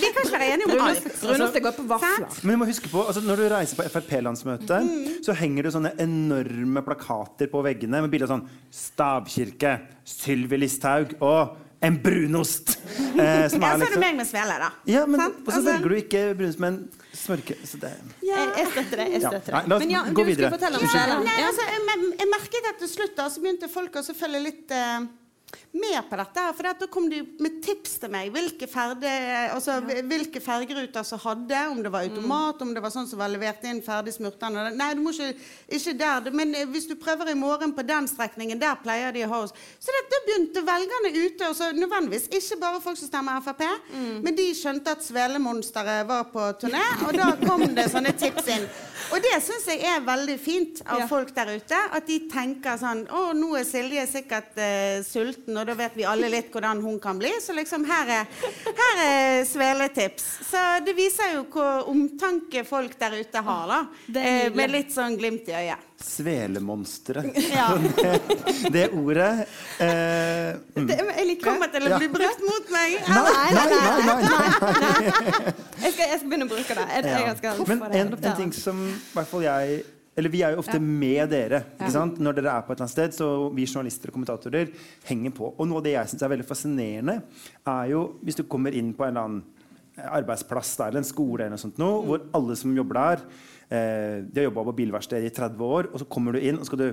Vi 0.00 0.08
kan 0.14 0.24
ikke 0.24 0.32
være 0.38 0.48
enige 0.54 0.66
om 0.70 0.84
alt. 0.86 1.06
Brunost 1.22 1.56
er 1.56 1.64
godt 1.64 1.76
på 1.80 1.86
vafler. 1.90 2.26
Men 2.42 2.54
du 2.54 2.60
må 2.62 2.68
huske 2.70 2.88
på, 2.92 3.02
altså, 3.06 3.20
Når 3.24 3.36
du 3.36 3.48
reiser 3.54 3.76
på 3.80 3.88
Frp-landsmøte, 3.94 4.78
Mm. 4.80 5.22
så 5.24 5.32
henger 5.36 5.62
det 5.62 5.72
sånne 5.74 5.92
enorme 6.00 6.82
plakater 6.82 7.46
på 7.50 7.62
veggene 7.64 8.00
med 8.02 8.10
bilder 8.10 8.26
av 8.30 8.32
sånn 8.38 8.48
Stavkirke, 8.70 9.80
Sylvi 10.04 10.56
Listhaug 10.58 11.14
og 11.20 11.56
en 11.82 11.96
brunost. 12.02 12.78
Eh, 12.98 13.48
som 13.52 13.62
Ja, 13.62 13.74
er 13.74 13.78
så 13.78 13.78
er 13.78 13.78
det 13.78 13.86
liksom 13.86 14.00
meg 14.04 14.16
med 14.16 14.26
svele, 14.28 14.56
da. 14.60 14.70
ja, 14.86 15.06
men, 15.06 15.20
Og 15.20 15.48
så 15.52 15.56
Altså- 15.58 15.64
velger 15.72 15.88
du 15.88 15.96
ikke 15.96 16.22
brunost, 16.36 16.58
men 16.60 16.90
smørke. 17.16 17.56
Så 17.64 17.80
det 17.80 17.92
Jeg, 18.22 18.48
jeg 18.56 18.66
støtter 18.72 18.96
det. 18.96 19.06
jeg 19.12 19.22
Ja. 19.22 19.28
støtter 19.30 19.52
Nei, 19.52 19.62
det. 19.62 19.68
la 19.68 19.76
oss 19.76 19.80
Men 19.80 19.90
ja, 19.90 20.02
gå 20.04 20.14
du 20.14 20.24
videre. 20.24 20.50
skulle 20.50 20.58
fortelle 20.58 20.76
om 20.76 20.84
Ja, 20.84 21.06
nei, 21.24 21.38
altså, 21.48 21.62
jeg, 21.70 21.80
jeg, 21.88 22.12
jeg 22.20 22.28
merket 22.36 22.68
at 22.72 22.78
til 22.78 22.88
slutt 22.88 23.16
da, 23.16 23.28
så 23.28 23.40
begynte 23.40 23.68
folk 23.72 23.92
å 23.96 24.04
følge 24.14 24.42
litt 24.44 24.70
eh, 24.70 25.00
med 25.72 26.02
på 26.10 26.16
dette. 26.18 26.40
her, 26.42 26.52
For 26.52 26.62
da 26.66 26.86
kom 26.90 27.08
de 27.10 27.20
med 27.38 27.60
tips 27.62 27.98
til 28.02 28.10
meg. 28.10 28.30
Hvilke, 28.34 28.66
ferde, 28.66 29.10
altså, 29.54 29.76
hvilke 30.08 30.40
fergeruter 30.42 31.04
som 31.06 31.20
hadde, 31.22 31.60
om 31.70 31.82
det 31.84 31.92
var 31.94 32.02
automat, 32.08 32.62
om 32.62 32.72
det 32.74 32.82
var 32.82 32.90
sånn 32.90 33.06
som 33.06 33.20
var 33.22 33.30
levert 33.30 33.62
inn 33.70 33.78
ferdig 33.86 34.14
smurtende. 34.16 34.64
Nei, 34.74 34.88
du 34.98 35.02
må 35.04 35.12
ikke, 35.14 35.34
ikke 35.78 35.94
der. 36.00 36.30
Men 36.34 36.54
eh, 36.58 36.66
hvis 36.66 36.88
du 36.90 36.96
prøver 36.98 37.30
i 37.30 37.38
morgen 37.38 37.72
på 37.76 37.84
den 37.86 38.08
strekningen, 38.10 38.58
der 38.58 38.74
pleier 38.82 39.12
de 39.14 39.22
å 39.26 39.30
ha 39.30 39.42
oss. 39.46 39.54
Så 39.78 39.94
det, 39.94 40.02
da 40.10 40.20
begynte 40.26 40.64
velgerne 40.66 41.12
ute. 41.20 41.48
Og 41.52 41.56
så 41.60 41.70
nødvendigvis 41.76 42.26
ikke 42.34 42.58
bare 42.60 42.82
folk 42.82 42.98
som 42.98 43.08
stemmer 43.12 43.40
Frp, 43.46 43.62
men 44.24 44.34
de 44.36 44.48
skjønte 44.58 44.90
at 44.96 45.04
Svelemonsteret 45.06 46.06
var 46.08 46.26
på 46.32 46.48
turné, 46.60 46.82
og 47.06 47.14
da 47.16 47.30
kom 47.46 47.62
det 47.76 47.86
sånne 47.92 48.12
tips 48.18 48.48
inn. 48.56 48.66
Og 49.10 49.18
det 49.24 49.32
syns 49.42 49.64
jeg 49.66 49.80
er 49.90 50.02
veldig 50.06 50.36
fint 50.38 50.82
av 50.86 51.00
Ja. 51.00 51.06
folk 51.10 51.32
der 51.34 51.48
ute. 51.56 51.78
At 51.96 52.06
de 52.06 52.18
tenker 52.30 52.76
sånn 52.78 53.00
Å, 53.10 53.32
nå 53.34 53.56
er 53.58 53.64
Silje 53.66 54.04
sikkert 54.06 54.58
eh, 54.60 55.00
sulten, 55.02 55.56
og 55.60 55.68
da 55.68 55.76
vet 55.78 55.96
vi 55.98 56.06
alle 56.08 56.30
litt 56.32 56.50
hvordan 56.52 56.80
hun 56.84 56.98
kan 57.02 57.18
bli. 57.20 57.32
Så 57.42 57.54
liksom 57.56 57.84
her 57.88 58.14
er, 58.20 58.40
her 58.80 59.02
er 59.04 59.44
sveletips. 59.48 60.26
Så 60.50 60.64
det 60.86 60.96
viser 60.98 61.36
jo 61.36 61.44
hvor 61.52 61.90
omtanke 61.92 62.64
folk 62.68 62.96
der 63.00 63.20
ute 63.20 63.44
har, 63.44 63.70
da. 63.70 63.80
Eh, 64.20 64.48
med 64.54 64.72
litt 64.72 64.92
sånn 64.94 65.18
glimt 65.20 65.48
i 65.50 65.56
øyet. 65.56 65.86
Svelemonsteret. 66.00 67.36
Ja. 67.52 67.66
det, 67.76 68.12
det 68.74 68.86
ordet 68.96 69.44
eh, 69.84 70.56
mm. 70.56 70.86
Det, 70.88 70.96
jeg 70.96 71.26
liker 71.28 71.44
kommer 71.44 71.68
til 71.74 71.90
å 71.90 72.00
bli 72.00 72.08
brukt 72.14 72.44
mot 72.46 72.72
meg. 72.72 72.96
Nei, 73.04 73.20
nei, 73.52 73.66
nei, 73.68 73.94
nei, 74.08 74.18
nei. 74.24 75.54
Jeg, 75.84 75.92
skal, 75.92 76.04
jeg 76.06 76.18
skal 76.22 76.26
begynne 76.26 76.48
å 76.48 76.52
bruke 76.54 76.78
det. 76.80 76.88
Jeg, 76.96 77.16
jeg 77.28 77.38
skal, 77.42 77.64
Men 77.68 77.84
en 77.84 77.90
det 77.92 78.04
en, 78.06 78.14
en 78.32 78.38
ting 78.40 78.54
som 78.56 78.84
i 78.88 79.00
hvert 79.12 79.28
fall 79.28 79.44
jeg 79.44 79.82
eller 80.20 80.32
Vi 80.32 80.42
er 80.44 80.54
jo 80.54 80.60
ofte 80.62 80.78
med 80.80 81.30
dere 81.32 81.62
ikke 81.78 81.92
sant? 81.94 82.18
når 82.20 82.36
dere 82.36 82.56
er 82.58 82.66
på 82.66 82.74
et 82.74 82.76
eller 82.78 82.86
annet 82.86 82.96
sted. 82.96 83.16
Så 83.16 83.28
vi 83.56 83.66
journalister 83.66 84.12
og 84.12 84.18
kommentatorer 84.18 84.74
henger 85.08 85.32
på. 85.36 85.54
Og 85.56 85.68
noe 85.68 85.80
av 85.80 85.86
det 85.86 85.96
jeg 85.96 86.12
syns 86.12 86.26
er 86.26 86.34
veldig 86.34 86.48
fascinerende, 86.48 87.16
er 87.72 87.86
jo 87.94 88.02
hvis 88.20 88.38
du 88.40 88.44
kommer 88.44 88.76
inn 88.76 88.92
på 88.96 89.06
en 89.06 89.14
eller 89.14 89.26
annen 89.26 89.42
arbeidsplass 90.00 90.74
eller 90.80 91.00
en 91.02 91.08
skole, 91.08 91.42
eller 91.42 91.56
noe 91.56 91.60
sånt, 91.60 91.80
nå, 91.80 91.88
hvor 92.06 92.22
alle 92.36 92.56
som 92.56 92.72
jobber 92.76 93.00
der, 93.00 93.24
eh, 93.68 94.22
de 94.24 94.40
har 94.40 94.48
jobba 94.48 94.64
på 94.70 94.76
bilverksted 94.78 95.24
i 95.26 95.32
30 95.34 95.64
år, 95.66 95.90
og 95.92 96.00
så 96.00 96.08
kommer 96.08 96.32
du 96.32 96.40
inn 96.40 96.60
og 96.60 96.68
skal 96.68 96.80
du 96.80 96.88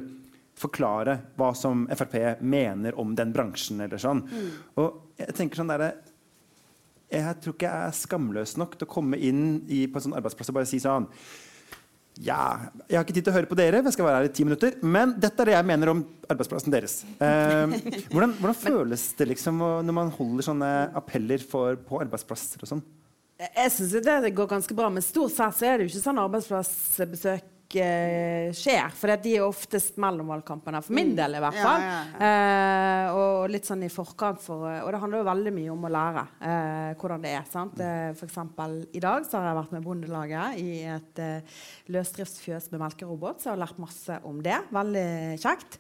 forklare 0.58 1.20
hva 1.38 1.52
som 1.56 1.86
Frp 1.94 2.42
mener 2.42 2.98
om 3.00 3.14
den 3.16 3.34
bransjen. 3.34 3.82
eller 3.82 4.02
sånn. 4.02 4.24
Og 4.76 5.14
jeg 5.20 5.36
tenker 5.38 5.62
sånn 5.62 5.70
der, 5.70 5.94
jeg 7.12 7.42
tror 7.42 7.54
ikke 7.54 7.70
jeg 7.70 7.88
er 7.88 8.00
skamløs 8.02 8.58
nok 8.58 8.78
til 8.78 8.88
å 8.88 8.92
komme 8.92 9.20
inn 9.22 9.62
i, 9.70 9.86
på 9.88 10.00
en 10.00 10.08
sånn 10.10 10.18
arbeidsplass 10.18 10.50
og 10.50 10.58
bare 10.58 10.70
si 10.70 10.80
sånn 10.84 11.08
Ja, 12.24 12.70
jeg 12.88 12.98
har 12.98 13.06
ikke 13.06 13.16
tid 13.18 13.28
til 13.28 13.34
å 13.34 13.36
høre 13.36 13.50
på 13.50 13.58
dere, 13.60 13.82
jeg 13.86 13.94
skal 13.94 14.08
være 14.08 14.22
her 14.22 14.30
i 14.30 14.34
ti 14.34 14.46
minutter, 14.48 14.78
men 14.82 15.14
dette 15.22 15.44
er 15.44 15.52
det 15.52 15.58
jeg 15.58 15.68
mener 15.70 15.92
om 15.92 16.04
arbeidsplassen 16.28 16.74
deres. 16.74 17.02
Eh, 17.22 17.76
hvordan, 18.14 18.34
hvordan 18.40 18.58
føles 18.58 19.04
det 19.20 19.30
liksom 19.34 19.62
når 19.86 19.98
man 20.00 20.14
holder 20.16 20.48
sånne 20.50 20.72
appeller 20.98 21.44
for, 21.46 21.78
på 21.78 22.02
arbeidsplasser 22.06 22.64
og 22.64 22.72
sånn? 22.72 22.86
Jeg 23.38 23.70
syns 23.76 23.94
det, 24.02 24.16
det 24.24 24.34
går 24.34 24.50
ganske 24.50 24.74
bra, 24.78 24.90
men 24.90 25.06
stort 25.06 25.36
sett 25.36 25.60
så 25.60 25.70
er 25.70 25.78
det 25.78 25.86
jo 25.86 25.94
ikke 25.94 26.06
sånn 26.08 26.24
arbeidsplassbesøk 26.24 27.54
eh, 27.76 28.52
skjer. 28.56 28.90
For 28.96 29.12
de 29.18 29.36
er 29.36 29.44
oftest 29.46 29.98
mellom 30.00 30.28
valgkampene, 30.32 30.80
for 30.82 30.94
min 30.94 31.16
del 31.18 31.36
i 31.36 31.40
hvert 31.44 31.58
Ja, 31.60 31.64
fall. 31.64 31.82
ja, 31.82 31.98
Eh, 32.28 33.12
og 33.18 33.50
litt 33.50 33.66
sånn 33.66 33.84
i 33.84 33.90
forkant. 33.90 34.40
For, 34.42 34.64
og 34.86 34.92
det 34.92 35.00
handler 35.02 35.20
jo 35.20 35.28
veldig 35.30 35.54
mye 35.54 35.72
om 35.74 35.84
å 35.86 35.92
lære 35.92 36.26
eh, 36.42 36.94
hvordan 36.96 37.22
det 37.22 37.32
er. 37.36 37.44
sant? 37.52 37.80
Eh, 37.80 38.14
for 38.14 38.26
eksempel 38.28 38.88
i 38.94 39.00
dag 39.00 39.24
så 39.26 39.38
har 39.40 39.48
jeg 39.52 39.60
vært 39.62 39.72
med 39.78 39.84
Bondelaget 39.84 40.60
i 40.60 40.84
et 40.86 41.20
eh, 41.20 41.42
løsdriftsfjøs 41.90 42.72
med 42.72 42.80
melkerobot, 42.86 43.42
så 43.42 43.52
jeg 43.52 43.58
har 43.58 43.66
lært 43.68 43.80
masse 43.80 44.20
om 44.24 44.42
det. 44.44 44.60
Veldig 44.72 45.08
kjekt. 45.44 45.80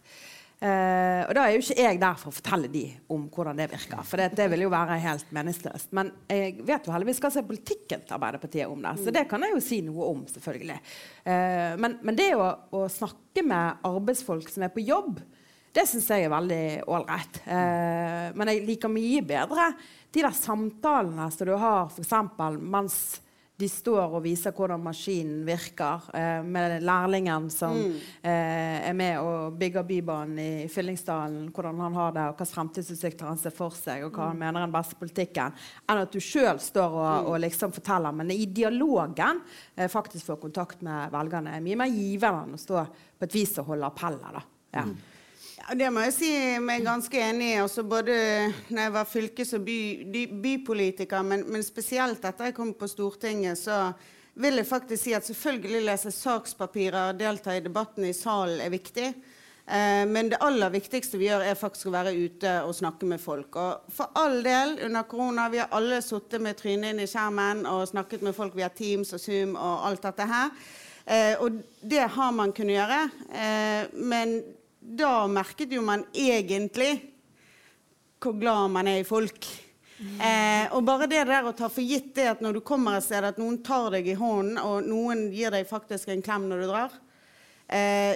Eh, 0.57 1.21
og 1.21 1.35
da 1.37 1.43
er 1.45 1.53
jo 1.53 1.61
ikke 1.61 1.83
jeg 1.83 1.99
der 2.01 2.15
for 2.17 2.31
å 2.31 2.33
fortelle 2.33 2.69
de 2.73 2.83
om 3.13 3.27
hvordan 3.29 3.59
det 3.59 3.67
virker. 3.69 4.01
For 4.07 4.17
det, 4.17 4.31
det 4.39 4.47
vil 4.49 4.63
jo 4.65 4.71
være 4.73 4.97
helt 5.03 5.33
meningsløst. 5.35 5.91
Men 5.97 6.09
jeg 6.31 6.55
vet 6.65 6.87
jo 6.87 6.95
heldigvis 6.95 7.21
hva 7.21 7.29
som 7.33 7.43
er 7.43 7.49
politikken 7.51 8.01
til 8.01 8.17
Arbeiderpartiet 8.17 8.71
om 8.71 8.81
det. 8.81 8.95
Så 9.03 9.13
det 9.13 9.27
kan 9.29 9.45
jeg 9.45 9.53
jo 9.53 9.61
si 9.61 9.83
noe 9.85 10.09
om, 10.15 10.23
selvfølgelig. 10.31 10.79
Eh, 11.29 11.75
men, 11.77 11.99
men 12.01 12.17
det 12.17 12.31
å, 12.39 12.49
å 12.73 12.87
snakke 12.89 13.45
med 13.45 13.85
arbeidsfolk 13.85 14.49
som 14.49 14.65
er 14.65 14.73
på 14.73 14.85
jobb, 14.87 15.21
det 15.77 15.85
syns 15.85 16.09
jeg 16.09 16.25
er 16.25 16.33
veldig 16.33 16.65
ålreit. 16.89 17.41
Eh, 17.45 18.25
men 18.33 18.49
jeg 18.49 18.65
liker 18.65 18.89
mye 18.89 19.21
bedre 19.29 19.69
de 20.09 20.23
der 20.23 20.33
samtalene 20.33 21.29
som 21.35 21.49
du 21.49 21.53
har 21.53 21.91
f.eks. 21.91 22.13
mens 22.57 22.97
de 23.57 23.67
står 23.69 24.13
og 24.13 24.21
viser 24.21 24.53
hvordan 24.53 24.83
maskinen 24.85 25.39
virker, 25.47 26.03
eh, 26.13 26.43
med 26.45 26.83
lærlingen 26.85 27.47
som 27.49 27.73
eh, 27.73 28.85
er 28.85 28.93
med 28.93 29.17
og 29.17 29.57
bygger 29.57 29.87
Bybanen 29.87 30.37
i 30.37 30.67
Fyllingsdalen, 30.69 31.47
hvordan 31.55 31.81
han 31.81 31.97
har 31.97 32.13
det, 32.13 32.27
og 32.27 32.37
hvilke 32.37 32.53
fremtidsutsikter 32.53 33.31
han 33.31 33.41
ser 33.41 33.55
for 33.55 33.73
seg, 33.73 34.05
og 34.05 34.13
hva 34.13 34.29
han 34.29 34.37
mener 34.37 34.61
er 34.61 34.67
den 34.67 34.77
beste 34.77 34.99
politikken, 35.01 35.57
enn 35.89 36.03
at 36.03 36.13
du 36.13 36.21
sjøl 36.21 36.61
står 36.61 36.99
og, 37.01 37.31
og 37.33 37.41
liksom 37.41 37.73
forteller. 37.73 38.13
Men 38.21 38.31
i 38.35 38.45
dialogen 38.45 39.41
eh, 39.75 39.89
faktisk 39.89 40.29
får 40.29 40.41
kontakt 40.45 40.85
med 40.85 41.09
velgerne 41.17 41.57
er 41.57 41.65
mye 41.65 41.81
mer 41.81 41.93
givende 41.93 42.45
enn 42.45 42.57
å 42.59 42.61
stå 42.61 42.85
på 43.17 43.25
et 43.25 43.39
vis 43.41 43.57
og 43.57 43.73
holde 43.73 43.89
appeller. 43.89 44.37
da. 44.37 44.47
Ja. 44.77 44.85
Ja, 44.85 45.16
det 45.75 45.87
må 45.91 46.03
jeg 46.05 46.13
si 46.15 46.29
meg 46.63 46.85
ganske 46.85 47.19
enig 47.19 47.49
i. 47.51 47.59
Altså 47.59 47.83
både 47.83 48.13
når 48.69 48.81
jeg 48.81 48.93
var 48.95 49.09
fylkes- 49.11 49.55
og 49.57 49.65
by, 49.67 49.79
bypolitiker, 50.43 51.25
men, 51.27 51.43
men 51.51 51.65
spesielt 51.65 52.23
etter 52.23 52.49
jeg 52.49 52.55
kom 52.55 52.71
på 52.77 52.87
Stortinget, 52.87 53.59
så 53.59 53.89
vil 54.37 54.61
jeg 54.61 54.69
faktisk 54.69 55.03
si 55.03 55.15
at 55.17 55.25
selvfølgelig 55.27 55.81
lese 55.89 56.13
sakspapirer 56.13 57.11
og 57.11 57.19
delta 57.19 57.57
i 57.57 57.65
debatten 57.65 58.05
i 58.07 58.15
salen 58.15 58.61
er 58.63 58.71
viktig. 58.71 59.09
Eh, 59.67 60.03
men 60.07 60.29
det 60.31 60.39
aller 60.45 60.71
viktigste 60.71 61.19
vi 61.19 61.27
gjør, 61.27 61.43
er 61.43 61.59
faktisk 61.59 61.89
å 61.89 61.95
være 61.97 62.15
ute 62.15 62.51
og 62.63 62.75
snakke 62.77 63.09
med 63.09 63.19
folk. 63.19 63.57
Og 63.59 63.91
for 63.91 64.15
all 64.15 64.39
del, 64.45 64.77
under 64.87 65.07
korona, 65.09 65.49
vi 65.51 65.59
har 65.59 65.73
alle 65.75 65.99
sittet 66.05 66.43
med 66.43 66.55
trynet 66.59 66.93
inn 66.93 67.03
i 67.03 67.09
skjermen 67.09 67.65
og 67.67 67.89
snakket 67.89 68.23
med 68.23 68.37
folk 68.37 68.55
via 68.55 68.69
Teams 68.71 69.11
og 69.17 69.19
Zoom 69.19 69.57
og 69.59 69.89
alt 69.89 70.07
dette 70.07 70.29
her. 70.31 70.53
Eh, 71.07 71.33
og 71.43 71.59
det 71.81 72.05
har 72.15 72.31
man 72.35 72.55
kunnet 72.55 72.77
gjøre. 72.77 73.01
Eh, 73.35 73.97
men 74.07 74.37
da 74.87 75.27
merket 75.27 75.73
jo 75.75 75.81
man 75.83 76.05
egentlig 76.15 76.93
hvor 78.23 78.37
glad 78.39 78.71
man 78.73 78.87
er 78.89 79.01
i 79.01 79.07
folk. 79.07 79.45
Eh, 79.97 80.69
og 80.77 80.83
bare 80.85 81.07
det 81.09 81.23
der 81.25 81.45
å 81.49 81.55
ta 81.57 81.67
for 81.73 81.81
gitt 81.85 82.13
det 82.17 82.27
at 82.31 82.41
når 82.45 82.59
du 82.59 82.63
kommer 82.65 82.97
et 82.97 83.05
sted, 83.05 83.25
at 83.25 83.39
noen 83.41 83.59
tar 83.65 83.91
deg 83.97 84.07
i 84.09 84.17
hånden, 84.17 84.59
og 84.61 84.85
noen 84.85 85.27
gir 85.33 85.53
deg 85.53 85.67
faktisk 85.69 86.11
en 86.13 86.23
klem 86.25 86.47
når 86.49 86.63
du 86.63 86.67
drar, 86.69 86.97
eh, 87.67 88.13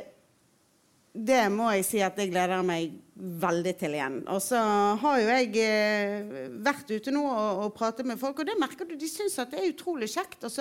det 1.11 1.41
må 1.51 1.73
jeg 1.75 1.83
si 1.83 1.99
at 2.05 2.19
jeg 2.21 2.31
gleder 2.31 2.61
meg 2.63 2.93
veldig 3.15 3.73
til 3.77 3.97
igjen. 3.97 4.21
Og 4.31 4.39
så 4.45 4.61
har 5.01 5.19
jo 5.19 5.33
jeg 5.33 5.51
eh, 5.65 6.45
vært 6.63 6.93
ute 6.93 7.13
nå 7.13 7.25
og, 7.27 7.65
og 7.65 7.75
pratet 7.75 8.07
med 8.07 8.21
folk, 8.21 8.39
og 8.39 8.47
det 8.47 8.59
merker 8.61 8.87
du, 8.87 8.95
de 8.95 9.09
syns 9.11 9.39
at 9.41 9.51
det 9.51 9.59
er 9.59 9.73
utrolig 9.73 10.09
kjekt. 10.13 10.45
Og 10.47 10.53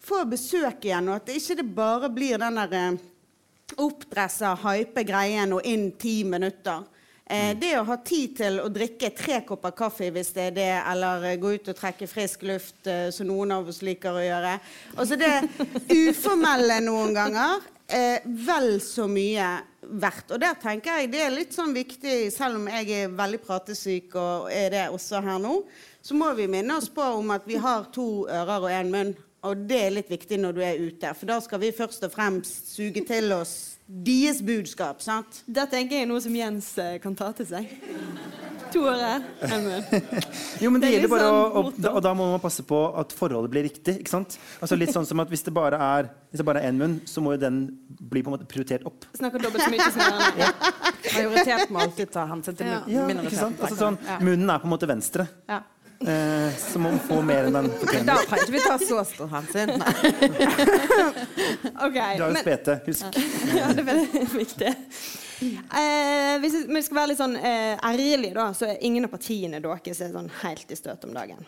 få 0.00 0.24
besøk 0.28 0.84
igjen, 0.84 1.08
og 1.08 1.20
at 1.20 1.32
ikke 1.32 1.58
det 1.60 1.70
bare 1.76 2.12
blir 2.12 2.40
den 2.40 2.60
der 2.60 2.76
eh, 2.76 3.00
oppdressa, 3.78 4.54
hype 4.64 5.04
greien 5.06 5.52
og 5.56 5.66
inn 5.66 5.90
ti 6.00 6.22
minutter. 6.24 6.86
Eh, 7.30 7.52
det 7.58 7.76
å 7.78 7.84
ha 7.86 7.96
tid 8.02 8.32
til 8.40 8.58
å 8.58 8.68
drikke 8.74 9.12
tre 9.14 9.40
kopper 9.46 9.74
kaffe 9.78 10.08
hvis 10.10 10.32
det 10.34 10.48
er 10.48 10.54
det, 10.56 10.70
eller 10.90 11.28
eh, 11.28 11.36
gå 11.38 11.52
ut 11.54 11.68
og 11.70 11.76
trekke 11.78 12.08
frisk 12.10 12.42
luft, 12.48 12.80
eh, 12.90 13.10
som 13.14 13.28
noen 13.28 13.54
av 13.54 13.68
oss 13.70 13.82
liker 13.86 14.18
å 14.18 14.24
gjøre. 14.24 14.56
Altså 14.96 15.18
det 15.20 15.36
uformelle 16.10 16.80
noen 16.82 17.14
ganger 17.14 17.60
eh, 17.86 18.26
vel 18.26 18.80
så 18.82 19.06
mye 19.10 19.46
verdt. 19.80 20.34
Og 20.34 20.42
der 20.42 20.58
tenker 20.58 21.00
jeg 21.00 21.12
det 21.12 21.22
er 21.22 21.34
litt 21.34 21.54
sånn 21.54 21.74
viktig, 21.76 22.32
selv 22.34 22.60
om 22.60 22.68
jeg 22.70 22.90
er 22.98 23.14
veldig 23.14 23.42
pratesyk 23.46 24.18
og 24.18 24.50
er 24.54 24.74
det 24.74 24.84
også 24.90 25.22
her 25.24 25.38
nå, 25.42 25.60
så 26.02 26.16
må 26.18 26.32
vi 26.34 26.48
minne 26.50 26.78
oss 26.80 26.90
på 26.92 27.04
om 27.20 27.30
at 27.34 27.46
vi 27.48 27.60
har 27.60 27.90
to 27.94 28.26
ører 28.26 28.58
og 28.58 28.72
én 28.74 28.90
munn. 28.90 29.14
Og 29.48 29.56
det 29.70 29.78
er 29.86 29.90
litt 29.94 30.10
viktig 30.12 30.36
når 30.40 30.52
du 30.52 30.60
er 30.60 30.80
ute, 30.82 31.14
for 31.16 31.26
da 31.30 31.38
skal 31.40 31.60
vi 31.62 31.70
først 31.72 32.02
og 32.04 32.12
fremst 32.12 32.74
suge 32.74 33.00
til 33.08 33.32
oss 33.32 33.76
deres 33.90 34.42
budskap. 34.44 35.00
sant? 35.02 35.40
Det 35.48 35.64
tenker 35.72 35.96
jeg 35.96 36.04
er 36.04 36.10
noe 36.10 36.20
som 36.22 36.34
Jens 36.36 36.68
eh, 36.78 36.98
kan 37.02 37.14
ta 37.18 37.30
til 37.34 37.48
seg. 37.48 37.70
To 38.70 38.84
år 38.86 39.00
munn. 39.64 39.86
Jo, 40.62 40.70
men 40.70 40.78
det, 40.78 40.84
Det 40.84 40.90
er 40.90 40.92
gjelder 40.94 41.10
bare 41.10 41.30
å, 41.30 41.38
liksom 41.40 41.56
å, 41.56 41.62
motto. 41.64 41.82
da, 41.82 41.90
Og 41.98 42.04
da 42.04 42.12
må 42.14 42.28
man 42.30 42.42
passe 42.44 42.62
på 42.62 42.78
at 43.00 43.16
forholdet 43.16 43.50
blir 43.50 43.64
riktig. 43.66 43.96
ikke 44.02 44.12
sant? 44.12 44.36
Altså 44.60 44.78
Litt 44.78 44.92
sånn 44.94 45.08
som 45.08 45.18
at 45.24 45.32
Hvis 45.32 45.42
det 45.48 45.54
bare 45.56 45.80
er 45.82 46.10
Hvis 46.30 46.38
det 46.38 46.46
bare 46.46 46.62
er 46.62 46.70
én 46.70 46.78
munn, 46.78 47.00
så 47.10 47.24
må 47.24 47.32
jo 47.34 47.40
den 47.42 47.58
bli 47.98 48.22
på 48.22 48.30
en 48.30 48.36
måte 48.36 48.46
prioritert 48.46 48.84
opp. 48.86 49.08
Snakker 49.18 49.42
dobbelt 49.42 49.64
så 49.64 49.72
mye 49.74 49.88
som 49.90 50.04
ørene. 50.06 50.52
Majoritet 51.16 51.72
må 51.74 51.82
alltid 51.82 52.12
ta 52.14 52.28
hensyn 52.30 52.60
til 52.60 52.70
Ja. 52.70 52.78
Ja, 52.86 53.08
ikke 53.16 53.34
sant? 53.40 53.58
Altså 53.64 53.80
sånn, 53.80 53.98
Munnen 54.22 54.52
er 54.54 54.62
på 54.62 54.70
en 54.70 54.76
måte 54.76 54.86
venstre, 54.90 55.26
Ja. 55.50 55.64
Eh, 56.06 56.56
som 56.56 56.86
om 56.86 56.98
få 57.04 57.20
mer 57.22 57.48
enn 57.48 57.56
den 57.58 57.70
Da 58.08 58.16
kan 58.28 58.40
ikke 58.40 58.54
vi 58.56 58.62
ta 58.64 58.76
så 58.80 59.04
stor 59.08 59.30
hensyn. 59.34 59.74
Nei. 59.80 59.94
Du 61.80 61.98
har 62.00 62.16
jo 62.18 62.32
men- 62.32 62.42
spete, 62.44 62.78
husk. 62.86 63.04
ja, 63.58 63.70
det 63.74 63.82
er 63.82 63.88
veldig 63.88 64.24
viktig. 64.34 64.74
Eh, 65.40 66.34
hvis 66.42 66.56
vi 66.68 66.82
skal 66.84 66.98
være 67.00 67.10
litt 67.12 67.20
sånn 67.20 67.36
eh, 67.36 67.78
ærlige, 67.86 68.34
da, 68.36 68.50
så 68.56 68.68
er 68.68 68.82
ingen 68.84 69.08
av 69.08 69.12
partiene 69.14 69.60
deres 69.64 70.02
er 70.04 70.12
sånn 70.12 70.28
helt 70.42 70.68
i 70.70 70.76
støtet 70.78 71.08
om 71.08 71.16
dagen. 71.16 71.40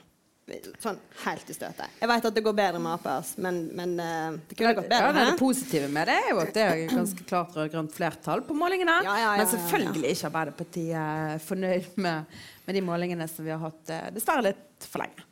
Sånn 0.82 0.96
helt 1.22 1.50
i 1.52 1.54
støtet. 1.54 1.92
Jeg 2.00 2.08
vet 2.10 2.24
at 2.26 2.34
det 2.34 2.42
går 2.42 2.54
bedre 2.58 2.80
med 2.82 2.96
Ap, 2.96 3.28
men, 3.44 3.60
men 3.78 3.92
eh, 4.02 4.38
det 4.50 4.56
kunne 4.58 4.72
gått 4.74 4.88
Ja, 4.90 4.98
bedre. 5.06 5.12
det, 5.14 5.26
det 5.30 5.38
positive 5.38 5.90
med 5.94 6.10
det 6.10 6.16
er 6.18 6.30
jo 6.32 6.40
at 6.42 6.50
det 6.56 6.64
er 6.66 6.82
ganske 6.90 7.26
klart 7.30 7.54
rød-grønt 7.56 7.94
flertall 7.94 8.42
på 8.48 8.56
målingene. 8.58 8.98
Ja, 9.06 9.14
ja, 9.14 9.22
ja, 9.22 9.30
Men 9.38 9.44
ja, 9.46 9.50
selvfølgelig 9.54 10.04
er 10.08 10.16
ikke 10.16 10.30
Arbeiderpartiet 10.32 11.46
fornøyd 11.46 11.90
med, 12.02 12.36
med 12.66 12.78
de 12.78 12.84
målingene 12.90 13.30
som 13.30 13.46
vi 13.46 13.54
har 13.54 13.62
hatt 13.62 13.94
eh, 13.94 14.08
dessverre 14.18 14.48
litt 14.50 14.88
for 14.90 15.04
lenge. 15.04 15.26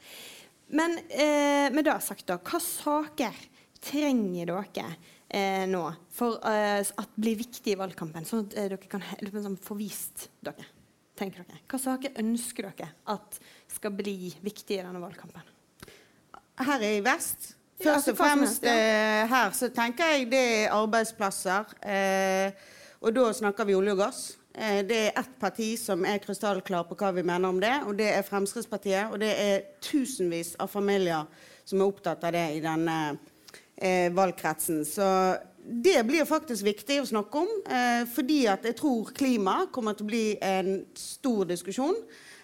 Men 0.78 0.94
eh, 1.10 1.66
med 1.74 1.84
det 1.90 1.98
sagt, 2.06 2.28
da, 2.30 2.38
hva 2.38 2.62
saker 2.62 3.44
trenger 3.82 4.54
dere 4.54 4.90
eh, 5.26 5.64
nå 5.66 5.88
for 6.14 6.38
eh, 6.46 6.84
at 6.86 7.16
blir 7.18 7.40
viktig 7.42 7.74
i 7.74 7.80
valgkampen, 7.82 8.28
sånn 8.28 8.46
at 8.46 8.60
eh, 8.62 8.70
dere 8.70 8.92
kan 8.94 9.02
liksom, 9.26 9.58
få 9.58 9.74
vist 9.82 10.30
dere? 10.38 10.70
tenker 11.20 11.44
dere? 11.44 11.60
Hva 11.68 11.80
saker 11.80 12.16
ønsker 12.22 12.70
dere 12.70 12.92
at 13.12 13.40
skal 13.74 13.94
bli 13.96 14.34
viktig 14.42 14.78
i 14.78 14.82
denne 14.82 15.00
valgkampen? 15.02 15.56
Her 16.60 16.82
i 16.84 16.98
vest 17.04 17.54
Først 17.80 18.10
og 18.12 18.18
fremst 18.18 18.66
eh, 18.68 19.24
her 19.28 19.54
så 19.56 19.70
tenker 19.72 20.12
jeg 20.12 20.28
det 20.30 20.40
er 20.40 20.74
arbeidsplasser. 20.76 21.72
Eh, 21.80 22.52
og 23.00 23.14
da 23.16 23.30
snakker 23.32 23.68
vi 23.68 23.76
olje 23.78 23.94
og 23.96 24.02
gass. 24.02 24.20
Eh, 24.52 24.82
det 24.84 24.98
er 25.06 25.20
ett 25.20 25.32
parti 25.40 25.70
som 25.80 26.04
er 26.04 26.20
krystallklar 26.20 26.84
på 26.88 26.98
hva 27.00 27.12
vi 27.16 27.24
mener 27.24 27.48
om 27.48 27.60
det, 27.60 27.72
og 27.86 27.96
det 27.96 28.10
er 28.12 28.26
Fremskrittspartiet. 28.26 29.08
Og 29.12 29.20
det 29.22 29.32
er 29.32 29.68
tusenvis 29.80 30.56
av 30.60 30.68
familier 30.72 31.24
som 31.64 31.80
er 31.80 31.88
opptatt 31.88 32.26
av 32.28 32.36
det 32.36 32.48
i 32.58 32.64
denne 32.64 33.00
valgkretsen. 34.12 34.82
Så 34.84 35.06
det 35.64 36.02
blir 36.04 36.26
faktisk 36.28 36.66
viktig 36.66 36.98
å 37.00 37.06
snakke 37.08 37.40
om, 37.40 37.52
fordi 38.12 38.42
at 38.52 38.66
jeg 38.68 38.76
tror 38.76 39.08
klima 39.16 39.54
kommer 39.72 39.96
til 39.96 40.04
å 40.04 40.10
bli 40.10 40.24
en 40.44 40.82
stor 40.92 41.48
diskusjon. 41.48 41.96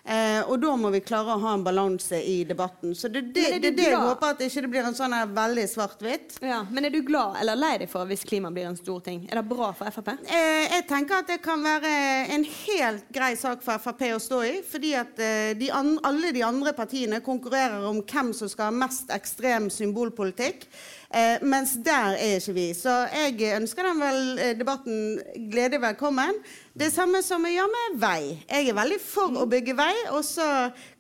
Eh, 0.07 0.39
og 0.47 0.61
da 0.63 0.73
må 0.79 0.93
vi 0.95 1.01
klare 1.03 1.35
å 1.35 1.41
ha 1.43 1.53
en 1.57 1.65
balanse 1.67 2.21
i 2.23 2.37
debatten. 2.47 2.95
Så 2.95 3.09
det, 3.11 3.25
det, 3.35 3.47
er 3.57 3.63
det, 3.63 3.73
det 3.75 3.89
jeg 3.89 3.99
håper 3.99 4.37
at 4.37 4.43
ikke 4.47 4.63
det 4.63 4.71
blir 4.71 4.87
en 4.87 4.95
sånn 4.95 5.17
her 5.17 5.27
veldig 5.35 5.65
svart-hvitt. 5.73 6.37
Ja, 6.47 6.61
men 6.71 6.87
er 6.87 6.95
du 6.95 7.01
glad 7.07 7.41
eller 7.41 7.59
lei 7.59 7.73
deg 7.83 7.91
for 7.91 8.07
hvis 8.07 8.23
klima 8.29 8.53
blir 8.55 8.69
en 8.71 8.79
stor 8.79 9.01
ting? 9.03 9.25
Er 9.27 9.41
det 9.41 9.47
bra 9.51 9.73
for 9.75 9.91
Frp? 9.91 10.13
Eh, 10.31 10.67
jeg 10.77 10.87
tenker 10.87 11.25
at 11.25 11.33
det 11.33 11.41
kan 11.43 11.65
være 11.65 11.91
en 12.37 12.47
helt 12.47 13.09
grei 13.15 13.33
sak 13.41 13.65
for 13.67 13.83
Frp 13.83 14.05
å 14.15 14.21
stå 14.23 14.43
i. 14.47 14.53
Fordi 14.67 14.93
at 15.01 15.19
eh, 15.19 15.55
de 15.59 15.73
an 15.75 15.97
alle 16.07 16.31
de 16.37 16.45
andre 16.47 16.75
partiene 16.77 17.19
konkurrerer 17.27 17.89
om 17.91 17.99
hvem 18.07 18.31
som 18.37 18.51
skal 18.53 18.71
ha 18.71 18.79
mest 18.85 19.11
ekstrem 19.15 19.67
symbolpolitikk. 19.75 20.69
Eh, 21.11 21.43
mens 21.43 21.77
der 21.87 22.15
er 22.19 22.39
ikke 22.39 22.55
vi. 22.57 22.69
Så 22.77 22.93
jeg 23.11 23.57
ønsker 23.57 23.91
den 23.91 24.01
vel 24.03 24.23
eh, 24.39 24.55
debatten 24.59 25.19
glede 25.51 25.83
velkommen. 25.83 26.39
Det 26.77 26.91
samme 26.93 27.23
som 27.25 27.45
jeg 27.49 27.57
gjør 27.57 27.71
med 27.73 27.95
vei. 28.03 28.21
Jeg 28.51 28.69
er 28.69 28.77
veldig 28.77 28.99
for 29.01 29.39
å 29.41 29.47
bygge 29.49 29.73
vei, 29.79 29.95
og 30.13 30.21
så 30.29 30.45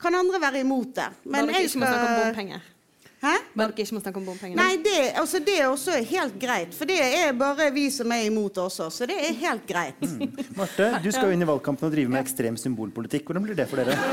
kan 0.00 0.16
andre 0.16 0.40
være 0.40 0.62
imot 0.64 0.94
det. 0.96 1.10
Men 1.26 1.50
Bare 1.50 1.58
jeg 1.58 1.68
ikke 1.68 1.82
må 1.82 1.90
snakke 1.90 2.06
om 2.06 2.20
bompenger. 2.22 2.62
Hæ? 3.26 3.34
Bare 3.56 3.72
dere 3.72 3.82
ikke 3.82 3.96
må 3.96 4.00
snakke 4.04 4.20
om 4.20 4.26
bompenger. 4.28 4.56
Nei, 4.60 4.76
det, 4.84 4.98
altså 5.18 5.40
det 5.42 5.56
er 5.58 5.66
også 5.66 5.96
helt 6.12 6.36
greit. 6.40 6.74
For 6.76 6.88
det 6.88 6.98
er 7.02 7.32
bare 7.38 7.70
vi 7.74 7.86
som 7.90 8.12
er 8.14 8.26
imot 8.28 8.58
også. 8.62 8.86
Så 8.94 9.08
det 9.10 9.16
er 9.18 9.32
helt 9.40 9.64
greit. 9.68 10.00
Marte, 10.58 10.90
du 11.02 11.10
skal 11.10 11.30
jo 11.30 11.34
inn 11.36 11.42
i 11.42 11.48
valgkampen 11.48 11.88
og 11.88 11.94
drive 11.96 12.12
med 12.12 12.22
ekstrem 12.22 12.56
symbolpolitikk. 12.60 13.26
Hvordan 13.26 13.46
blir 13.48 13.58
det 13.58 13.66
for 13.70 13.76
dere? 13.82 13.94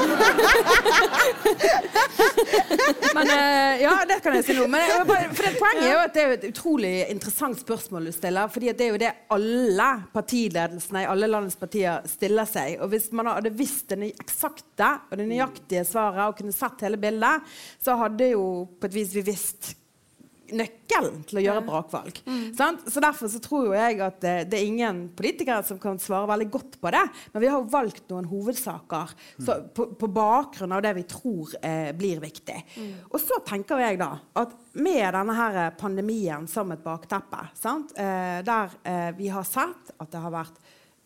Men 3.14 3.28
uh, 3.30 3.82
ja, 3.82 3.94
det 4.10 4.20
kan 4.24 4.36
jeg 4.38 4.46
si 4.48 4.56
noe 4.58 4.70
Men 4.72 4.82
bare, 5.08 5.28
for 5.36 5.46
det, 5.46 5.52
poenget 5.60 5.86
er 5.86 5.92
jo 5.94 6.02
at 6.02 6.16
det 6.16 6.24
er 6.24 6.34
et 6.38 6.48
utrolig 6.50 6.94
interessant 7.12 7.60
spørsmål 7.62 8.10
du 8.10 8.14
stiller. 8.16 8.50
fordi 8.52 8.72
det 8.74 8.86
er 8.86 8.92
jo 8.94 9.02
det 9.02 9.12
alle 9.36 9.90
partiledelsene 10.14 11.04
i 11.04 11.10
alle 11.10 11.30
landets 11.30 11.60
partier 11.60 12.02
stiller 12.10 12.48
seg. 12.50 12.78
Og 12.82 12.88
hvis 12.94 13.10
man 13.16 13.30
hadde 13.32 13.54
visst 13.56 13.94
det 13.94 14.14
eksakte 14.14 14.90
og 15.10 15.18
det 15.20 15.28
nøyaktige 15.30 15.84
svaret 15.88 16.24
og 16.26 16.38
kunne 16.40 16.56
sett 16.56 16.82
hele 16.86 16.98
bildet, 17.02 17.36
så 17.84 17.98
hadde 18.00 18.32
jo 18.34 18.46
på 18.80 18.90
et 18.90 18.96
vis 18.96 19.03
vi 19.04 19.22
bevisst 19.22 19.74
nøkkelen 20.54 21.22
til 21.28 21.40
å 21.40 21.44
gjøre 21.44 21.64
brakvalg. 21.66 22.20
Sant? 22.58 22.84
Så 22.92 23.02
Derfor 23.04 23.32
så 23.32 23.40
tror 23.44 23.68
jo 23.70 23.76
jeg 23.76 24.00
at 24.04 24.20
det, 24.24 24.34
det 24.52 24.60
er 24.60 24.68
ingen 24.68 25.00
politikere 25.16 25.64
som 25.66 25.80
kan 25.82 26.00
svare 26.02 26.30
veldig 26.30 26.48
godt 26.54 26.78
på 26.84 26.92
det. 26.94 27.04
Men 27.34 27.44
vi 27.44 27.50
har 27.50 27.62
jo 27.62 27.72
valgt 27.74 28.12
noen 28.12 28.28
hovedsaker 28.30 29.16
så, 29.34 29.58
på, 29.74 29.88
på 30.00 30.10
bakgrunn 30.14 30.76
av 30.76 30.84
det 30.86 30.94
vi 31.00 31.06
tror 31.10 31.56
eh, 31.62 31.90
blir 31.98 32.22
viktig. 32.24 32.60
Og 33.10 33.18
så 33.24 33.40
tenker 33.48 33.82
jeg 33.82 34.02
da 34.02 34.12
at 34.44 34.54
med 34.74 35.04
denne 35.16 35.38
her 35.38 35.60
pandemien 35.80 36.48
som 36.52 36.72
et 36.76 36.86
bakteppe, 36.86 37.48
sant? 37.58 37.96
Eh, 37.98 38.40
der 38.46 38.78
eh, 38.84 39.10
vi 39.18 39.32
har 39.34 39.48
sett 39.48 39.96
at 39.98 40.14
det 40.14 40.22
har 40.22 40.34
vært 40.34 40.62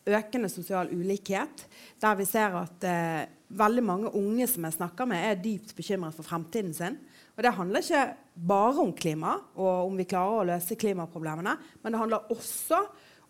økende 0.08 0.48
sosial 0.48 0.88
ulikhet, 0.88 1.66
der 2.00 2.16
vi 2.18 2.24
ser 2.28 2.54
at 2.56 2.86
eh, 2.88 3.26
veldig 3.48 3.84
mange 3.84 4.12
unge 4.16 4.46
som 4.50 4.64
jeg 4.66 4.76
snakker 4.76 5.08
med, 5.08 5.24
er 5.24 5.40
dypt 5.40 5.74
bekymret 5.76 6.16
for 6.16 6.26
fremtiden 6.26 6.74
sin. 6.76 6.98
Og 7.38 7.44
det 7.46 7.54
handler 7.54 7.84
ikke 7.84 8.06
bare 8.50 8.82
om 8.82 8.90
klima 8.98 9.36
og 9.54 9.92
om 9.92 9.98
vi 9.98 10.08
klarer 10.10 10.40
å 10.40 10.46
løse 10.48 10.74
klimaproblemene, 10.78 11.52
men 11.84 11.94
det 11.94 12.00
handler 12.00 12.32
også 12.34 12.80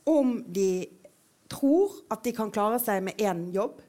om 0.09 0.39
de 0.49 0.71
tror 1.53 1.93
at 2.13 2.25
de 2.25 2.33
kan 2.37 2.53
klare 2.53 2.81
seg 2.81 3.03
med 3.05 3.21
én 3.21 3.45
jobb, 3.53 3.83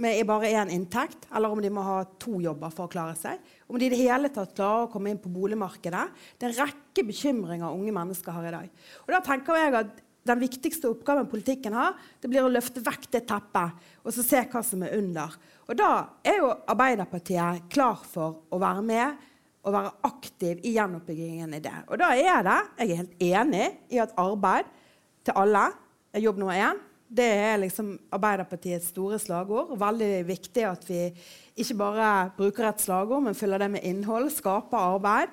med 0.00 0.22
bare 0.28 0.48
én 0.54 0.72
inntekt, 0.72 1.26
eller 1.34 1.52
om 1.52 1.60
de 1.60 1.68
må 1.74 1.84
ha 1.84 2.00
to 2.22 2.38
jobber 2.40 2.72
for 2.72 2.86
å 2.86 2.92
klare 2.92 3.16
seg. 3.18 3.40
Om 3.68 3.80
de 3.80 3.88
i 3.88 3.92
det 3.92 4.00
hele 4.00 4.30
tatt 4.32 4.54
klarer 4.56 4.86
å 4.86 4.90
komme 4.92 5.10
inn 5.10 5.20
på 5.20 5.32
boligmarkedet. 5.32 6.04
Det 6.38 6.46
er 6.46 6.52
en 6.52 6.60
rekke 6.62 7.04
bekymringer 7.08 7.74
unge 7.74 7.92
mennesker 7.96 8.36
har 8.36 8.46
i 8.46 8.52
dag. 8.54 8.84
Og 9.04 9.10
da 9.16 9.20
tenker 9.26 9.58
jeg 9.58 9.74
at 9.80 10.04
den 10.28 10.40
viktigste 10.40 10.92
oppgaven 10.92 11.28
politikken 11.28 11.74
har, 11.76 11.96
det 12.22 12.30
blir 12.30 12.46
å 12.46 12.52
løfte 12.52 12.84
vekk 12.84 13.08
det 13.16 13.24
teppet 13.28 13.88
og 14.04 14.14
så 14.14 14.24
se 14.24 14.44
hva 14.52 14.62
som 14.64 14.84
er 14.86 14.94
under. 15.00 15.34
Og 15.68 15.76
da 15.76 15.90
er 16.24 16.40
jo 16.40 16.52
Arbeiderpartiet 16.70 17.66
klar 17.72 18.00
for 18.06 18.44
å 18.54 18.60
være 18.62 18.84
med 18.86 19.27
og 19.68 19.74
være 19.76 19.94
aktiv 20.08 20.64
i 20.64 20.74
gjenoppbyggingen 20.74 21.54
i 21.58 21.62
det. 21.62 21.76
Og 21.88 22.00
da 22.00 22.10
er 22.16 22.44
det, 22.46 22.58
jeg 22.80 22.90
er 22.90 23.00
helt 23.02 23.24
enig 23.28 23.66
i 23.92 24.00
at 24.02 24.16
arbeid 24.18 24.68
til 25.26 25.36
alle 25.36 25.68
er 26.14 26.24
jobb 26.24 26.40
nummer 26.40 26.56
én. 26.56 26.80
Det 27.08 27.24
er 27.24 27.60
liksom 27.62 27.94
Arbeiderpartiets 28.12 28.90
store 28.92 29.16
slagord. 29.20 29.72
Veldig 29.80 30.26
viktig 30.28 30.64
at 30.68 30.82
vi 30.88 31.06
ikke 31.58 31.76
bare 31.78 32.08
bruker 32.36 32.68
et 32.68 32.82
slagord, 32.84 33.24
men 33.24 33.36
fyller 33.36 33.62
det 33.62 33.70
med 33.72 33.86
innhold. 33.88 34.28
Skaper 34.32 34.76
arbeid. 34.96 35.32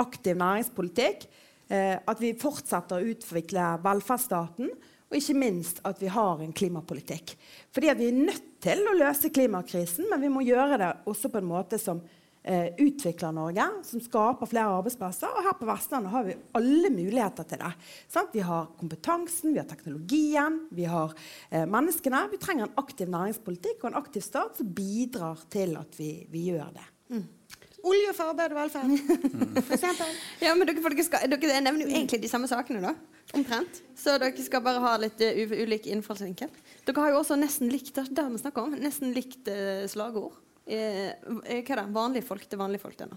Aktiv 0.00 0.36
næringspolitikk. 0.36 1.24
Eh, 1.72 1.96
at 1.96 2.20
vi 2.20 2.34
fortsetter 2.36 3.00
å 3.00 3.14
utvikle 3.14 3.70
velferdsstaten. 3.84 4.74
Og 5.08 5.16
ikke 5.16 5.38
minst 5.38 5.80
at 5.86 6.00
vi 6.02 6.10
har 6.12 6.42
en 6.42 6.52
klimapolitikk. 6.52 7.36
Fordi 7.72 7.94
Vi 7.94 8.08
er 8.08 8.12
nødt 8.12 8.60
til 8.60 8.84
å 8.88 8.96
løse 8.96 9.30
klimakrisen, 9.30 10.08
men 10.10 10.20
vi 10.20 10.28
må 10.32 10.40
gjøre 10.44 10.78
det 10.80 10.92
også 11.06 11.30
på 11.30 11.38
en 11.38 11.48
måte 11.48 11.78
som 11.78 12.00
eh, 12.44 12.66
utvikler 12.78 13.32
Norge, 13.34 13.66
som 13.88 14.02
skaper 14.04 14.48
flere 14.50 14.72
arbeidsplasser. 14.78 15.32
Og 15.32 15.46
her 15.46 15.56
på 15.58 15.68
Vestlandet 15.68 16.12
har 16.12 16.26
vi 16.28 16.38
alle 16.58 16.90
muligheter 16.92 17.48
til 17.48 17.62
det. 17.64 17.72
Sant? 18.12 18.34
Vi 18.34 18.44
har 18.44 18.70
kompetansen, 18.80 19.54
vi 19.54 19.62
har 19.62 19.68
teknologien, 19.70 20.60
vi 20.74 20.88
har 20.90 21.14
eh, 21.50 21.64
menneskene. 21.64 22.26
Vi 22.32 22.42
trenger 22.42 22.68
en 22.68 22.82
aktiv 22.84 23.10
næringspolitikk 23.12 23.84
og 23.84 23.92
en 23.92 24.02
aktiv 24.02 24.24
stat 24.24 24.60
som 24.60 24.74
bidrar 24.76 25.46
til 25.52 25.76
at 25.80 25.96
vi, 26.00 26.12
vi 26.32 26.48
gjør 26.50 26.70
det. 26.76 26.86
Mm. 27.14 27.24
Olje 27.84 28.12
for 28.16 28.32
arbeid 28.32 28.54
og 28.54 28.62
velferd, 28.62 28.92
for 29.58 29.74
eksempel. 29.76 30.12
ja, 30.46 30.54
men 30.56 30.68
dere, 30.70 30.80
dere, 30.80 31.04
skal, 31.04 31.26
dere, 31.28 31.58
nevner 31.60 31.84
jo 31.84 31.90
egentlig 31.92 32.22
de 32.22 32.30
samme 32.32 32.48
sakene, 32.48 32.80
da. 32.80 32.94
Omtrent. 33.36 33.82
Så 33.98 34.14
dere 34.20 34.46
skal 34.46 34.62
bare 34.64 34.80
ha 34.80 34.94
litt 35.02 35.20
uh, 35.20 35.52
ulik 35.52 35.90
innfallsvinkel. 35.92 36.48
Dere 36.86 37.04
har 37.04 37.12
jo 37.12 37.20
også 37.20 37.36
nesten 37.36 37.68
likt 37.72 38.00
det 38.00 38.24
vi 38.24 38.40
snakker 38.40 38.70
om, 38.70 38.78
nesten 38.80 39.12
likt 39.12 39.52
uh, 39.52 39.84
slagord. 39.90 40.40
Eh, 40.64 41.12
hva 41.60 41.60
er 41.60 41.80
det? 41.82 41.86
Vanlige 41.92 42.26
folk 42.26 42.44
til 42.48 42.60
vanlige 42.60 42.84
folk? 42.84 42.98
det. 42.98 43.08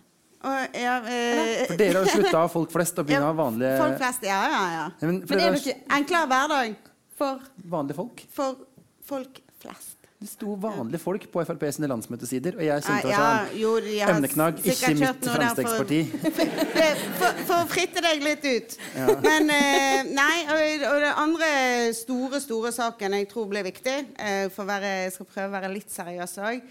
Og, 0.48 0.78
ja, 0.78 0.98
eh, 1.02 1.66
For 1.66 1.80
dere 1.80 1.98
har 1.98 2.06
jo 2.06 2.14
slutta 2.14 2.44
folk 2.54 2.72
flest 2.72 3.00
og 3.02 3.08
begynner 3.08 3.32
av 3.32 3.40
vanlige 3.40 3.74
Folk 3.82 3.98
flest, 3.98 4.26
ja, 4.28 4.38
ja, 4.46 4.64
ja. 4.76 4.88
Men, 5.02 5.24
Men 5.26 5.40
er 5.42 5.56
det 5.56 5.64
ikke 5.64 5.78
enklere 5.98 6.30
hverdag 6.30 6.76
for 7.18 7.46
vanlige 7.66 7.98
folk? 7.98 8.26
For 8.36 8.66
folk 9.08 9.40
flest. 9.58 9.98
Det 10.18 10.26
sto 10.32 10.56
vanlige 10.58 10.98
folk 10.98 11.26
på 11.30 11.42
Frp 11.46 11.64
sine 11.76 11.88
landsmøtesider, 11.92 12.56
og 12.58 12.64
jeg 12.66 12.82
syntes 12.82 13.04
det 13.06 13.12
ja, 13.12 13.26
sånn 13.26 13.60
jo, 13.62 13.74
emneknagg, 14.08 14.64
ikke 14.66 14.90
mitt 14.98 15.28
Fremskrittsparti. 15.30 16.00
For, 16.38 17.04
for, 17.20 17.42
for, 17.44 17.54
å 17.60 17.68
fritte 17.70 18.02
deg 18.02 18.24
litt 18.26 18.48
ut. 18.48 18.74
Ja. 18.98 19.14
Men 19.22 19.52
eh, 19.54 20.10
Nei, 20.10 20.40
og, 20.50 20.86
og 20.90 21.06
det 21.06 21.12
andre 21.22 21.50
store, 21.98 22.42
store 22.42 22.74
saken 22.74 23.18
jeg 23.20 23.30
tror 23.30 23.46
blir 23.52 23.66
viktig, 23.70 23.98
eh, 24.18 24.48
for 24.54 24.66
være, 24.70 24.96
jeg 25.06 25.14
skal 25.20 25.30
prøve 25.36 25.52
å 25.52 25.54
være 25.54 25.72
litt 25.76 25.94
seriøs 25.94 26.34
òg, 26.50 26.66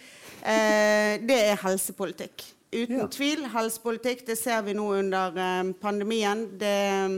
Eh, 0.47 1.17
det 1.27 1.39
er 1.51 1.59
helsepolitikk. 1.59 2.45
Uten 2.71 3.01
ja. 3.01 3.07
tvil 3.11 3.47
helsepolitikk. 3.51 4.27
Det 4.29 4.37
ser 4.39 4.63
vi 4.67 4.77
nå 4.79 4.87
under 4.95 5.39
eh, 5.43 5.73
pandemien. 5.83 6.45
Det 6.61 6.75
eh, 6.87 7.17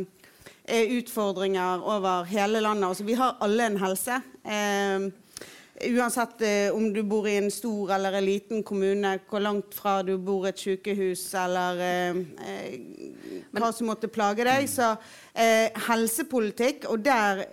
er 0.68 0.92
utfordringer 0.96 1.84
over 1.84 2.24
hele 2.28 2.62
landet. 2.64 2.88
Altså, 2.88 3.04
vi 3.04 3.16
har 3.18 3.36
alle 3.44 3.66
en 3.66 3.76
helse. 3.82 4.20
Eh, 4.44 5.08
uansett 5.92 6.40
eh, 6.42 6.74
om 6.74 6.88
du 6.94 7.02
bor 7.04 7.28
i 7.28 7.36
en 7.42 7.50
stor 7.52 7.92
eller 7.98 8.16
en 8.16 8.24
liten 8.24 8.64
kommune, 8.64 9.18
hvor 9.28 9.44
langt 9.44 9.76
fra 9.76 10.00
du 10.02 10.16
bor 10.16 10.48
et 10.48 10.58
sykehus, 10.58 11.28
eller 11.36 11.84
eh, 11.84 12.22
hva 13.52 13.72
som 13.76 13.92
måtte 13.92 14.08
plage 14.08 14.48
deg. 14.48 14.68
Så 14.72 14.94
helsepolitikk, 15.88 16.88
og 16.88 17.04
der 17.04 17.44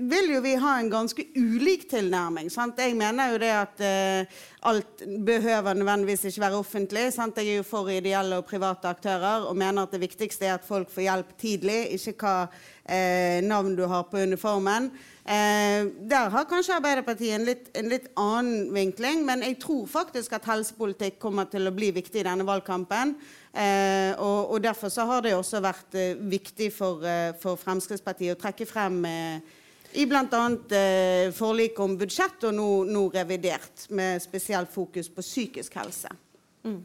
vil 0.00 0.30
jo 0.32 0.40
vi 0.40 0.54
ha 0.60 0.76
en 0.78 0.90
ganske 0.90 1.24
ulik 1.36 1.86
tilnærming. 1.90 2.48
Sant? 2.52 2.78
Jeg 2.80 2.94
mener 2.96 3.34
jo 3.34 3.40
det 3.42 3.50
at 3.52 3.82
uh, 3.84 4.40
alt 4.70 5.04
behøver 5.26 5.76
nødvendigvis 5.76 6.24
ikke 6.30 6.44
være 6.46 6.60
offentlig. 6.62 7.06
Sant? 7.12 7.38
Jeg 7.38 7.48
er 7.48 7.60
jo 7.60 7.66
for 7.66 7.90
ideelle 7.92 8.38
og 8.40 8.48
private 8.48 8.88
aktører 8.88 9.48
og 9.48 9.56
mener 9.56 9.84
at 9.84 9.92
det 9.92 10.00
viktigste 10.00 10.48
er 10.48 10.56
at 10.56 10.66
folk 10.66 10.90
får 10.92 11.06
hjelp 11.08 11.36
tidlig, 11.40 11.80
ikke 11.98 12.16
hva 12.22 12.34
uh, 12.48 13.38
navn 13.44 13.76
du 13.76 13.84
har 13.90 14.08
på 14.08 14.22
uniformen. 14.24 14.90
Uh, 15.20 15.90
der 16.10 16.32
har 16.32 16.48
kanskje 16.48 16.78
Arbeiderpartiet 16.78 17.36
en 17.36 17.46
litt, 17.50 17.68
en 17.76 17.92
litt, 17.92 18.08
annen 18.18 18.72
vinkling, 18.74 19.24
men 19.26 19.44
jeg 19.44 19.60
tror 19.60 19.84
faktisk 19.90 20.38
at 20.38 20.48
helsepolitikk 20.48 21.20
kommer 21.20 21.50
til 21.50 21.68
å 21.68 21.76
bli 21.76 21.92
viktig 21.98 22.22
i 22.22 22.28
denne 22.30 22.46
valgkampen. 22.48 23.16
Og, 23.50 24.52
og, 24.54 24.60
Derfor 24.62 24.92
så 24.94 25.02
har 25.08 25.24
det 25.24 25.32
også 25.34 25.58
vært 25.58 25.96
viktig 26.30 26.68
for, 26.70 27.02
for, 27.42 27.58
Fremskrittspartiet 27.58 28.36
å 28.36 28.38
trekke 28.38 28.66
frem 28.68 29.00
eh, 29.08 29.56
i 29.92 30.06
bl.a. 30.06 30.42
Eh, 30.76 31.32
forliket 31.34 31.82
om 31.82 31.96
budsjett 31.98 32.46
og 32.48 32.54
nå, 32.54 32.68
nå, 32.90 33.06
revidert, 33.14 33.88
med 33.90 34.22
spesielt 34.22 34.70
fokus 34.72 35.10
på 35.10 35.24
psykisk 35.24 35.76
helse. 35.80 36.12
Mm. 36.64 36.80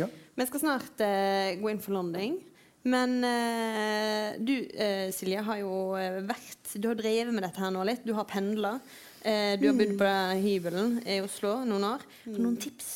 Ja. 0.00 0.08
Vi 0.34 0.46
skal 0.48 0.62
snart 0.62 1.04
eh, 1.04 1.52
gå 1.60 1.70
inn 1.72 1.82
for 1.82 1.96
landing. 1.98 2.40
Men 2.82 3.20
eh, 3.24 4.40
du 4.42 4.54
eh, 4.74 5.12
Silje 5.14 5.42
har 5.46 5.60
jo 5.60 5.92
eh, 5.94 6.18
vært 6.26 6.72
Du 6.74 6.88
har 6.90 6.98
drevet 6.98 7.30
med 7.30 7.44
dette 7.46 7.62
her 7.62 7.70
nå 7.74 7.84
litt. 7.86 8.02
Du 8.06 8.14
har 8.16 8.26
pendla. 8.26 8.74
Eh, 9.22 9.54
du 9.60 9.68
har 9.68 9.78
bodd 9.78 9.94
på 10.00 10.10
hybelen 10.42 10.96
i 11.06 11.20
Oslo 11.22 11.60
noen 11.68 11.86
år. 11.92 12.06
Har 12.24 12.34
du 12.34 12.40
noen 12.40 12.56
mm. 12.58 12.62
tips 12.64 12.92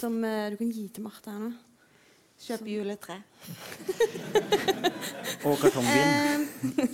som 0.00 0.20
du 0.20 0.56
kan 0.56 0.70
gi 0.70 0.86
til 0.92 1.04
Marte 1.04 1.32
her 1.32 1.40
nå? 1.40 1.54
Kjøp 2.40 2.62
juletre. 2.72 3.18
og 5.44 5.58
kartongvin. 5.60 5.98
Eh, 6.00 6.44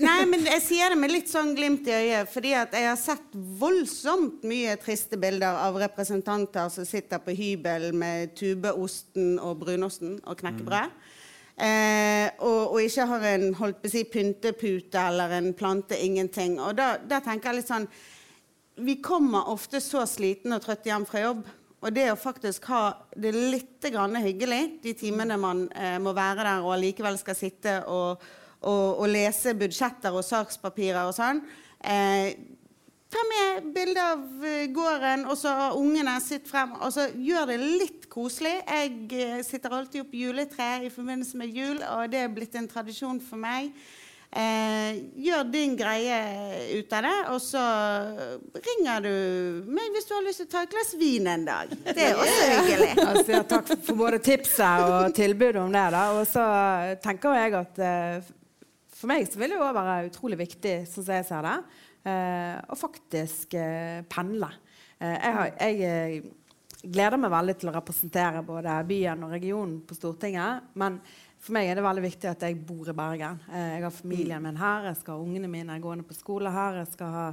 nei, 0.01 0.25
men 0.27 0.43
jeg 0.49 0.63
sier 0.65 0.91
det 0.91 0.99
med 0.99 1.13
litt 1.13 1.31
sånn 1.31 1.53
glimt 1.55 1.87
i 1.87 1.95
øyet. 1.95 2.31
Fordi 2.33 2.55
at 2.59 2.75
jeg 2.75 2.89
har 2.89 2.99
sett 2.99 3.37
voldsomt 3.61 4.43
mye 4.49 4.75
triste 4.83 5.19
bilder 5.23 5.61
av 5.63 5.79
representanter 5.79 6.67
som 6.75 6.89
sitter 6.89 7.23
på 7.23 7.37
hybel 7.39 7.93
med 7.95 8.35
tubeosten 8.35 9.37
og 9.39 9.61
brunosten 9.63 10.19
og 10.25 10.41
knekkebrød. 10.41 10.91
Mm. 10.91 11.15
Eh, 11.57 12.27
og, 12.45 12.75
og, 12.75 12.81
ikke 12.83 13.07
har 13.09 13.29
en 13.31 13.47
holdt 13.57 13.79
på 13.81 13.89
å 13.89 13.93
si 13.95 14.03
pyntepute 14.11 15.05
eller 15.13 15.39
en 15.39 15.53
plante, 15.57 15.97
ingenting. 15.97 16.59
Og 16.59 16.75
da, 16.77 16.97
da 16.99 17.23
tenker 17.25 17.53
jeg 17.53 17.63
litt 17.63 17.71
sånn 17.71 17.87
Vi 18.85 18.99
kommer 19.01 19.49
ofte 19.49 19.81
så 19.81 20.03
slitne 20.11 20.59
og 20.59 20.67
trøtte 20.67 20.91
hjem 20.91 21.07
fra 21.09 21.23
jobb. 21.23 21.47
Og 21.87 21.95
det 21.95 22.09
å 22.11 22.19
faktisk 22.19 22.67
ha 22.73 22.83
det 23.15 23.31
litt 23.31 23.87
hyggelig 23.87 24.83
de 24.83 24.93
timene 24.99 25.37
man 25.39 25.69
eh, 25.71 26.01
må 26.03 26.11
være 26.17 26.43
der 26.43 26.65
og 26.65 26.75
allikevel 26.75 27.19
skal 27.21 27.39
sitte 27.39 27.79
og, 27.87 28.23
og, 28.67 28.99
og, 28.99 29.07
lese 29.07 29.55
budsjetter 29.55 30.11
og 30.11 30.27
sakspapirer 30.27 31.07
og 31.07 31.15
sånn 31.15 31.45
eh, 31.87 32.35
Ta 33.07 33.23
med 33.23 33.69
bilde 33.71 34.03
av 34.03 34.23
eh, 34.43 34.65
gården, 34.75 35.29
og 35.31 35.37
så 35.39 35.53
har 35.55 35.77
ungene 35.79 36.17
sitt 36.21 36.49
frem. 36.51 36.73
og 36.83 36.91
så 36.91 37.05
Gjør 37.15 37.53
det 37.53 37.59
litt 37.63 38.09
koselig. 38.11 38.57
Jeg 38.67 38.97
eh, 39.15 39.45
sitter 39.47 39.77
alltid 39.77 40.03
opp 40.03 40.17
juletre 40.19 40.67
i 40.83 40.91
forbindelse 40.91 41.39
med 41.39 41.55
jul, 41.55 41.79
og 41.87 42.11
det 42.11 42.25
er 42.25 42.35
blitt 42.35 42.59
en 42.59 42.67
tradisjon 42.67 43.23
for 43.23 43.39
meg. 43.39 43.71
Eh, 44.37 44.97
gjør 45.25 45.47
din 45.49 45.77
greie 45.79 46.17
ut 46.77 46.91
av 46.93 47.07
det, 47.07 47.15
og 47.33 47.39
så 47.41 47.63
ringer 48.53 49.07
du 49.07 49.13
meg 49.73 49.95
hvis 49.95 50.09
du 50.09 50.13
har 50.13 50.27
lyst 50.27 50.43
til 50.43 50.49
å 50.51 50.53
ta 50.53 50.65
et 50.67 50.75
glass 50.75 50.93
vin 51.01 51.31
en 51.33 51.47
dag. 51.47 51.73
Det 51.87 52.05
er 52.11 52.21
også 52.21 52.51
hyggelig. 52.51 52.91
Altså, 53.07 53.33
ja, 53.33 53.43
takk 53.49 53.71
for 53.87 53.97
både 53.97 54.21
tipset 54.21 54.85
og 54.85 55.15
tilbudet 55.17 55.63
om 55.63 55.73
det. 55.73 55.87
Og 56.19 56.27
så 56.29 56.45
tenker 57.01 57.39
jeg 57.39 57.57
at 57.63 57.81
eh, 57.81 58.29
for 58.97 59.09
meg 59.09 59.29
så 59.29 59.41
vil 59.41 59.55
det 59.55 59.61
jo 59.61 59.73
være 59.77 59.99
utrolig 60.11 60.41
viktig, 60.41 60.79
sånn 60.91 61.07
som 61.07 61.17
jeg 61.17 61.29
ser 61.29 61.47
det, 61.47 61.57
eh, 62.13 62.57
å 62.61 62.79
faktisk 62.81 63.57
eh, 63.57 64.03
pendle. 64.13 64.51
Eh, 64.99 65.17
jeg, 65.17 65.37
har, 65.37 65.53
jeg 65.61 65.81
eh, 65.89 66.87
gleder 66.87 67.21
meg 67.21 67.33
veldig 67.33 67.57
til 67.61 67.71
å 67.73 67.77
representere 67.77 68.45
både 68.47 68.77
byen 68.89 69.25
og 69.27 69.33
regionen 69.37 69.79
på 69.87 69.97
Stortinget. 69.97 70.75
men 70.75 71.01
for 71.47 71.55
meg 71.55 71.69
er 71.71 71.79
det 71.79 71.87
veldig 71.87 72.03
viktig 72.03 72.29
at 72.31 72.43
jeg 72.43 72.59
bor 72.67 72.89
i 72.91 72.95
Bergen. 72.97 73.39
Eh, 73.53 73.67
jeg 73.77 73.85
har 73.85 73.95
familien 73.95 74.43
min 74.43 74.59
her, 74.59 74.89
jeg 74.91 74.99
skal 74.99 75.15
ha 75.15 75.23
ungene 75.23 75.51
mine 75.51 75.79
gående 75.83 76.07
på 76.07 76.17
skole 76.17 76.51
her. 76.51 76.81
Jeg 76.81 76.89
skal 76.97 77.13
ha 77.15 77.27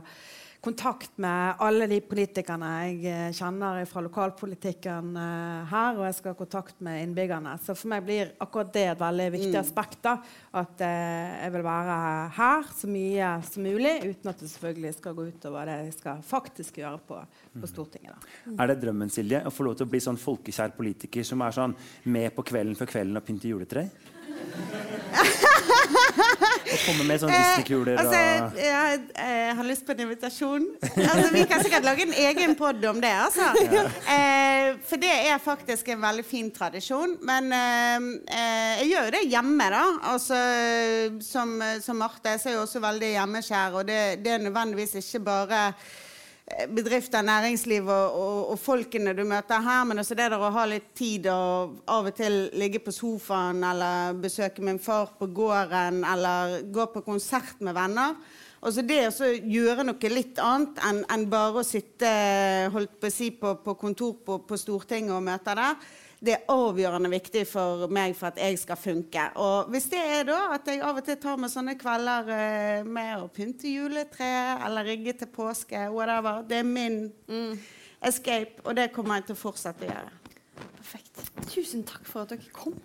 kontakt 0.64 1.18
med 1.20 1.60
alle 1.60 1.88
de 1.92 1.98
politikerne 2.08 2.70
jeg 2.86 3.00
eh, 3.12 3.36
kjenner 3.36 3.82
fra 3.90 4.04
lokalpolitikken 4.06 5.10
eh, 5.20 5.66
her, 5.68 5.98
og 5.98 6.06
jeg 6.08 6.16
skal 6.20 6.32
ha 6.32 6.40
kontakt 6.40 6.80
med 6.86 7.02
innbyggerne. 7.04 7.58
Så 7.60 7.76
for 7.76 7.92
meg 7.92 8.06
blir 8.08 8.32
akkurat 8.44 8.72
det 8.76 8.86
et 8.94 9.02
veldig 9.02 9.28
viktig 9.36 9.60
aspekt. 9.60 10.00
da, 10.06 10.16
At 10.62 10.84
eh, 10.88 11.36
jeg 11.44 11.56
vil 11.58 11.66
være 11.68 11.98
her 12.40 12.72
så 12.80 12.92
mye 12.92 13.34
som 13.50 13.68
mulig, 13.68 13.94
uten 14.08 14.32
at 14.32 14.40
det 14.40 14.52
selvfølgelig 14.54 14.96
skal 15.02 15.18
gå 15.20 15.28
utover 15.34 15.68
det 15.68 15.78
jeg 15.82 15.96
skal 16.00 16.26
faktisk 16.32 16.80
gjøre 16.80 17.00
på, 17.12 17.20
på 17.60 17.72
Stortinget. 17.74 18.16
da. 18.16 18.56
Er 18.64 18.72
det 18.72 18.80
drømmen 18.86 19.12
Silje, 19.12 19.44
å 19.44 19.52
få 19.52 19.68
lov 19.68 19.80
til 19.80 19.90
å 19.90 19.92
bli 19.92 20.04
sånn 20.04 20.22
folkekjær 20.22 20.78
politiker 20.80 21.28
som 21.28 21.44
er 21.44 21.60
sånn 21.60 21.76
med 22.08 22.32
på 22.38 22.48
kvelden 22.54 22.80
før 22.80 22.94
kvelden 22.96 23.20
og 23.20 23.28
pynte 23.28 23.52
juletre? 23.52 23.90
komme 26.86 27.06
med 27.08 27.22
sånne 27.22 27.40
Disney-kuler 27.40 28.00
altså, 28.02 28.20
og 28.46 28.60
jeg, 28.60 29.00
jeg 29.18 29.56
har 29.58 29.68
lyst 29.68 29.86
på 29.88 29.96
en 29.96 30.04
invitasjon. 30.06 30.68
Altså, 30.84 31.28
vi 31.34 31.44
kan 31.50 31.64
sikkert 31.64 31.88
lage 31.88 32.06
en 32.08 32.16
egen 32.26 32.56
pod 32.60 32.86
om 32.90 33.02
det. 33.04 33.14
Altså. 33.26 33.50
Eh, 34.14 34.70
for 34.88 35.02
det 35.02 35.12
er 35.30 35.42
faktisk 35.42 35.90
en 35.94 36.04
veldig 36.04 36.26
fin 36.28 36.52
tradisjon. 36.54 37.18
Men 37.26 37.50
eh, 37.56 38.08
eh, 38.36 38.72
jeg 38.84 38.92
gjør 38.94 39.10
jo 39.10 39.16
det 39.18 39.24
hjemme, 39.32 39.68
da. 39.74 39.84
Altså, 40.14 40.40
som, 41.24 41.56
som 41.84 42.02
Marte 42.04 42.38
så 42.38 42.52
er 42.52 42.58
jeg 42.58 42.64
også 42.64 42.84
veldig 42.84 43.12
hjemmeskjær. 43.16 43.80
Og 43.80 43.88
det, 43.90 44.00
det 44.26 44.36
er 44.36 44.48
nødvendigvis 44.48 44.98
ikke 45.02 45.24
bare 45.28 45.68
eh, 45.72 45.92
bedrifter, 46.70 47.22
næringsliv 47.22 47.88
og, 47.88 48.16
og, 48.20 48.50
og, 48.52 48.60
folkene 48.60 49.14
du 49.16 49.24
møter 49.24 49.62
her, 49.64 49.84
men 49.88 50.00
også 50.00 50.16
det 50.20 50.30
der 50.34 50.44
å 50.44 50.52
ha 50.54 50.66
litt 50.68 50.90
tid 50.98 51.28
og 51.32 51.78
av 51.90 52.10
og 52.12 52.18
til 52.18 52.50
ligge 52.60 52.82
på 52.84 52.92
sofaen 52.94 53.64
eller 53.64 54.18
besøke 54.22 54.64
min 54.66 54.82
far 54.82 55.16
på 55.20 55.30
gården 55.32 56.04
eller 56.04 56.60
gå 56.74 56.88
på 56.94 57.06
konsert 57.06 57.64
med 57.64 57.78
venner. 57.78 58.18
Også 58.64 58.84
det 58.88 59.02
å 59.12 59.32
gjøre 59.32 59.84
noe 59.88 60.12
litt 60.12 60.40
annet 60.40 60.80
enn, 60.88 61.02
enn 61.12 61.26
bare 61.32 61.64
å 61.64 61.68
sitte 61.68 62.12
holdt 62.72 63.00
på, 63.02 63.12
si, 63.12 63.32
på, 63.36 63.58
på 63.64 63.76
kontor 63.80 64.14
på, 64.24 64.40
på 64.48 64.60
Stortinget 64.60 65.16
og 65.16 65.26
møte 65.26 65.56
der, 65.60 65.80
det 66.24 66.36
er 66.38 66.46
avgjørende 66.52 67.12
viktig 67.12 67.44
for 67.50 67.88
meg 67.92 68.16
for 68.16 68.30
at 68.32 68.40
jeg 68.40 68.60
skal 68.62 68.80
funke. 68.80 69.26
Og 69.44 69.72
hvis 69.74 69.90
det 69.92 70.00
er 70.00 70.24
da 70.30 70.40
at 70.56 70.70
jeg 70.72 70.80
av 70.86 71.02
og 71.02 71.06
til 71.08 71.20
tar 71.20 71.42
meg 71.42 71.52
sånne 71.52 71.76
kvelder 71.80 72.32
eh, 72.32 72.88
med 72.88 73.26
å 73.26 73.28
pynte 73.34 73.72
juletre 73.72 74.30
eller 74.64 74.88
rigge 74.88 75.18
til 75.20 75.32
påske, 75.34 75.84
whatever, 75.92 76.42
det 76.48 76.62
er 76.62 76.70
min 76.70 76.98
mm, 77.28 77.60
escape, 78.08 78.64
og 78.64 78.78
det 78.80 78.92
kommer 78.96 79.20
jeg 79.20 79.30
til 79.30 79.38
å 79.38 79.44
fortsette 79.44 79.84
å 79.84 79.92
gjøre. 79.92 80.18
Perfekt. 80.80 81.24
Tusen 81.52 81.84
takk 81.88 82.08
for 82.08 82.24
at 82.24 82.36
dere 82.36 82.56
kom. 82.56 82.80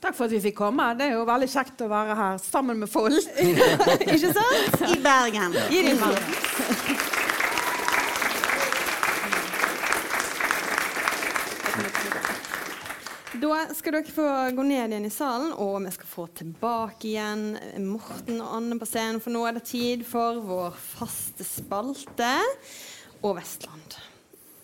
Takk 0.00 0.16
for 0.16 0.24
at 0.24 0.32
vi 0.32 0.40
fikk 0.40 0.56
komme. 0.62 0.86
Det 0.96 1.10
er 1.10 1.18
jo 1.18 1.28
veldig 1.28 1.48
kjekt 1.52 1.84
å 1.84 1.90
være 1.92 2.16
her 2.16 2.40
sammen 2.40 2.80
med 2.80 2.88
folk. 2.88 3.20
Ikke 4.14 4.32
sant? 4.32 4.84
I 4.88 5.00
Bergen. 5.04 5.56
Gi 5.68 5.84
dem 5.90 7.18
Da 13.40 13.56
skal 13.74 13.94
dere 13.94 14.12
få 14.12 14.24
gå 14.56 14.64
ned 14.66 14.90
igjen 14.92 15.06
i 15.06 15.12
salen, 15.12 15.52
og 15.62 15.78
vi 15.84 15.90
skal 15.94 16.08
få 16.10 16.24
tilbake 16.36 17.08
igjen 17.12 17.44
Morten 17.86 18.40
og 18.42 18.56
Anne 18.58 18.76
på 18.80 18.88
scenen. 18.88 19.20
For 19.22 19.32
nå 19.32 19.44
er 19.48 19.56
det 19.56 19.62
tid 19.70 20.02
for 20.08 20.40
vår 20.44 20.76
faste 20.76 21.46
spalte 21.46 22.32
og 23.22 23.36
Vestland. 23.38 23.96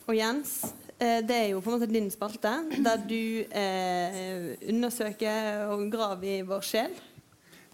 Og 0.07 0.17
Jens, 0.19 0.59
eh, 0.99 1.23
det 1.27 1.37
er 1.39 1.49
jo 1.55 1.63
på 1.63 1.73
en 1.73 1.79
måte 1.79 1.89
din 1.91 2.11
spalte, 2.13 2.53
der 2.85 3.01
du 3.09 3.17
eh, 3.49 4.51
undersøker 4.69 5.71
og 5.73 5.87
graver 5.93 6.29
i 6.37 6.43
vår 6.47 6.67
sjel. 6.67 6.93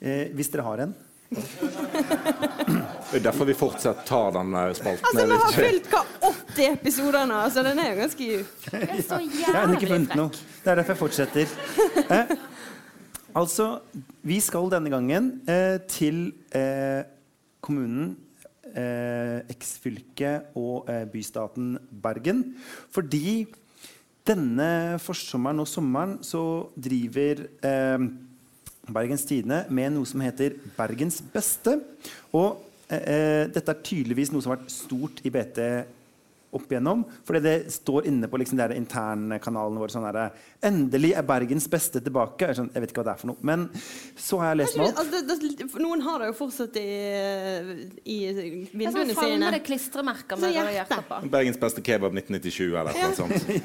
eh, 0.01 0.29
Hvis 0.33 0.53
dere 0.53 0.69
har 0.69 0.87
en. 0.87 0.95
Det 1.33 3.19
er 3.19 3.25
derfor 3.27 3.49
vi 3.49 3.55
fortsatt 3.57 4.05
tar 4.09 4.33
den 4.37 4.53
spalten. 4.77 5.05
Altså, 5.05 5.21
er 5.21 5.27
Vi 5.27 5.33
har 5.33 5.53
fulgt 5.53 5.59
fylt 5.59 5.89
hva 5.93 6.03
80 6.53 6.67
episoder 6.73 7.27
nå, 7.29 7.41
så 7.53 7.65
den 7.67 7.81
er 7.83 7.91
jo 7.93 8.01
ganske 8.03 8.29
Jeg 8.29 8.43
er 8.83 9.03
så 9.07 9.19
Jeg 9.21 9.47
har 9.47 9.63
ennå 9.65 9.77
ikke 9.77 9.89
jævlig 9.89 9.93
funnet 9.93 10.17
noe. 10.19 10.29
frekk. 10.33 10.59
Det 10.65 10.73
er 10.73 10.81
derfor 10.81 10.93
jeg 10.95 11.01
fortsetter. 11.03 11.47
Eh, 12.13 12.35
altså, 13.43 13.67
vi 14.23 14.39
skal 14.45 14.71
denne 14.73 14.93
gangen 14.93 15.31
eh, 15.49 15.79
til 15.91 16.21
eh, 16.57 17.03
kommunen, 17.65 18.15
eh, 18.73 19.41
eksfylket 19.53 20.53
og 20.59 20.89
eh, 20.93 21.05
bystaten 21.13 21.75
Bergen. 22.03 22.45
Fordi 22.93 23.47
denne 24.29 24.99
forsommeren 25.03 25.61
og 25.65 25.67
sommeren 25.69 26.19
så 26.25 26.43
driver 26.79 27.43
eh, 27.67 27.99
Bergens 28.91 29.25
Tidende 29.29 29.63
med 29.71 29.95
noe 29.95 30.09
som 30.09 30.23
heter 30.25 30.57
Bergens 30.77 31.21
beste. 31.33 31.77
Og 32.35 32.63
eh, 32.89 32.99
eh, 32.99 33.43
dette 33.53 33.71
er 33.71 33.85
tydeligvis 33.87 34.33
noe 34.33 34.43
som 34.43 34.55
har 34.55 34.63
vært 34.63 34.75
stort 34.75 35.23
i 35.27 35.33
BT 35.33 35.61
opp 36.53 36.73
igjennom. 36.73 37.05
Fordi 37.27 37.41
det 37.45 37.55
står 37.73 38.07
inne 38.11 38.29
på 38.29 38.41
liksom, 38.41 38.59
de 38.61 38.77
internkanalene 38.77 39.81
våre 39.81 39.95
sånn 39.95 40.05
her, 40.07 40.19
Endelig 40.63 41.15
er 41.17 41.27
Bergens 41.27 41.69
beste 41.71 42.03
tilbake. 42.05 42.45
Jeg, 42.45 42.53
er 42.53 42.59
sånn, 42.61 42.71
jeg 42.75 42.85
vet 42.85 42.93
ikke 42.93 43.03
hva 43.03 43.07
det 43.09 43.15
er 43.15 43.23
for 43.23 43.33
noe. 43.33 43.47
Men 43.49 43.65
så 44.21 44.41
har 44.43 44.53
jeg 44.53 44.61
lest 44.61 44.79
meg 44.79 44.91
opp. 44.91 45.01
Altså, 45.03 45.23
det, 45.31 45.39
det, 45.63 45.69
noen 45.83 46.05
har 46.07 46.23
det 46.23 46.31
jo 46.31 46.37
fortsatt 46.43 46.79
i, 46.81 46.87
i 48.05 48.19
Det 48.29 48.45
er 48.45 48.69
sånn 48.69 48.77
vinduene 48.85 49.17
sine. 49.19 49.63
klistremerker 49.67 50.43
med 50.43 50.59
hjertet. 50.59 51.17
Bergens 51.33 51.61
beste 51.63 51.85
kebab 51.85 52.15
1997 52.21 52.63
eller 52.69 52.93
noe 53.01 53.17
sånt. 53.19 53.51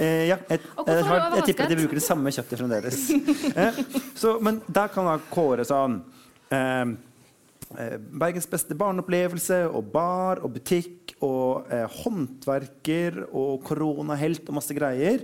Eh, 0.00 0.30
ja, 0.30 0.36
jeg, 0.48 0.60
jeg, 0.60 1.02
du 1.04 1.36
jeg 1.36 1.44
tipper 1.50 1.68
de 1.70 1.76
bruker 1.80 1.98
det 1.98 2.02
samme 2.04 2.30
kjøttet 2.32 2.60
fremdeles. 2.60 3.00
eh, 3.60 3.80
så, 4.16 4.36
men 4.44 4.60
der 4.70 4.92
kan 4.92 5.08
da 5.08 5.16
kåre 5.32 5.66
sånn 5.68 5.98
eh, 6.50 6.60
eh, 6.60 6.84
Bergens 7.70 8.48
beste 8.50 8.74
barneopplevelse 8.74 9.60
og 9.70 9.92
bar 9.92 10.40
og 10.42 10.56
butikk 10.56 11.12
og 11.22 11.68
eh, 11.70 11.86
håndverker 12.00 13.20
og 13.28 13.60
koronahelt 13.62 14.48
og 14.50 14.56
masse 14.58 14.74
greier. 14.74 15.22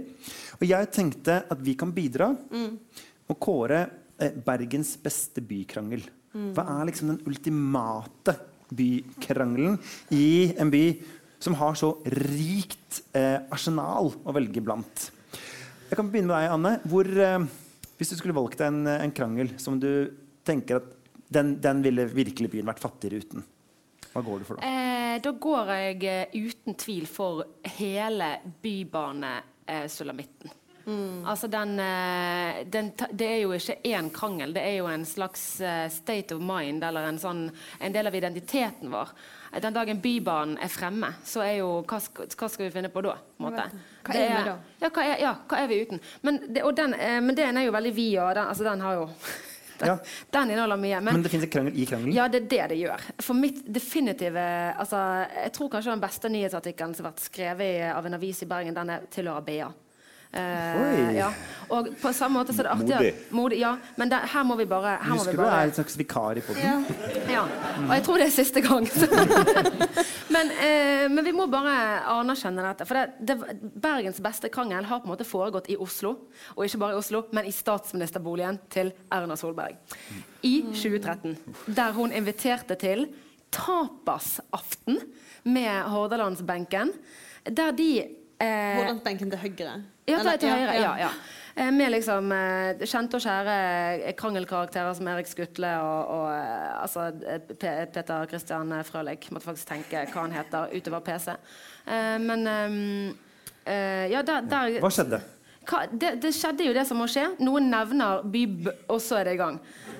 Og 0.61 0.66
jeg 0.68 0.90
tenkte 0.94 1.40
at 1.51 1.64
vi 1.64 1.74
kan 1.78 1.90
bidra 1.97 2.30
og 3.26 3.40
kåre 3.42 3.80
eh, 4.22 4.36
Bergens 4.47 4.94
beste 5.03 5.42
bykrangel. 5.42 6.07
Hva 6.36 6.66
er 6.76 6.88
liksom 6.90 7.11
den 7.11 7.22
ultimate 7.26 8.34
bykrangelen 8.76 9.78
i 10.12 10.53
en 10.61 10.70
by 10.72 10.84
som 11.42 11.57
har 11.59 11.76
så 11.78 11.94
rikt 12.12 13.03
eh, 13.16 13.40
arsenal 13.53 14.12
å 14.22 14.34
velge 14.36 14.62
blant? 14.64 15.09
Jeg 15.86 15.99
kan 15.99 16.11
begynne 16.11 16.30
med 16.30 16.36
deg, 16.36 16.53
Anne. 16.53 16.72
Hvor, 16.86 17.09
eh, 17.09 17.47
hvis 17.97 18.12
du 18.12 18.18
skulle 18.18 18.36
valgt 18.36 18.62
en, 18.66 18.84
en 18.86 19.14
krangel 19.16 19.55
som 19.62 19.80
du 19.80 20.12
tenker 20.47 20.80
at 20.80 20.92
den, 21.29 21.57
den 21.61 21.83
ville 21.83 22.07
virkelig 22.11 22.51
byen 22.53 22.66
vært 22.68 22.83
fattigere 22.83 23.22
uten, 23.24 23.45
hva 24.12 24.22
går 24.24 24.39
du 24.39 24.45
for 24.49 24.57
da? 24.61 24.68
Eh, 24.68 25.16
da 25.24 25.33
går 25.33 25.72
jeg 25.74 26.05
eh, 26.09 26.37
uten 26.47 26.77
tvil 26.79 27.07
for 27.11 27.45
hele 27.79 28.31
bybanesulamitten. 28.62 30.51
Altså 31.27 31.49
den, 31.51 31.72
eh, 31.83 32.61
den, 32.70 32.93
det 33.11 33.27
er 33.27 33.41
jo 33.43 33.51
ikke 33.57 33.74
én 33.91 34.07
krangel, 34.14 34.53
det 34.55 34.62
er 34.62 34.77
jo 34.77 34.87
en 34.87 35.03
slags 35.05 35.61
eh, 35.61 35.89
state 35.91 36.31
of 36.37 36.39
mind, 36.47 36.85
eller 36.87 37.09
en, 37.09 37.18
sånn, 37.18 37.41
en 37.83 37.93
del 37.97 38.07
av 38.07 38.14
identiteten 38.14 38.93
vår. 38.93 39.11
Eh, 39.51 39.59
Den 39.64 39.74
dagen 39.74 39.99
Bybanen 40.01 40.55
er 40.62 40.70
fremme, 40.70 41.11
så 41.27 41.43
er 41.43 41.57
jo 41.59 41.83
Hva, 41.83 41.99
hva 41.99 42.49
skal 42.49 42.68
vi 42.68 42.70
finne 42.70 42.93
på 42.95 43.03
da? 43.03 43.16
måte? 43.43 43.66
Hva 44.07 44.14
er 44.14 44.31
vi 44.31 44.45
da? 44.47 44.55
Ja, 44.85 44.93
hva 44.95 45.03
er, 45.09 45.16
ja, 45.24 45.35
hva 45.51 45.59
er 45.64 45.66
vi 45.74 45.81
uten? 45.83 46.01
Men, 46.22 46.39
det, 46.55 46.62
og 46.62 46.77
den, 46.79 46.95
eh, 46.95 47.18
men 47.18 47.35
den 47.35 47.59
er 47.59 47.66
jo 47.66 47.74
veldig 47.74 47.95
vid, 47.99 48.14
og 48.22 48.31
den, 48.39 48.47
altså, 48.55 48.68
den 48.70 48.87
har 48.87 49.01
jo 49.01 49.09
Ja. 49.81 49.97
den 50.31 50.51
inneholder 50.51 50.81
mye. 50.81 51.01
Men 51.01 51.22
det 51.22 51.33
finnes 51.33 51.49
en 51.49 51.53
krangel 51.53 51.77
i 51.77 51.87
krangelen? 51.89 52.14
Ja, 52.16 52.29
det 52.33 52.45
er 52.45 52.49
det 52.53 52.68
det 52.74 52.79
gjør. 52.81 53.09
For 53.22 53.39
mitt 53.39 53.62
definitive 53.66 54.45
altså, 54.77 55.01
Jeg 55.45 55.53
tror 55.57 55.72
kanskje 55.72 55.97
den 55.97 56.05
beste 56.05 56.31
nyhetsartikkelen 56.33 56.95
som 56.95 57.07
har 57.07 57.12
vært 57.12 57.27
skrevet 57.27 57.91
av 57.93 58.07
en 58.07 58.18
avis 58.18 58.43
i 58.43 58.49
Bergen, 58.51 58.77
den 58.77 58.95
er 58.97 59.11
tilhører 59.12 59.45
BA. 59.47 59.72
Eh, 60.33 61.14
ja. 61.16 61.29
Og 61.72 61.89
på 62.01 62.11
samme 62.14 62.39
måte 62.39 62.53
så 62.53 62.61
er 62.61 62.66
det 62.68 62.72
artig 62.72 62.89
Modig. 62.95 63.09
at- 63.09 63.33
Modig. 63.33 63.59
Ja, 63.61 63.70
men 63.97 64.09
det, 64.11 64.18
her 64.33 64.45
må 64.45 64.57
vi 64.59 64.64
bare, 64.68 64.99
her 65.01 65.09
må 65.11 65.16
Husker 65.18 65.31
vi 65.33 65.37
du 65.37 65.43
du 65.43 65.49
er 65.49 65.62
en 65.64 65.72
slags 65.72 65.97
vikar 65.99 66.37
i 66.37 66.43
podden? 66.45 66.85
ja. 67.31 67.43
Og 67.87 67.93
jeg 67.95 68.05
tror 68.05 68.18
det 68.20 68.27
er 68.27 68.35
siste 68.35 68.61
gang. 68.61 68.87
men, 70.37 70.51
eh, 70.51 71.09
men 71.09 71.24
vi 71.24 71.33
må 71.33 71.47
bare 71.51 71.77
anerkjenne 72.12 72.62
dette. 72.68 72.87
For 72.87 72.95
det, 73.01 73.07
det, 73.31 73.37
Bergens 73.83 74.20
beste 74.20 74.51
krangel 74.53 74.85
har 74.85 75.01
på 75.01 75.09
en 75.09 75.14
måte 75.14 75.24
foregått 75.27 75.70
i 75.72 75.77
Oslo. 75.81 76.14
Og 76.57 76.64
ikke 76.66 76.79
bare 76.85 76.97
i 76.97 77.01
Oslo, 77.01 77.24
men 77.33 77.47
i 77.49 77.55
statsministerboligen 77.55 78.61
til 78.70 78.93
Erna 79.12 79.37
Solberg. 79.37 79.77
I 80.43 80.55
2013. 80.72 81.37
Der 81.74 81.93
hun 81.97 82.12
inviterte 82.12 82.74
til 82.79 83.09
tapasaften 83.51 85.01
med 85.45 85.83
Hordalandsbenken. 85.91 86.93
Der 87.47 87.70
de 87.72 87.91
eh, 88.03 88.77
Hordalandsbenken 88.77 89.31
til 89.31 89.39
høyre. 89.47 89.77
Ja, 90.07 90.18
Eller- 90.20 90.36
til 90.38 90.50
høyre. 90.50 90.74
Ja, 90.80 90.94
ja. 91.07 91.11
Eh, 91.57 91.70
Med 91.72 91.90
liksom 91.90 92.32
eh, 92.32 92.82
kjente 92.84 93.16
og 93.16 93.22
kjære 93.24 94.12
krangelkarakterer 94.18 94.94
som 94.94 95.09
Erik 95.09 95.26
Skutle 95.30 95.70
og, 95.80 96.11
og 96.18 96.26
eh, 96.34 96.82
altså, 96.82 97.07
eh, 97.26 97.86
Peter 97.94 98.26
Christian 98.28 98.74
Frølich. 98.84 99.30
Måtte 99.32 99.46
faktisk 99.48 99.68
tenke 99.70 100.02
hva 100.12 100.26
han 100.26 100.32
heter 100.36 100.68
utover 100.76 101.00
PC. 101.00 101.32
Eh, 101.86 102.18
Men 102.18 102.46
eh, 102.46 104.11
Ja, 104.12 104.20
der, 104.22 104.40
der 104.46 104.76
Hva 104.84 104.90
skjedde? 104.92 105.22
hva, 105.66 105.80
det, 105.90 106.12
det 106.22 106.30
skjedde 106.36 106.68
jo 106.68 106.74
det 106.76 106.84
som 106.86 107.00
må 107.02 107.09
skje. 107.11 107.24
Noen 107.42 107.70
nevner 107.72 108.20
Byb, 108.22 108.68
og 108.92 109.00
så 109.02 109.16
er 109.18 109.24
det 109.30 109.34
i 109.34 109.40
gang. 109.40 109.57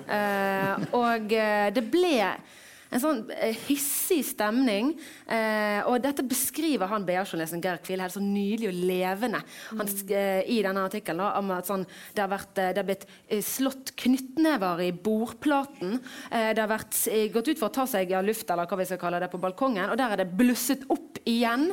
Eh, 0.07 0.85
og 0.95 1.33
eh, 1.35 1.67
det 1.75 1.83
ble 1.91 2.13
en 2.91 3.01
sånn 3.03 3.21
eh, 3.35 3.55
hissig 3.67 4.21
stemning. 4.25 4.93
Eh, 5.27 5.81
og 5.89 5.99
dette 6.03 6.23
beskriver 6.27 6.87
han 6.91 7.05
BA-journalisten 7.07 7.61
Geir 7.63 7.81
Kvilhed 7.83 8.13
så 8.13 8.21
nydelig 8.23 8.69
og 8.71 8.77
levende 8.87 9.41
han, 9.71 9.87
eh, 10.09 10.41
i 10.47 10.61
denne 10.63 10.85
artikkelen. 10.87 11.19
om 11.37 11.51
at 11.51 11.67
sånn, 11.67 11.85
det, 12.15 12.21
har 12.23 12.29
vært, 12.31 12.57
eh, 12.57 12.71
det 12.73 12.77
har 12.83 12.87
blitt 12.87 13.05
eh, 13.29 13.41
slått 13.43 13.91
knyttnever 13.99 14.81
i 14.87 14.91
bordplaten. 14.91 15.99
Eh, 16.31 16.53
det 16.53 16.61
har 16.63 16.71
vært 16.71 16.97
gått 17.33 17.47
ut 17.51 17.59
for 17.59 17.69
å 17.69 17.73
ta 17.73 17.85
seg 17.89 18.11
av 18.13 18.25
luft 18.25 18.49
eller 18.49 18.65
hva 18.69 18.77
vi 18.79 18.85
skal 18.85 18.97
kalle 19.01 19.19
det, 19.19 19.29
på 19.31 19.39
balkongen, 19.41 19.89
og 19.91 19.97
der 19.99 20.13
er 20.15 20.21
det 20.23 20.31
blusset 20.37 20.85
opp 20.93 21.19
igjen. 21.27 21.69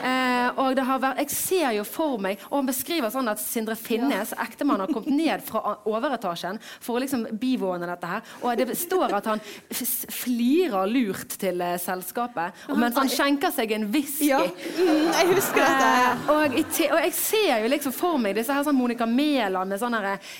Eh, 0.00 0.48
og 0.60 0.74
det 0.78 0.84
har 0.88 1.00
vært, 1.02 1.18
jeg 1.24 1.30
ser 1.34 1.70
jo 1.76 1.84
for 1.84 2.18
meg 2.22 2.38
Og 2.50 2.56
han 2.60 2.66
beskriver 2.68 3.10
sånn 3.12 3.28
at 3.30 3.40
Sindre 3.42 3.76
Finnes, 3.76 4.32
ektemann, 4.40 4.80
har 4.80 4.88
kommet 4.92 5.12
ned 5.12 5.42
fra 5.44 5.76
overetasjen 5.88 6.58
for 6.80 6.96
å 6.96 7.02
liksom 7.04 7.26
bivåne 7.40 7.86
dette 7.88 8.08
her. 8.08 8.22
Og 8.42 8.56
det 8.58 8.76
står 8.78 9.12
at 9.18 9.28
han 9.28 9.40
f- 9.70 10.06
flirer 10.54 10.86
lurt 10.90 11.34
til 11.40 11.60
eh, 11.64 11.74
selskapet 11.80 12.64
og 12.70 12.78
mens 12.80 12.96
han 12.98 13.08
skjenker 13.10 13.52
seg 13.54 13.72
en 13.74 13.86
whisky. 13.92 14.28
Ja, 14.30 14.40
mm, 14.44 15.08
jeg 15.14 15.28
husker 15.32 15.60
dette. 15.60 15.88
Eh, 15.90 16.30
og, 16.34 16.54
i 16.58 16.62
te- 16.70 16.90
og 16.92 17.00
jeg 17.02 17.14
ser 17.16 17.62
jo 17.64 17.70
liksom 17.72 17.94
for 17.94 18.18
meg 18.22 18.36
disse 18.38 18.54
her 18.54 18.64
sånn 18.66 18.76
Monica 18.78 19.06
Mæland 19.08 19.72
med 19.74 19.80
sånn 19.82 19.96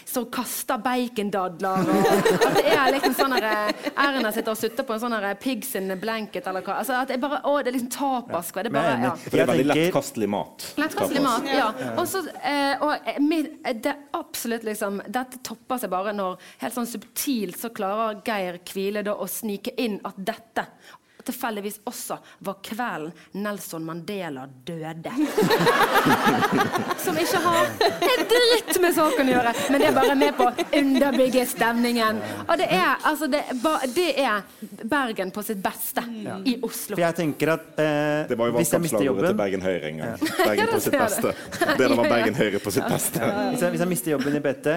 som 0.09 0.27
kaster 0.33 0.79
bacondadler. 0.83 1.89
Og 1.91 2.09
at 2.49 2.59
det 2.61 2.75
er 2.75 2.93
liksom 2.97 3.17
sånn 3.19 3.37
her, 3.39 3.73
Erna 3.95 4.33
sitter 4.35 4.55
og 4.55 4.61
sutter 4.61 4.87
på 4.89 4.97
en 4.97 5.03
sånn 5.05 5.17
her 5.19 5.35
pigs 5.41 5.75
in 5.79 5.91
a 5.95 5.99
blanket 6.01 6.47
eller 6.51 6.65
hva. 6.67 6.79
Altså 6.83 6.97
at 7.01 7.11
det 7.12 7.19
bare, 7.23 7.41
å, 7.49 7.57
det 7.62 7.73
er 7.73 7.79
liksom 7.79 7.93
tapas 7.95 8.53
Det 8.55 8.65
er 8.67 8.71
Men 8.71 8.81
jeg 8.81 8.85
bare, 8.85 8.95
enig. 8.99 9.09
ja. 9.09 9.15
For 9.25 9.37
det 9.39 9.45
er 9.45 9.51
veldig 9.53 9.67
tenker- 9.69 9.83
lettkastelig 9.85 10.31
mat. 10.35 10.69
Lettkastelig 10.81 11.25
mat, 11.25 11.51
ja. 11.51 11.69
Og 11.99 12.07
så, 12.11 12.25
eh, 12.43 12.85
og 12.85 13.11
eh, 13.11 13.21
min- 13.23 13.51
eh, 13.65 13.75
det 13.85 13.93
er 13.95 14.03
absolutt 14.15 14.65
liksom 14.67 15.01
Dette 15.15 15.41
topper 15.45 15.79
seg 15.83 15.91
bare 15.93 16.12
når 16.17 16.39
helt 16.62 16.75
sånn 16.77 16.89
subtilt 16.89 17.59
så 17.61 17.71
klarer 17.75 18.21
Geir 18.27 18.59
Kvile 18.67 19.03
da 19.07 19.15
å 19.21 19.27
snike 19.31 19.75
inn 19.81 19.99
at 20.05 20.14
dette 20.18 20.66
tilfeldigvis 21.24 21.78
også 21.88 22.18
var 22.44 22.59
kvelden 22.66 23.12
Nelson 23.40 23.84
Mandela 23.86 24.42
døde. 24.68 25.09
Som 27.05 27.16
ikke 27.20 27.40
har 27.44 27.70
en 28.05 28.24
dritt 28.28 28.76
med 28.82 28.92
saken 28.96 29.30
å 29.30 29.32
gjøre, 29.32 29.52
men 29.72 29.80
det 29.80 29.86
er 29.88 29.96
bare 29.96 30.16
med 30.20 30.36
på 30.36 30.48
å 30.50 30.66
underbygge 30.80 31.46
stemningen. 31.48 32.20
Og 32.44 32.52
det 32.61 32.66
er, 32.76 32.90
altså, 33.09 33.28
det, 33.32 33.40
ba- 33.62 33.80
det 33.94 34.07
er 34.20 34.44
Bergen 34.84 35.32
på 35.34 35.44
sitt 35.46 35.62
beste 35.64 36.05
i 36.44 36.59
Oslo. 36.61 36.96
For 36.98 37.05
jeg 37.07 37.18
tenker 37.22 37.55
at 37.57 37.66
eh, 37.80 38.28
Det 38.28 38.38
var 38.40 38.52
jo 38.52 38.59
valgkampslagordet 38.59 39.32
til 39.32 39.40
Bergen 39.40 39.64
Høyre 39.64 39.90
en 39.94 40.02
gang. 40.05 40.28
Bergen 40.44 40.72
på 40.74 40.82
sitt 40.84 40.98
beste. 41.00 41.34
Det 41.80 41.90
var 41.94 42.09
Bergen 42.16 42.36
Høyre 42.38 42.61
på 42.64 42.74
sitt 42.74 42.88
beste. 42.90 43.20
hvis 43.24 43.64
jeg, 43.64 43.74
hvis 43.78 43.84
jeg 43.86 43.92
mister 43.96 44.16
jobben 44.18 44.36
i 44.36 44.44
BT, 44.44 44.70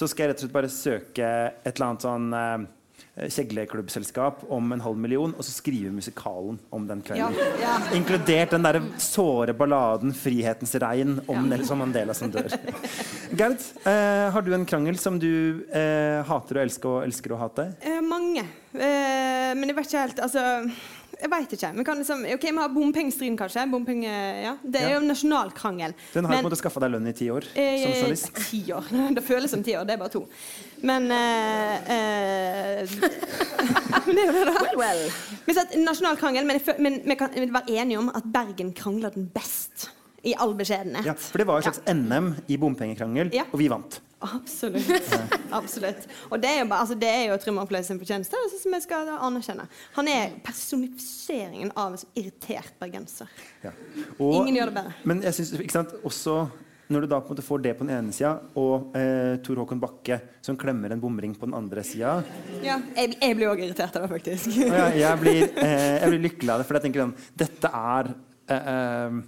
så 0.00 0.08
skal 0.08 0.24
jeg 0.24 0.32
rett 0.32 0.40
og 0.40 0.46
slett 0.48 0.56
bare 0.56 0.72
søke 0.72 1.30
et 1.60 1.74
eller 1.74 1.88
annet 1.90 2.06
sånn 2.08 2.30
eh, 2.40 2.58
kjegleklubbselskap 3.28 4.44
om 4.48 4.72
en 4.72 4.80
halv 4.80 4.96
million, 4.96 5.34
og 5.36 5.44
så 5.44 5.52
skrive 5.52 5.90
musikalen 5.92 6.58
om 6.72 6.86
den 6.88 7.02
kvelden. 7.04 7.34
Ja, 7.36 7.48
ja. 7.60 7.74
Inkludert 7.96 8.50
den 8.54 8.62
der 8.64 8.80
såre 8.98 9.52
balladen 9.56 10.12
'Frihetens 10.14 10.74
regn' 10.80 11.20
om 11.28 11.48
Nelson 11.48 11.78
Mandela 11.78 12.14
som 12.14 12.30
dør. 12.30 12.48
Gerd, 13.36 13.58
eh, 13.86 14.30
har 14.32 14.42
du 14.42 14.52
en 14.54 14.66
krangel 14.66 14.98
som 14.98 15.18
du 15.18 15.66
eh, 15.72 16.22
hater 16.26 16.56
å 16.56 16.64
elske 16.64 16.88
og 16.88 17.04
elsker 17.04 17.32
å 17.32 17.38
hate? 17.38 17.74
Eh, 17.82 18.00
mange. 18.00 18.46
Eh, 18.74 19.52
men 19.54 19.66
jeg 19.68 19.76
vet 19.76 19.86
ikke 19.86 20.00
helt 20.06 20.20
Altså, 20.20 20.70
jeg 21.20 21.28
veit 21.30 21.52
ikke. 21.52 21.70
Vi 21.76 21.84
kan 21.84 21.98
liksom 21.98 22.22
OK, 22.34 22.42
vi 22.50 22.56
har 22.56 22.68
bompengestriden, 22.72 23.36
kanskje. 23.36 23.66
Bompenge, 23.70 24.08
ja. 24.44 24.56
Det 24.64 24.80
er 24.80 24.88
Ja. 24.88 24.94
jo 24.94 25.00
en 25.02 25.08
nasjonal 25.08 25.50
krangel. 25.52 25.92
Den 26.14 26.24
har 26.24 26.30
Men- 26.34 26.44
på 26.44 26.46
en 26.46 26.52
måte 26.52 26.60
skaffa 26.62 26.80
deg 26.80 26.90
lønn 26.92 27.08
i 27.08 27.12
ti 27.12 27.28
år 27.28 27.42
som 27.44 27.60
Eh, 27.62 27.86
journalist. 27.86 28.34
Ti 28.50 28.62
år. 28.72 28.84
Det 29.14 29.22
føles 29.24 29.50
som 29.50 29.62
ti 29.62 29.72
år, 29.76 29.84
det 29.86 29.94
er 29.94 29.98
bare 29.98 30.08
to. 30.08 30.26
Men 30.82 31.10
eh, 31.12 31.74
eh, 31.94 32.88
det 34.06 34.18
er 34.18 34.26
jo 34.26 34.34
det, 34.34 34.44
da. 34.48 34.54
Well, 34.64 34.76
well. 34.80 35.06
Vi 35.46 35.54
sa 35.56 35.64
nasjonal 35.76 36.16
krangel, 36.20 36.46
men, 36.48 36.60
jeg 36.60 36.76
men 36.82 37.00
vi 37.04 37.16
kan 37.20 37.34
være 37.54 37.76
enige 37.82 37.98
om 38.00 38.10
at 38.14 38.28
Bergen 38.32 38.72
krangler 38.76 39.12
den 39.14 39.28
best. 39.34 39.90
I 40.20 40.34
all 40.36 40.52
beskjedenhet. 40.52 41.06
Ja, 41.08 41.14
for 41.16 41.40
det 41.40 41.46
var 41.48 41.62
et 41.62 41.64
slags 41.64 41.80
NM 41.88 42.34
i 42.52 42.56
bompengekrangel, 42.60 43.30
Ja. 43.32 43.46
og 43.52 43.56
vi 43.62 43.70
vant. 43.72 44.02
Absolutt. 44.20 45.14
Absolutt. 45.58 46.02
Og 46.28 46.42
det 46.42 46.50
er 46.50 46.58
jo, 46.60 46.66
bare, 46.68 46.80
altså, 46.84 46.96
det 47.00 47.08
er 47.08 47.22
jo 47.30 47.38
Trym 47.40 47.56
Ampeløy 47.62 47.80
sin 47.86 47.96
fortjeneste, 48.02 48.36
det 48.52 48.58
som 48.60 48.76
jeg 48.76 48.84
skal 48.84 49.08
anerkjenne. 49.16 49.64
Han 49.96 50.10
er 50.12 50.34
personifiseringen 50.44 51.72
av 51.72 51.94
en 51.96 52.04
irritert 52.20 52.74
bergenser. 52.82 53.32
Ja. 53.64 53.72
Og- 54.18 54.42
Ingen 54.42 54.58
gjør 54.60 54.68
det 54.74 54.76
bedre. 54.82 54.92
Men 55.08 55.22
jeg 55.24 55.34
synes, 55.38 55.54
også 56.04 56.36
når 56.90 57.04
du 57.04 57.10
da 57.10 57.20
på 57.22 57.30
en 57.30 57.36
måte 57.36 57.46
får 57.46 57.62
det 57.64 57.74
på 57.78 57.86
den 57.86 57.94
ene 57.96 58.14
sida, 58.14 58.32
og 58.58 58.94
eh, 58.98 59.36
Tor 59.46 59.60
Håkon 59.62 59.80
Bakke 59.82 60.20
som 60.44 60.58
klemmer 60.58 60.92
en 60.94 61.02
bomring 61.02 61.34
på 61.38 61.46
den 61.48 61.54
andre 61.58 61.84
sida 61.86 62.16
Ja, 62.64 62.80
jeg, 62.96 63.16
jeg 63.20 63.36
blir 63.38 63.50
òg 63.52 63.62
irritert 63.64 63.96
av 63.96 64.06
det, 64.06 64.12
faktisk. 64.16 64.56
ja, 64.66 64.88
jeg, 64.98 65.20
blir, 65.22 65.44
eh, 65.62 66.00
jeg 66.02 66.14
blir 66.14 66.24
lykkelig 66.28 66.54
av 66.54 66.62
det, 66.62 66.66
for 66.68 66.78
jeg 66.78 66.88
tenker 66.88 67.04
sånn 67.06 67.14
Dette 67.44 67.70
er 67.80 68.10
eh, 68.50 68.72
eh, 68.74 69.20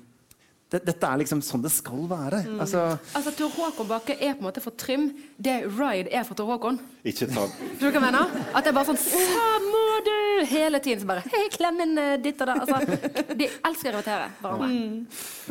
det, 0.72 0.80
Dette 0.86 1.08
er 1.08 1.20
liksom 1.20 1.42
sånn 1.44 1.62
det 1.64 1.72
skal 1.72 2.06
være. 2.08 2.42
Altså, 2.56 2.86
Altså, 3.12 3.32
Tor 3.36 3.52
Håkon 3.58 3.88
Bakke 3.90 4.16
er 4.16 4.32
på 4.32 4.42
en 4.42 4.48
måte 4.48 4.62
for 4.64 4.74
Trym 4.78 5.10
det 5.42 5.58
Ride 5.68 6.08
er 6.08 6.24
for 6.24 6.38
Tor 6.38 6.48
Håkon. 6.48 6.78
Ikke 7.04 7.26
ta 7.28 7.44
du 7.80 7.84
hva 7.84 7.92
jeg 7.92 8.02
mener? 8.04 8.30
At 8.54 8.64
det 8.64 8.70
er 8.72 8.76
bare 8.76 8.92
sånn 8.92 9.00
Så 9.00 9.48
må 9.66 9.84
du! 10.06 10.14
Hele 10.48 10.80
tiden 10.82 11.02
så 11.02 11.08
bare 11.10 11.24
Hei, 11.28 11.44
klem 11.52 11.82
inn 11.84 11.98
eh, 12.00 12.14
ditt 12.22 12.40
og 12.42 12.48
da. 12.50 12.56
Altså, 12.62 13.26
de 13.36 13.48
elsker 13.68 13.90
å 13.90 14.00
irritere 14.00 14.30
hverandre. 14.40 14.70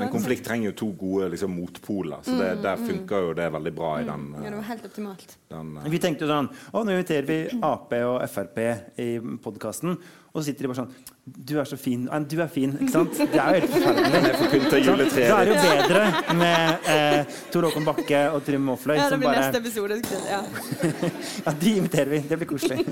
Men 0.01 0.11
konflikt 0.11 0.45
trenger 0.47 0.71
jo 0.71 0.77
to 0.81 0.89
gode 0.99 1.29
liksom, 1.35 1.53
motpoler, 1.55 2.23
så 2.25 2.35
det, 2.39 2.49
der 2.63 2.81
funker 2.81 3.27
jo 3.27 3.35
det 3.37 3.47
veldig 3.53 3.73
bra 3.77 3.91
i 4.01 4.07
den, 4.07 4.25
Ja, 4.35 4.45
det 4.47 4.51
eh, 4.51 4.57
var 4.57 4.67
helt 4.71 4.87
optimalt. 4.89 5.37
den 5.51 5.75
uh... 5.77 5.85
vi 5.91 6.01
tenkte 6.01 6.25
jo 6.25 6.31
sånn 6.31 6.49
Å, 6.49 6.83
nå 6.83 6.95
inviterer 6.95 7.27
vi 7.27 7.39
Ap 7.59 7.93
og 8.01 8.17
Frp 8.31 8.59
i 9.01 9.09
podkasten. 9.43 9.99
Og 10.31 10.39
så 10.39 10.45
sitter 10.47 10.63
de 10.63 10.69
bare 10.71 10.79
sånn 10.79 10.91
Du 11.49 11.57
er 11.59 11.65
så 11.67 11.75
fin. 11.79 12.05
Nei, 12.07 12.19
Du 12.31 12.37
er 12.39 12.47
fin, 12.51 12.71
ikke 12.79 12.93
sant? 12.93 13.17
Det 13.19 13.35
er 13.35 13.57
jo 13.57 13.59
helt 13.59 13.71
forferdelig. 13.73 14.11
Det 15.15 15.27
Da 15.27 15.35
er 15.35 15.45
det 15.45 15.51
jo 15.51 15.57
bedre 15.65 16.03
med 16.39 16.87
eh, 16.93 17.21
Tor 17.51 17.67
Håkon 17.67 17.87
Bakke 17.87 18.21
og 18.31 18.39
Trym 18.47 18.63
Måfløy 18.69 18.95
Ja, 18.95 19.03
det 19.03 19.11
som 19.11 19.19
blir 19.19 19.29
bare 19.31 19.41
neste 19.43 19.59
episode. 19.59 19.93
Ja. 20.31 20.41
Ja, 21.45 21.51
de 21.57 21.69
inviterer 21.81 22.09
vi. 22.13 22.19
Det 22.29 22.37
blir 22.39 22.49
koselig. 22.49 22.77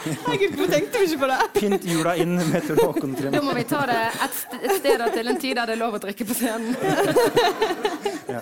Herregud, 0.00 0.54
hvorfor 0.56 0.72
tenkte 0.72 0.98
vi 1.02 1.04
ikke 1.10 1.20
på 1.20 1.28
det? 1.28 1.38
Pynt 1.58 1.84
jula 1.84 2.14
inn 2.22 2.34
med 2.38 2.64
Tor 2.64 2.80
Håkon 2.86 3.12
Trym. 3.18 3.34
Da 3.34 3.42
må 3.44 3.52
vi 3.56 3.64
ta 3.68 3.82
det 3.90 3.98
et, 4.24 4.38
et 4.62 4.76
sted 4.78 5.04
og 5.04 5.12
til 5.16 5.28
en 5.32 5.40
tid 5.42 5.58
der 5.60 5.68
det 5.68 5.76
er 5.76 5.80
lov 5.82 5.98
å 5.98 6.02
drikke 6.02 6.24
på 6.30 6.36
scenen. 6.38 6.72
ja. 8.34 8.40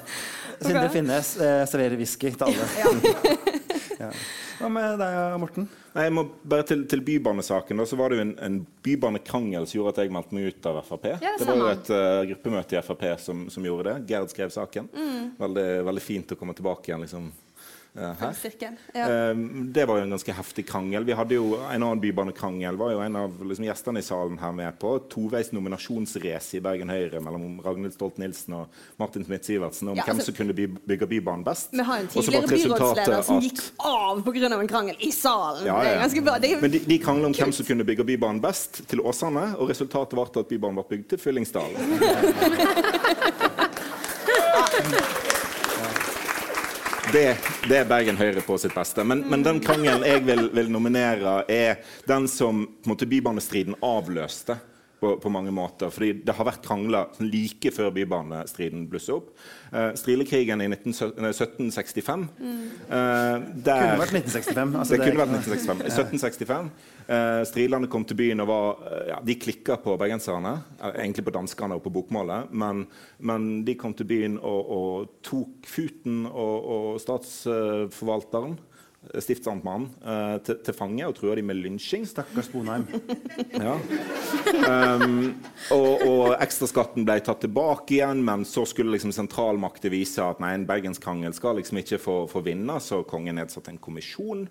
Sindre 0.59 0.89
Finnes 0.95 1.32
eh, 1.39 1.64
serverer 1.70 1.99
whisky 1.99 2.30
til 2.34 2.47
alle. 2.47 2.64
Ja. 3.99 4.11
Hva 4.59 4.70
med 4.70 4.99
deg, 5.03 5.18
Morten? 5.43 5.68
Nei, 5.99 6.05
jeg 6.07 6.14
må 6.14 6.22
bare 6.46 6.62
til, 6.62 6.84
til 6.86 7.01
bybanesaken. 7.03 7.80
Da, 7.80 7.84
så 7.90 7.96
var 7.99 8.12
det 8.12 8.20
jo 8.20 8.22
en, 8.22 8.34
en 8.46 8.59
bybanekrangel 8.86 9.64
som 9.66 9.80
gjorde 9.80 9.96
at 9.96 10.05
jeg 10.05 10.12
meldte 10.14 10.36
meg 10.36 10.53
ut 10.53 10.68
av 10.70 10.78
Frp. 10.86 11.09
Ja, 11.11 11.32
det 11.34 11.42
det 11.42 11.49
var 11.49 11.59
jo 11.59 11.70
et 11.72 11.90
uh, 11.90 12.20
gruppemøte 12.30 12.78
i 12.78 12.82
Frp 12.86 13.03
som, 13.24 13.40
som 13.51 13.66
gjorde 13.66 13.90
det. 13.90 14.12
Gerd 14.12 14.30
skrev 14.30 14.53
saken. 14.55 14.86
Mm. 14.94 15.24
Veldig, 15.40 15.66
veldig 15.88 16.05
fint 16.05 16.34
å 16.34 16.38
komme 16.38 16.55
tilbake 16.55 16.92
igjen 16.92 17.03
liksom, 17.03 17.26
her. 17.99 18.34
Ja. 18.94 19.01
Eh, 19.30 19.34
det 19.74 19.84
var 19.88 19.99
jo 19.99 20.05
en 20.07 20.11
ganske 20.14 20.32
heftig 20.32 20.66
krangel. 20.68 21.05
Vi 21.05 21.12
hadde 21.12 21.34
jo 21.34 21.59
En 21.59 21.82
annen 21.82 22.01
bybanekrangel 22.01 22.76
var 22.76 22.92
jo 22.92 23.01
en 23.05 23.16
av 23.16 23.44
liksom, 23.44 23.64
gjestene 23.66 23.99
i 23.99 24.03
salen 24.07 24.38
her 24.38 24.53
med 24.53 24.78
på. 24.80 24.94
Toveis 25.11 25.53
nominasjonsrace 25.53 26.57
i 26.59 26.61
Bergen 26.64 26.88
Høyre 26.92 27.20
mellom 27.24 27.59
Ragnhild 27.64 27.94
Stolt-Nielsen 27.96 28.55
og 28.59 28.80
Martin 29.01 29.24
Smith-Sivertsen 29.26 29.88
om 29.92 29.96
Ja, 29.96 30.03
hvem 30.07 30.16
altså- 30.16 30.32
som 30.32 30.34
kunne 30.34 30.55
by 30.55 30.66
bygge 30.88 31.07
Bybanen 31.09 31.44
best. 31.44 31.72
Vi 31.72 31.82
har 31.82 31.99
en 31.99 32.07
tidligere 32.07 32.46
byrådsleder 32.46 33.22
som 33.22 33.40
gikk 33.40 33.61
av 33.78 34.22
pga. 34.22 34.61
en 34.61 34.68
krangel 34.68 34.96
i 35.01 35.11
salen. 35.11 35.66
Ja, 35.66 35.80
Det 35.82 35.88
ja. 35.88 36.38
Det 36.38 36.53
er, 36.53 36.61
Men 36.61 36.70
de, 36.70 36.78
de 36.78 36.99
krangler 36.99 37.26
om 37.26 37.32
hvem 37.32 37.53
som 37.53 37.66
kunne 37.66 37.84
bygge 37.84 38.05
Bybanen 38.05 38.40
best 38.40 38.88
til 38.88 39.01
Åsane, 39.01 39.57
og 39.59 39.68
resultatet 39.70 40.12
ble 40.12 40.22
at 40.22 40.49
Bybanen 40.49 40.74
ble 40.74 40.84
bygd 40.96 41.09
til 41.09 41.18
Fyllingsdalen. 41.18 41.99
Det, 47.12 47.38
det 47.68 47.76
er 47.78 47.86
Bergen 47.88 48.18
Høyre 48.20 48.42
på 48.44 48.59
sitt 48.61 48.74
beste. 48.76 49.04
Men, 49.04 49.22
men 49.30 49.44
den 49.44 49.62
krangelen 49.64 50.04
jeg 50.04 50.26
vil, 50.26 50.50
vil 50.52 50.68
nominere, 50.68 51.40
er 51.48 51.78
den 52.09 52.26
som 52.28 52.66
måte, 52.84 53.09
bybanestriden 53.09 53.78
avløste. 53.80 54.59
På, 54.99 55.12
på 55.22 55.30
mange 55.30 55.53
måter, 55.55 55.92
fordi 55.94 56.24
Det 56.26 56.34
har 56.34 56.46
vært 56.49 56.64
krangler 56.66 57.12
sånn 57.14 57.28
like 57.30 57.70
før 57.70 57.92
bybanestriden 57.94 58.88
blusset 58.90 59.14
opp. 59.14 59.28
Eh, 59.70 59.92
Strilekrigen 59.94 60.59
i 60.64 60.66
19, 60.66 60.90
nei, 61.22 61.30
1765 61.30 62.24
eh, 62.90 63.44
der, 63.62 63.84
Kunne 63.84 64.01
vært 64.01 64.14
1965. 64.16 64.74
altså 64.80 64.96
det 64.96 64.99
det, 64.99 65.07
kunne 65.07 65.20
vært 65.22 65.34
1965. 65.36 65.84
1765. 65.86 66.70
Eh, 67.14 67.42
Strilene 67.49 67.90
kom 67.92 68.05
til 68.11 68.18
byen 68.18 68.42
og 68.42 68.51
var 68.51 68.82
eh, 68.90 69.05
ja, 69.12 69.20
De 69.30 69.38
klikka 69.38 69.78
på 69.84 69.94
bergenserne. 70.01 70.57
eh, 70.82 70.99
Egentlig 71.05 71.24
på 71.28 71.36
danskene 71.38 71.78
og 71.78 71.84
på 71.86 71.94
bokmålet. 71.94 72.51
Men, 72.51 72.82
men 73.22 73.49
de 73.68 73.76
kom 73.78 73.94
til 73.94 74.09
byen 74.11 74.34
og, 74.42 74.72
og 74.78 75.14
tok 75.22 75.68
Futen 75.68 76.24
og, 76.26 76.57
og 76.74 76.99
statsforvalteren, 77.05 78.59
eh, 78.59 78.68
stiftsamtmannen, 79.22 79.86
uh, 80.03 80.36
til, 80.44 80.59
til 80.66 80.76
fange 80.76 81.07
og 81.07 81.14
trua 81.16 81.36
de 81.38 81.44
med 81.46 81.61
lynsjing. 81.62 82.05
Stakkars 82.09 82.51
Bonheim. 82.53 82.88
Ja. 83.59 83.74
Um, 84.68 85.32
og, 85.74 86.03
og 86.05 86.34
ekstraskatten 86.38 87.05
ble 87.07 87.16
tatt 87.24 87.40
tilbake 87.42 87.96
igjen, 87.96 88.20
men 88.24 88.44
så 88.49 88.64
skulle 88.68 88.92
liksom 88.94 89.12
sentralmakten 89.14 89.92
vise 89.92 90.22
at 90.24 90.40
nei, 90.42 90.53
en 90.57 90.66
bergenskrangel 90.68 91.34
skal 91.36 91.59
liksom 91.59 91.80
ikke 91.80 92.01
få, 92.03 92.16
få 92.30 92.42
vinne, 92.46 92.78
så 92.82 93.01
kongen 93.09 93.38
nedsatte 93.40 93.72
en 93.72 93.80
kommisjon 93.82 94.46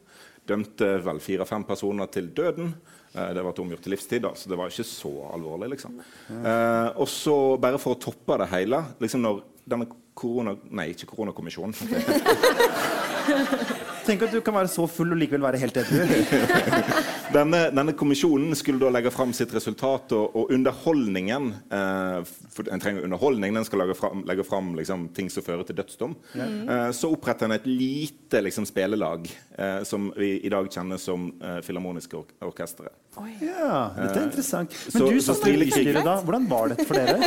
dømte 0.48 0.88
vel 1.04 1.20
fire-fem 1.24 1.66
personer 1.68 2.10
til 2.12 2.30
døden. 2.36 2.74
Eh, 3.14 3.34
det 3.36 3.44
var 3.44 3.62
omgjort 3.62 3.84
til 3.86 3.96
livstid, 3.96 4.24
da, 4.26 4.34
så 4.36 4.50
det 4.50 4.60
var 4.60 4.72
ikke 4.72 4.88
så 4.88 5.14
alvorlig. 5.34 5.70
liksom. 5.76 6.00
Eh, 6.32 6.90
og 6.96 7.08
så, 7.12 7.38
bare 7.62 7.80
for 7.82 7.96
å 7.96 8.02
toppe 8.02 8.40
det 8.44 8.52
hele 8.54 8.84
liksom 9.04 9.24
når 9.26 9.36
denne 9.68 9.90
korona... 10.18 10.56
Nei, 10.72 10.92
ikke 10.94 11.10
koronakommisjonen. 11.12 11.76
Tenk 14.08 14.22
at 14.24 14.32
du 14.32 14.40
kan 14.40 14.56
være 14.56 14.72
så 14.72 14.88
full 14.88 15.12
og 15.12 15.20
likevel 15.20 15.44
være 15.44 15.60
helt 15.60 15.78
edru. 15.78 16.04
Denne, 17.34 17.60
denne, 17.76 17.94
kommisjonen 17.98 18.56
skulle 18.56 18.80
da 18.80 18.92
legge 18.94 19.12
fram 19.12 19.34
sitt 19.36 19.52
resultat, 19.56 20.14
og, 20.16 20.36
og 20.38 20.52
underholdningen 20.56 21.50
eh, 21.76 22.30
for 22.54 22.70
En 22.72 22.82
trenger 22.82 23.06
underholdning, 23.06 23.54
den 23.56 23.68
skal 23.68 23.84
legge 23.84 23.98
fram, 23.98 24.24
legge 24.28 24.46
fram 24.48 24.72
liksom, 24.78 25.08
ting 25.16 25.30
som 25.34 25.46
fører 25.46 25.68
til 25.68 25.78
dødsdom. 25.78 26.16
Mm. 26.34 26.70
Eh, 26.70 26.86
så 26.96 27.12
oppretter 27.14 27.50
en 27.50 27.58
et 27.58 27.68
lite 27.68 28.42
liksom, 28.46 28.66
spelelag 28.70 29.28
eh, 29.58 29.82
som 29.88 30.10
vi 30.18 30.38
i 30.40 30.52
dag 30.54 30.70
kjenner 30.72 31.02
som 31.02 31.30
eh, 31.42 31.60
Filharmoniske 31.66 32.18
or 32.18 32.32
Orkesteret. 32.48 32.96
Ja, 33.42 33.94
dette 33.98 34.20
er 34.20 34.26
interessant. 34.28 34.74
Men 34.94 34.94
så, 34.94 35.08
du 35.10 35.22
som 35.26 35.38
styrer 35.40 36.04
da, 36.06 36.20
hvordan 36.22 36.46
var 36.50 36.74
dette 36.74 36.86
for 36.86 37.00
dere? 37.00 37.18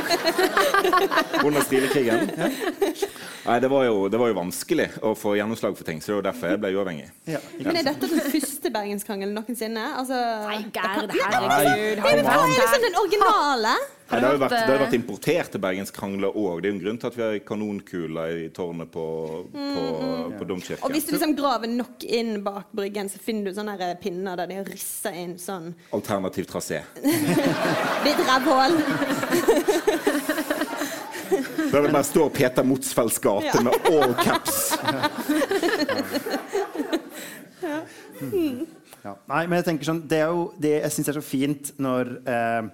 Under 1.47 1.65
strilekrigen? 1.67 2.31
Ja. 2.39 3.09
Nei, 3.41 3.57
det 3.61 3.71
var, 3.73 3.85
jo, 3.89 4.09
det 4.13 4.19
var, 4.21 4.29
jo, 4.31 4.37
vanskelig 4.37 4.87
å 5.03 5.15
få 5.17 5.33
gjennomslag 5.39 5.77
for 5.79 5.89
ting, 5.89 6.03
så 6.05 6.13
det 6.13 6.17
var 6.19 6.27
derfor 6.29 6.53
jeg 6.53 6.61
ble 6.61 6.71
uavhengig. 6.77 7.07
Ja, 7.31 7.41
Men 7.57 7.79
er 7.81 7.87
dette 7.89 8.11
den 8.11 8.21
første 8.35 8.73
bergenskrangelen 8.75 9.33
noensinne? 9.35 9.87
Altså... 9.99 10.19
Nei, 10.47 10.61
Gerd, 10.75 11.15
herregud. 11.15 12.03
Hva 12.05 12.11
er 12.13 12.53
liksom 12.53 12.85
den 12.87 13.01
originale? 13.01 13.75
Nei, 14.11 14.19
det, 14.19 14.27
har 14.27 14.35
jo 14.35 14.41
vært, 14.43 14.55
det 14.57 14.73
har 14.73 14.81
vært 14.83 14.95
importerte 14.97 15.59
bergenskrangler 15.63 16.35
òg. 16.35 16.59
Det 16.59 16.67
er 16.67 16.73
jo 16.73 16.75
en 16.75 16.83
grunn 16.83 16.97
til 16.99 17.09
at 17.13 17.17
vi 17.17 17.23
har 17.23 17.37
kanonkuler 17.47 18.33
i 18.41 18.49
tårnet 18.55 18.91
på, 18.91 19.05
på, 19.53 19.61
mm. 19.61 20.33
på 20.41 20.49
domkirken. 20.51 20.83
Og 20.83 20.95
hvis 20.97 21.07
du 21.07 21.13
liksom 21.15 21.37
graver 21.39 21.71
nok 21.71 22.03
inn 22.03 22.41
bak 22.43 22.73
bryggen, 22.75 23.07
så 23.13 23.23
finner 23.23 23.47
du 23.47 23.55
sånne 23.55 23.93
pinner 24.03 24.41
der 24.41 24.51
de 24.51 24.59
har 24.59 24.67
rissa 24.67 25.13
inn 25.15 25.37
sånn 25.39 25.71
Alternativ 25.95 26.51
trasé. 26.51 26.83
Litt 28.07 28.25
rævhull. 28.27 28.77
Der 31.71 31.83
det 31.87 31.93
bare 31.93 32.05
står 32.05 32.29
Peter 32.35 32.67
Motsfeldts 32.67 33.19
gate 33.23 33.55
ja. 33.55 33.63
med 33.63 33.75
all 33.95 34.15
caps. 34.19 34.75
ja. 37.63 37.79
Mm. 38.21 38.67
Ja. 39.05 39.15
Nei, 39.31 39.45
men 39.49 39.61
jeg 39.61 39.67
tenker 39.71 39.89
sånn 39.89 40.03
Det 40.11 40.19
er 40.21 40.29
jo 40.29 40.51
det 40.61 40.75
jeg 40.75 40.93
syns 40.93 41.09
er 41.09 41.17
så 41.17 41.25
fint 41.25 41.71
når 41.81 42.11
eh, 42.29 42.67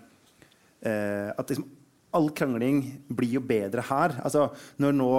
eh, 0.90 1.28
At 1.30 1.52
liksom 1.52 1.68
all 2.16 2.30
krangling 2.32 2.78
blir 3.12 3.34
jo 3.36 3.42
bedre 3.44 3.82
her. 3.84 4.14
Altså 4.24 4.46
når 4.80 4.94
nå 4.96 5.10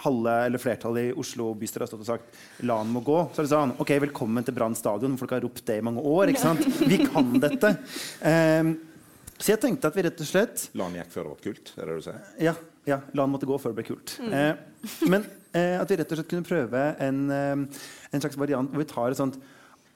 halve 0.00 0.34
eller 0.46 0.62
flertallet 0.62 1.10
i 1.10 1.16
Oslo 1.18 1.50
bystyre 1.58 1.84
har 1.84 1.90
stått 1.90 2.04
og 2.04 2.08
sagt 2.08 2.64
la 2.64 2.78
han 2.80 2.88
må 2.94 3.02
gå, 3.04 3.18
så 3.34 3.42
er 3.42 3.44
det 3.44 3.52
sånn 3.52 3.74
OK, 3.82 3.90
velkommen 4.06 4.46
til 4.46 4.56
Brann 4.56 4.76
stadion. 4.78 5.18
Folk 5.20 5.34
har 5.34 5.42
ropt 5.44 5.64
det 5.68 5.80
i 5.82 5.84
mange 5.84 6.00
år. 6.00 6.32
ikke 6.32 6.44
sant? 6.46 6.64
Vi 6.90 7.02
kan 7.04 7.34
dette. 7.42 7.74
Eh, 8.32 8.70
så 9.38 9.52
jeg 9.52 9.62
tenkte 9.62 9.90
at 9.90 9.94
vi 9.94 10.02
rett 10.02 10.18
og 10.18 10.26
slett 10.26 10.64
La 10.74 10.88
han 10.88 10.96
gikk 10.98 11.12
før 11.12 11.28
det 11.28 11.30
var 11.30 11.42
kult? 11.44 11.70
er 11.76 11.90
det 11.90 11.98
du 11.98 12.06
sier? 12.08 12.22
Ja. 12.42 12.54
ja 12.88 12.98
la 13.14 13.26
han 13.26 13.30
måtte 13.30 13.46
gå 13.46 13.58
før 13.62 13.74
det 13.74 13.78
ble 13.78 13.86
kult. 13.92 14.16
Mm. 14.18 14.32
Eh, 14.34 14.88
men 15.12 15.28
eh, 15.52 15.76
at 15.78 15.92
vi 15.92 15.98
rett 16.00 16.14
og 16.14 16.18
slett 16.18 16.32
kunne 16.32 16.48
prøve 16.48 16.82
en, 17.04 17.20
eh, 17.30 17.84
en, 18.10 18.24
slags 18.24 18.40
variant 18.40 18.72
hvor 18.72 18.82
vi 18.82 18.88
tar 18.90 19.14
et 19.14 19.20
sånt 19.20 19.38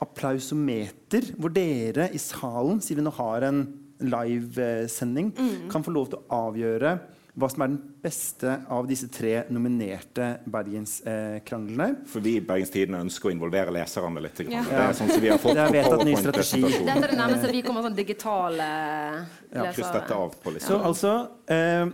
applausometer, 0.02 1.32
hvor 1.38 1.52
dere 1.54 2.10
i 2.12 2.20
salen, 2.20 2.82
siden 2.82 3.02
vi 3.02 3.08
nå 3.08 3.14
har 3.16 3.48
en 3.48 3.64
livesending, 4.02 5.32
mm. 5.36 5.66
kan 5.70 5.84
få 5.86 5.94
lov 5.94 6.10
til 6.10 6.20
å 6.20 6.40
avgjøre 6.48 6.96
hva 7.32 7.48
som 7.48 7.62
er 7.64 7.70
den 7.70 7.78
beste 8.02 8.54
av 8.68 8.88
disse 8.88 9.06
tre 9.08 9.46
nominerte 9.48 10.26
bergenskranglene. 10.52 11.86
Eh, 11.88 12.10
For 12.12 12.24
vi 12.24 12.34
i 12.36 12.42
Bergens 12.44 12.72
Tidende 12.74 13.00
ønsker 13.06 13.30
å 13.30 13.32
involvere 13.32 13.72
leserne 13.72 14.20
litt. 14.20 14.42
Ja. 14.52 14.60
Det 14.68 14.82
er 14.82 14.98
sånn 14.98 15.12
som 15.14 15.22
vi 15.22 15.30
har 15.32 15.40
fått 15.40 15.56
på 15.62 15.64
PowerPoint-presentasjonen. 15.78 16.90
Dette 16.90 17.08
er 17.08 17.14
det 17.14 17.20
nærmeste 17.22 17.54
vi 17.54 17.64
kommer 17.64 17.86
sånn 17.88 17.96
digitale 17.96 18.68
lesere. 18.68 19.56
Ja, 19.56 19.72
kryss 19.72 19.96
dette 19.96 20.20
av 20.26 20.36
på 20.44 20.52
listen. 20.52 20.74
Så 20.74 20.80
altså 20.90 21.14
eh, 21.56 21.86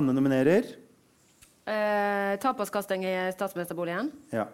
Anne 0.00 0.18
nominerer. 0.18 0.74
Eh, 1.70 2.34
Tapaskasting 2.42 3.06
i 3.06 3.16
statsministerboligen. 3.36 4.10
Ja. 4.34 4.48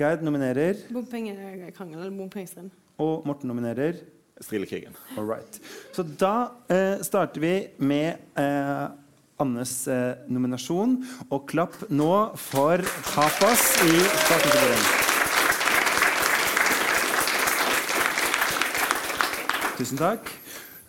Gerd 0.00 0.22
nominerer. 0.24 0.78
Bompengekrangel 0.88 1.98
eller 2.00 2.14
bompengestriden. 2.16 2.70
Og 3.00 3.26
Morten 3.28 3.50
nominerer. 3.52 3.98
Strillekrigen. 4.40 4.94
All 5.18 5.26
right. 5.28 5.60
Så 5.92 6.02
da 6.02 6.52
eh, 6.72 7.02
starter 7.04 7.42
vi 7.42 7.68
med 7.84 8.16
eh, 8.40 8.86
Annes 9.40 9.74
eh, 9.92 10.22
nominasjon. 10.32 10.94
Og 11.28 11.44
klapp 11.50 11.76
nå 11.92 12.32
for 12.40 12.80
Tapas 13.10 13.66
i 13.84 13.92
Statsministerbordet. 14.24 14.86
Tusen 19.76 20.00
takk. 20.00 20.32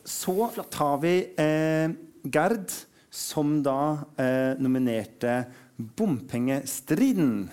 Så 0.07 0.47
tar 0.71 1.01
vi 1.03 1.15
eh, 1.35 1.91
Gerd, 2.31 2.71
som 3.11 3.59
da 3.65 4.05
eh, 4.15 4.55
nominerte 4.63 5.41
Bompengestriden. 5.99 7.49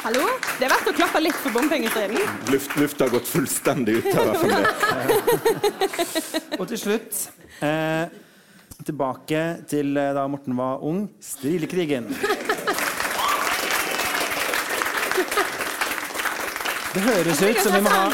Hallo? 0.00 0.22
Det 0.56 0.64
er 0.64 0.70
verdt 0.72 0.86
å 0.88 0.92
klappe 0.96 1.20
litt 1.20 1.36
for 1.42 1.52
bompengestriden. 1.52 2.22
Luft, 2.48 2.72
lufta 2.80 3.04
har 3.04 3.12
gått 3.12 3.28
fullstendig 3.28 3.98
ut 4.00 4.06
av 4.16 4.30
det. 4.32 4.60
Og 6.60 6.64
til 6.70 6.80
slutt 6.80 7.18
eh, 7.60 8.08
Tilbake 8.80 9.42
til 9.68 9.92
eh, 10.00 10.14
da 10.16 10.24
Morten 10.32 10.56
var 10.56 10.80
ung. 10.88 11.04
Strilekrigen. 11.20 12.08
Det 16.90 17.04
høres 17.04 17.44
ut 17.44 17.60
som 17.60 17.76
vi 17.76 17.84
må 17.84 17.92
ha 17.92 18.08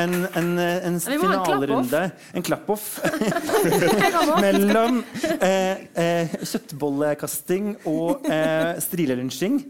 en, 0.00 0.14
en, 0.32 0.52
en 0.58 1.00
finalerunde. 1.04 2.06
En 2.32 2.46
klapp-off. 2.48 2.94
Mellom 4.46 5.02
eh, 5.36 5.84
eh, 5.92 6.38
kjøttbollekasting 6.40 7.74
og 7.84 8.24
eh, 8.32 8.80
strilelynsjing. 8.80 9.60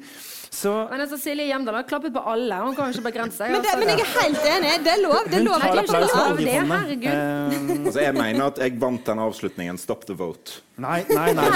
Så... 0.53 0.89
Men 0.91 1.01
altså, 1.01 1.17
Silje 1.17 1.47
Hjemdal 1.49 1.75
har 1.79 1.85
klappet 1.89 2.13
på 2.13 2.21
alle. 2.29 2.57
Hun 2.61 2.75
kan 2.77 2.91
jo 2.91 2.99
ikke 2.99 3.07
begrense 3.07 3.39
seg. 3.41 3.55
Men, 3.55 3.63
det, 3.65 3.73
men, 3.81 3.89
jeg 3.89 4.05
er 4.05 4.11
helt 4.19 4.43
enig. 4.51 4.73
Det 4.85 4.91
er 4.93 5.01
lov. 5.01 5.23
Det 5.25 5.39
er 5.39 5.47
lov. 5.47 5.55
Hun 5.55 5.63
tar 5.65 5.81
applaus 5.81 6.13
oljefondet. 6.27 7.07
Um, 7.09 7.87
altså, 7.87 8.01
jeg 8.03 8.15
mener 8.19 8.43
at 8.51 8.61
jeg 8.61 8.75
vant 8.83 9.07
den 9.09 9.23
avslutningen. 9.25 9.81
Stop 9.81 10.05
the 10.11 10.17
vote. 10.19 10.61
Nei, 10.77 11.01
nei, 11.09 11.33
nei. 11.39 11.49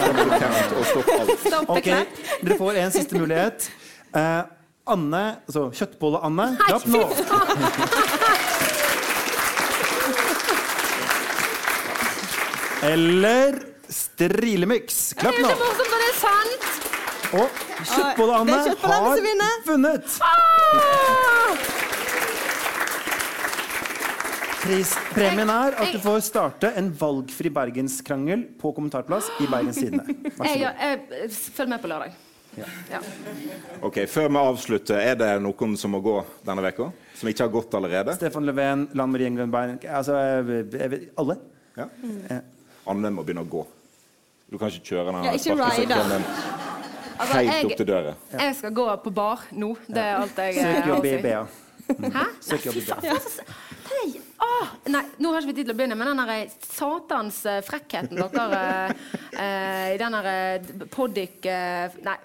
stopp. 1.45 1.69
Ok, 1.77 1.91
Dere 2.41 2.57
får 2.57 2.81
en 2.87 2.97
siste 2.97 3.21
mulighet. 3.21 3.69
Uh, 4.17 4.49
Anne, 4.89 5.23
altså 5.45 5.67
Kjøttbolle-Anne, 5.77 6.49
klapp 6.65 6.89
nå. 6.89 7.05
Eller 12.87 13.61
Strilemix. 13.93 15.13
Klapp 15.21 15.37
nå. 15.43 15.49
Det 15.49 15.53
er 15.53 15.61
så 15.61 15.65
morsomt 15.67 15.91
når 15.93 16.07
det 16.07 16.09
er 16.09 16.21
sant. 16.25 16.86
Og 17.37 17.49
Kjøttbolle-Anne 17.84 18.59
har 18.80 19.64
vunnet! 19.66 20.20
Premien 24.66 24.82
Prispremien 24.82 25.51
er 25.53 25.76
at 25.78 25.93
du 25.95 25.99
får 26.03 26.24
starte 26.26 26.72
en 26.80 26.89
valgfri 26.99 27.53
bergenskrangel 27.55 28.47
på 28.59 28.72
kommentarplass 28.74 29.28
i 29.45 29.47
Bergens 29.51 29.78
Tidende. 29.78 30.16
Følg 31.57 31.70
med 31.70 31.82
på 31.84 31.91
lørdag. 31.93 32.16
Ja. 32.57 32.66
Ja. 32.91 33.03
Ok, 33.84 34.01
Før 34.09 34.30
vi 34.32 34.41
avslutter, 34.41 34.99
er 34.99 35.14
det 35.20 35.30
noen 35.45 35.76
som 35.78 35.93
må 35.95 36.01
gå 36.03 36.16
denne 36.47 36.64
veka? 36.64 36.89
Som 37.14 37.30
ikke 37.30 37.47
har 37.47 37.53
gått 37.53 37.76
allerede? 37.78 38.16
Stefan 38.16 38.49
Löfven, 38.49 38.89
Lan 38.97 39.12
Marie 39.12 39.28
Englund 39.28 39.53
Bein 39.55 39.76
Altså 39.87 40.16
alle. 40.16 41.39
Ja. 41.76 41.91
Mm. 42.03 42.41
Anne 42.91 43.12
må 43.12 43.26
begynne 43.26 43.45
å 43.45 43.51
gå. 43.51 43.66
Du 44.51 44.59
kan 44.59 44.70
ikke 44.70 44.95
kjøre 44.95 45.11
den. 45.11 45.24
Ja, 45.26 45.34
ikke 45.37 45.55
ride. 45.59 46.56
Altså, 47.17 47.43
Helt 47.43 47.71
opp 47.71 47.79
til 47.81 47.89
døra. 47.89 48.17
Jeg 48.33 48.57
skal 48.59 48.75
gå 48.77 48.89
på 49.05 49.14
bar 49.14 49.47
nå. 49.53 49.75
Det 49.87 50.03
er 50.03 50.19
alt 50.21 50.43
jeg 50.45 50.61
Søk 50.61 50.91
jobb 50.93 51.09
i 51.09 51.17
BA. 51.25 51.47
Hæ? 52.19 52.27
Søk 52.49 52.67
jobb 52.67 52.81
i 52.81 52.87
BA. 52.87 53.17
Nei, 54.87 55.03
nå 55.19 55.33
har 55.33 55.43
ikke 55.43 55.51
vi 55.51 55.57
tid 55.59 55.69
til 55.69 55.75
å 55.75 55.79
begynne, 55.79 55.97
men 55.99 56.12
den 56.12 56.23
der 56.23 56.55
satans 56.62 57.41
eh, 57.49 57.59
frekkheten 57.67 58.21
dere 58.21 58.62
eh, 59.35 59.95
i 59.95 59.99
den 60.01 60.17
der 60.17 60.29
eh, 60.31 60.73
Poddik 60.93 61.47
eh, 61.51 62.01
Nei. 62.07 62.17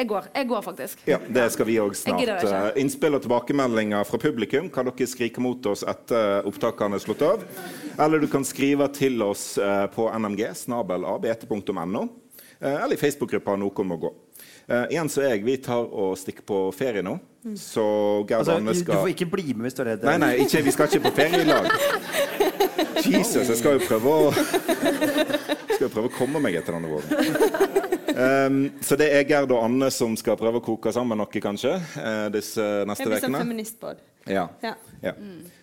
Jeg 0.00 0.08
går, 0.08 0.30
jeg 0.32 0.46
går, 0.48 0.62
faktisk. 0.64 1.00
Ja, 1.04 1.18
Det 1.28 1.42
skal 1.52 1.66
vi 1.68 1.74
òg 1.82 1.92
snart. 1.98 2.76
Innspill 2.80 3.18
og 3.18 3.20
tilbakemeldinger 3.20 4.06
fra 4.08 4.20
publikum 4.22 4.70
kan 4.72 4.88
dere 4.88 5.08
skrike 5.10 5.42
mot 5.44 5.66
oss 5.68 5.82
etter 5.84 6.46
opptakene 6.48 6.96
er 6.96 7.02
slått 7.04 7.24
av. 7.26 7.42
Eller 8.00 8.22
du 8.22 8.24
kan 8.32 8.46
skrive 8.48 8.86
til 8.96 9.20
oss 9.20 9.58
på 9.92 10.06
nmg 10.16 10.40
snabelabt.no, 10.56 12.06
Eller 12.62 12.96
i 12.96 13.00
Facebook-gruppa 13.02 13.58
Noen 13.60 13.92
må 13.92 14.00
gå. 14.00 14.14
Uh, 14.70 14.84
igjen 14.86 15.08
så 15.10 15.24
er 15.26 15.32
jeg 15.34 15.42
Vi 15.48 15.56
tar 15.64 15.82
og 15.82 16.14
stikker 16.18 16.46
på 16.46 16.62
ferie 16.76 17.02
nå. 17.02 17.16
Så 17.58 17.82
Gerd 18.28 18.42
altså, 18.42 18.58
Anne 18.60 18.74
skal 18.76 18.94
Du 18.94 19.00
får 19.00 19.12
ikke 19.14 19.26
bli 19.32 19.54
med 19.54 19.66
hvis 19.66 19.78
du 19.78 19.80
er 19.82 19.88
redd? 19.94 20.04
Nei, 20.04 20.16
nei, 20.20 20.30
ikke, 20.44 20.60
vi 20.62 20.74
skal 20.76 20.90
ikke 20.90 21.08
på 21.08 21.12
ferie 21.16 21.40
i 21.40 21.48
lag. 21.48 21.70
Jesus, 23.14 23.48
jeg 23.48 23.56
skal 23.56 23.78
jo 23.78 23.86
prøve 23.88 24.12
å 24.12 24.32
skal 25.80 25.88
prøve 25.88 26.10
å 26.10 26.12
komme 26.12 26.42
meg 26.44 26.58
etter 26.60 26.76
denne 26.76 26.90
våren. 26.92 27.80
Um, 28.10 28.60
så 28.84 28.98
det 29.00 29.08
er 29.16 29.24
Gerd 29.24 29.54
og 29.54 29.64
Anne 29.64 29.88
som 29.94 30.14
skal 30.20 30.36
prøve 30.38 30.60
å 30.60 30.64
koke 30.64 30.92
sammen 30.92 31.18
noe, 31.18 31.42
kanskje, 31.42 31.78
uh, 31.96 32.28
disse 32.34 32.66
neste 32.90 33.08
Det 33.08 33.14
blir 33.14 33.24
sånn 33.24 33.40
ukene. 33.40 33.96
Ja. 34.28 34.48
Ja. 34.60 34.74
ja. 35.00 35.12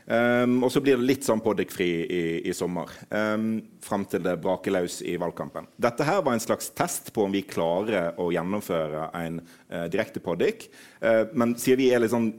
Um, 0.08 0.64
og 0.64 0.72
så 0.72 0.82
blir 0.82 0.98
det 0.98 1.08
litt 1.08 1.28
sånn 1.28 1.42
poddikfri 1.44 1.88
i, 2.04 2.22
i 2.48 2.54
sommer. 2.56 2.92
Um, 3.12 3.60
fram 3.84 4.06
til 4.10 4.24
det 4.24 4.38
braker 4.44 4.74
løs 4.78 5.02
i 5.06 5.18
valgkampen. 5.20 5.68
Dette 5.76 6.08
her 6.08 6.24
var 6.26 6.38
en 6.38 6.44
slags 6.44 6.72
test 6.78 7.12
på 7.16 7.28
om 7.28 7.36
vi 7.36 7.44
klarer 7.48 8.18
å 8.22 8.30
gjennomføre 8.34 9.10
en 9.20 9.42
uh, 9.44 9.86
direkte 9.92 10.24
poddik. 10.24 10.70
Uh, 11.04 11.28
men 11.38 11.58
siden 11.60 11.84
vi 11.84 11.92
er 11.94 12.04
litt 12.04 12.16
sånn 12.16 12.32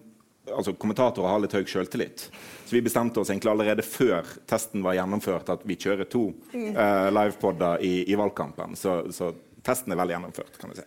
altså 0.49 0.73
Kommentatorer 0.81 1.29
har 1.29 1.43
litt 1.43 1.53
høy 1.53 1.67
selvtillit. 1.69 2.23
Så 2.65 2.73
vi 2.73 2.81
bestemte 2.81 3.21
oss 3.21 3.29
egentlig 3.29 3.53
allerede 3.53 3.85
før 3.85 4.25
testen 4.49 4.81
var 4.81 4.97
gjennomført, 4.97 5.51
at 5.53 5.67
vi 5.69 5.77
kjører 5.77 6.09
to 6.09 6.31
uh, 6.55 7.09
livepodder 7.13 7.85
i, 7.85 7.93
i 8.09 8.17
valgkampen. 8.17 8.73
Så, 8.81 9.03
så 9.13 9.35
testen 9.61 9.93
er 9.93 10.01
vel 10.01 10.15
gjennomført, 10.17 10.57
kan 10.57 10.73
vi 10.73 10.81
si. 10.81 10.87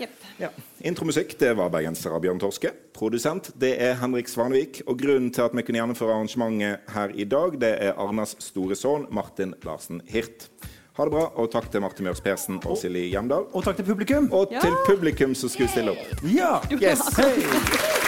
Jepp. 0.00 0.28
Ja. 0.40 0.50
Intromusikk 0.84 1.36
det 1.38 1.52
var 1.58 1.70
bergenser 1.72 2.14
av 2.14 2.22
Bjørn 2.24 2.40
Torske. 2.42 2.72
Produsent 2.96 3.52
det 3.60 3.74
er 3.82 3.98
Henrik 4.00 4.30
Svanevik. 4.30 4.82
Og 4.86 4.98
grunnen 5.00 5.30
til 5.34 5.46
at 5.46 5.54
vi 5.54 5.64
kunne 5.66 5.82
gjennomføre 5.82 6.16
arrangementet 6.16 6.94
her 6.94 7.14
i 7.14 7.26
dag, 7.28 7.58
det 7.62 7.74
er 7.88 7.98
Arnas 8.00 8.36
store 8.42 8.78
sønn 8.78 9.06
Martin 9.14 9.54
Larsen 9.66 10.02
Hirt. 10.10 10.48
Ha 10.94 11.06
det 11.08 11.10
bra, 11.10 11.24
og 11.34 11.50
takk 11.50 11.72
til 11.72 11.82
Marte 11.82 12.04
Mjørs 12.06 12.22
Persen 12.22 12.60
og 12.62 12.78
Silje 12.78 13.08
Hjemdal. 13.10 13.48
Og 13.50 13.66
takk 13.66 13.80
til 13.80 13.88
publikum. 13.88 14.30
Og 14.30 14.54
til 14.54 14.78
publikum 14.86 15.34
som 15.34 15.50
skulle 15.50 15.72
stille 15.74 15.96
opp. 15.96 16.26
Ja! 16.30 16.60
Yes! 16.70 17.02
Hei! 17.18 18.03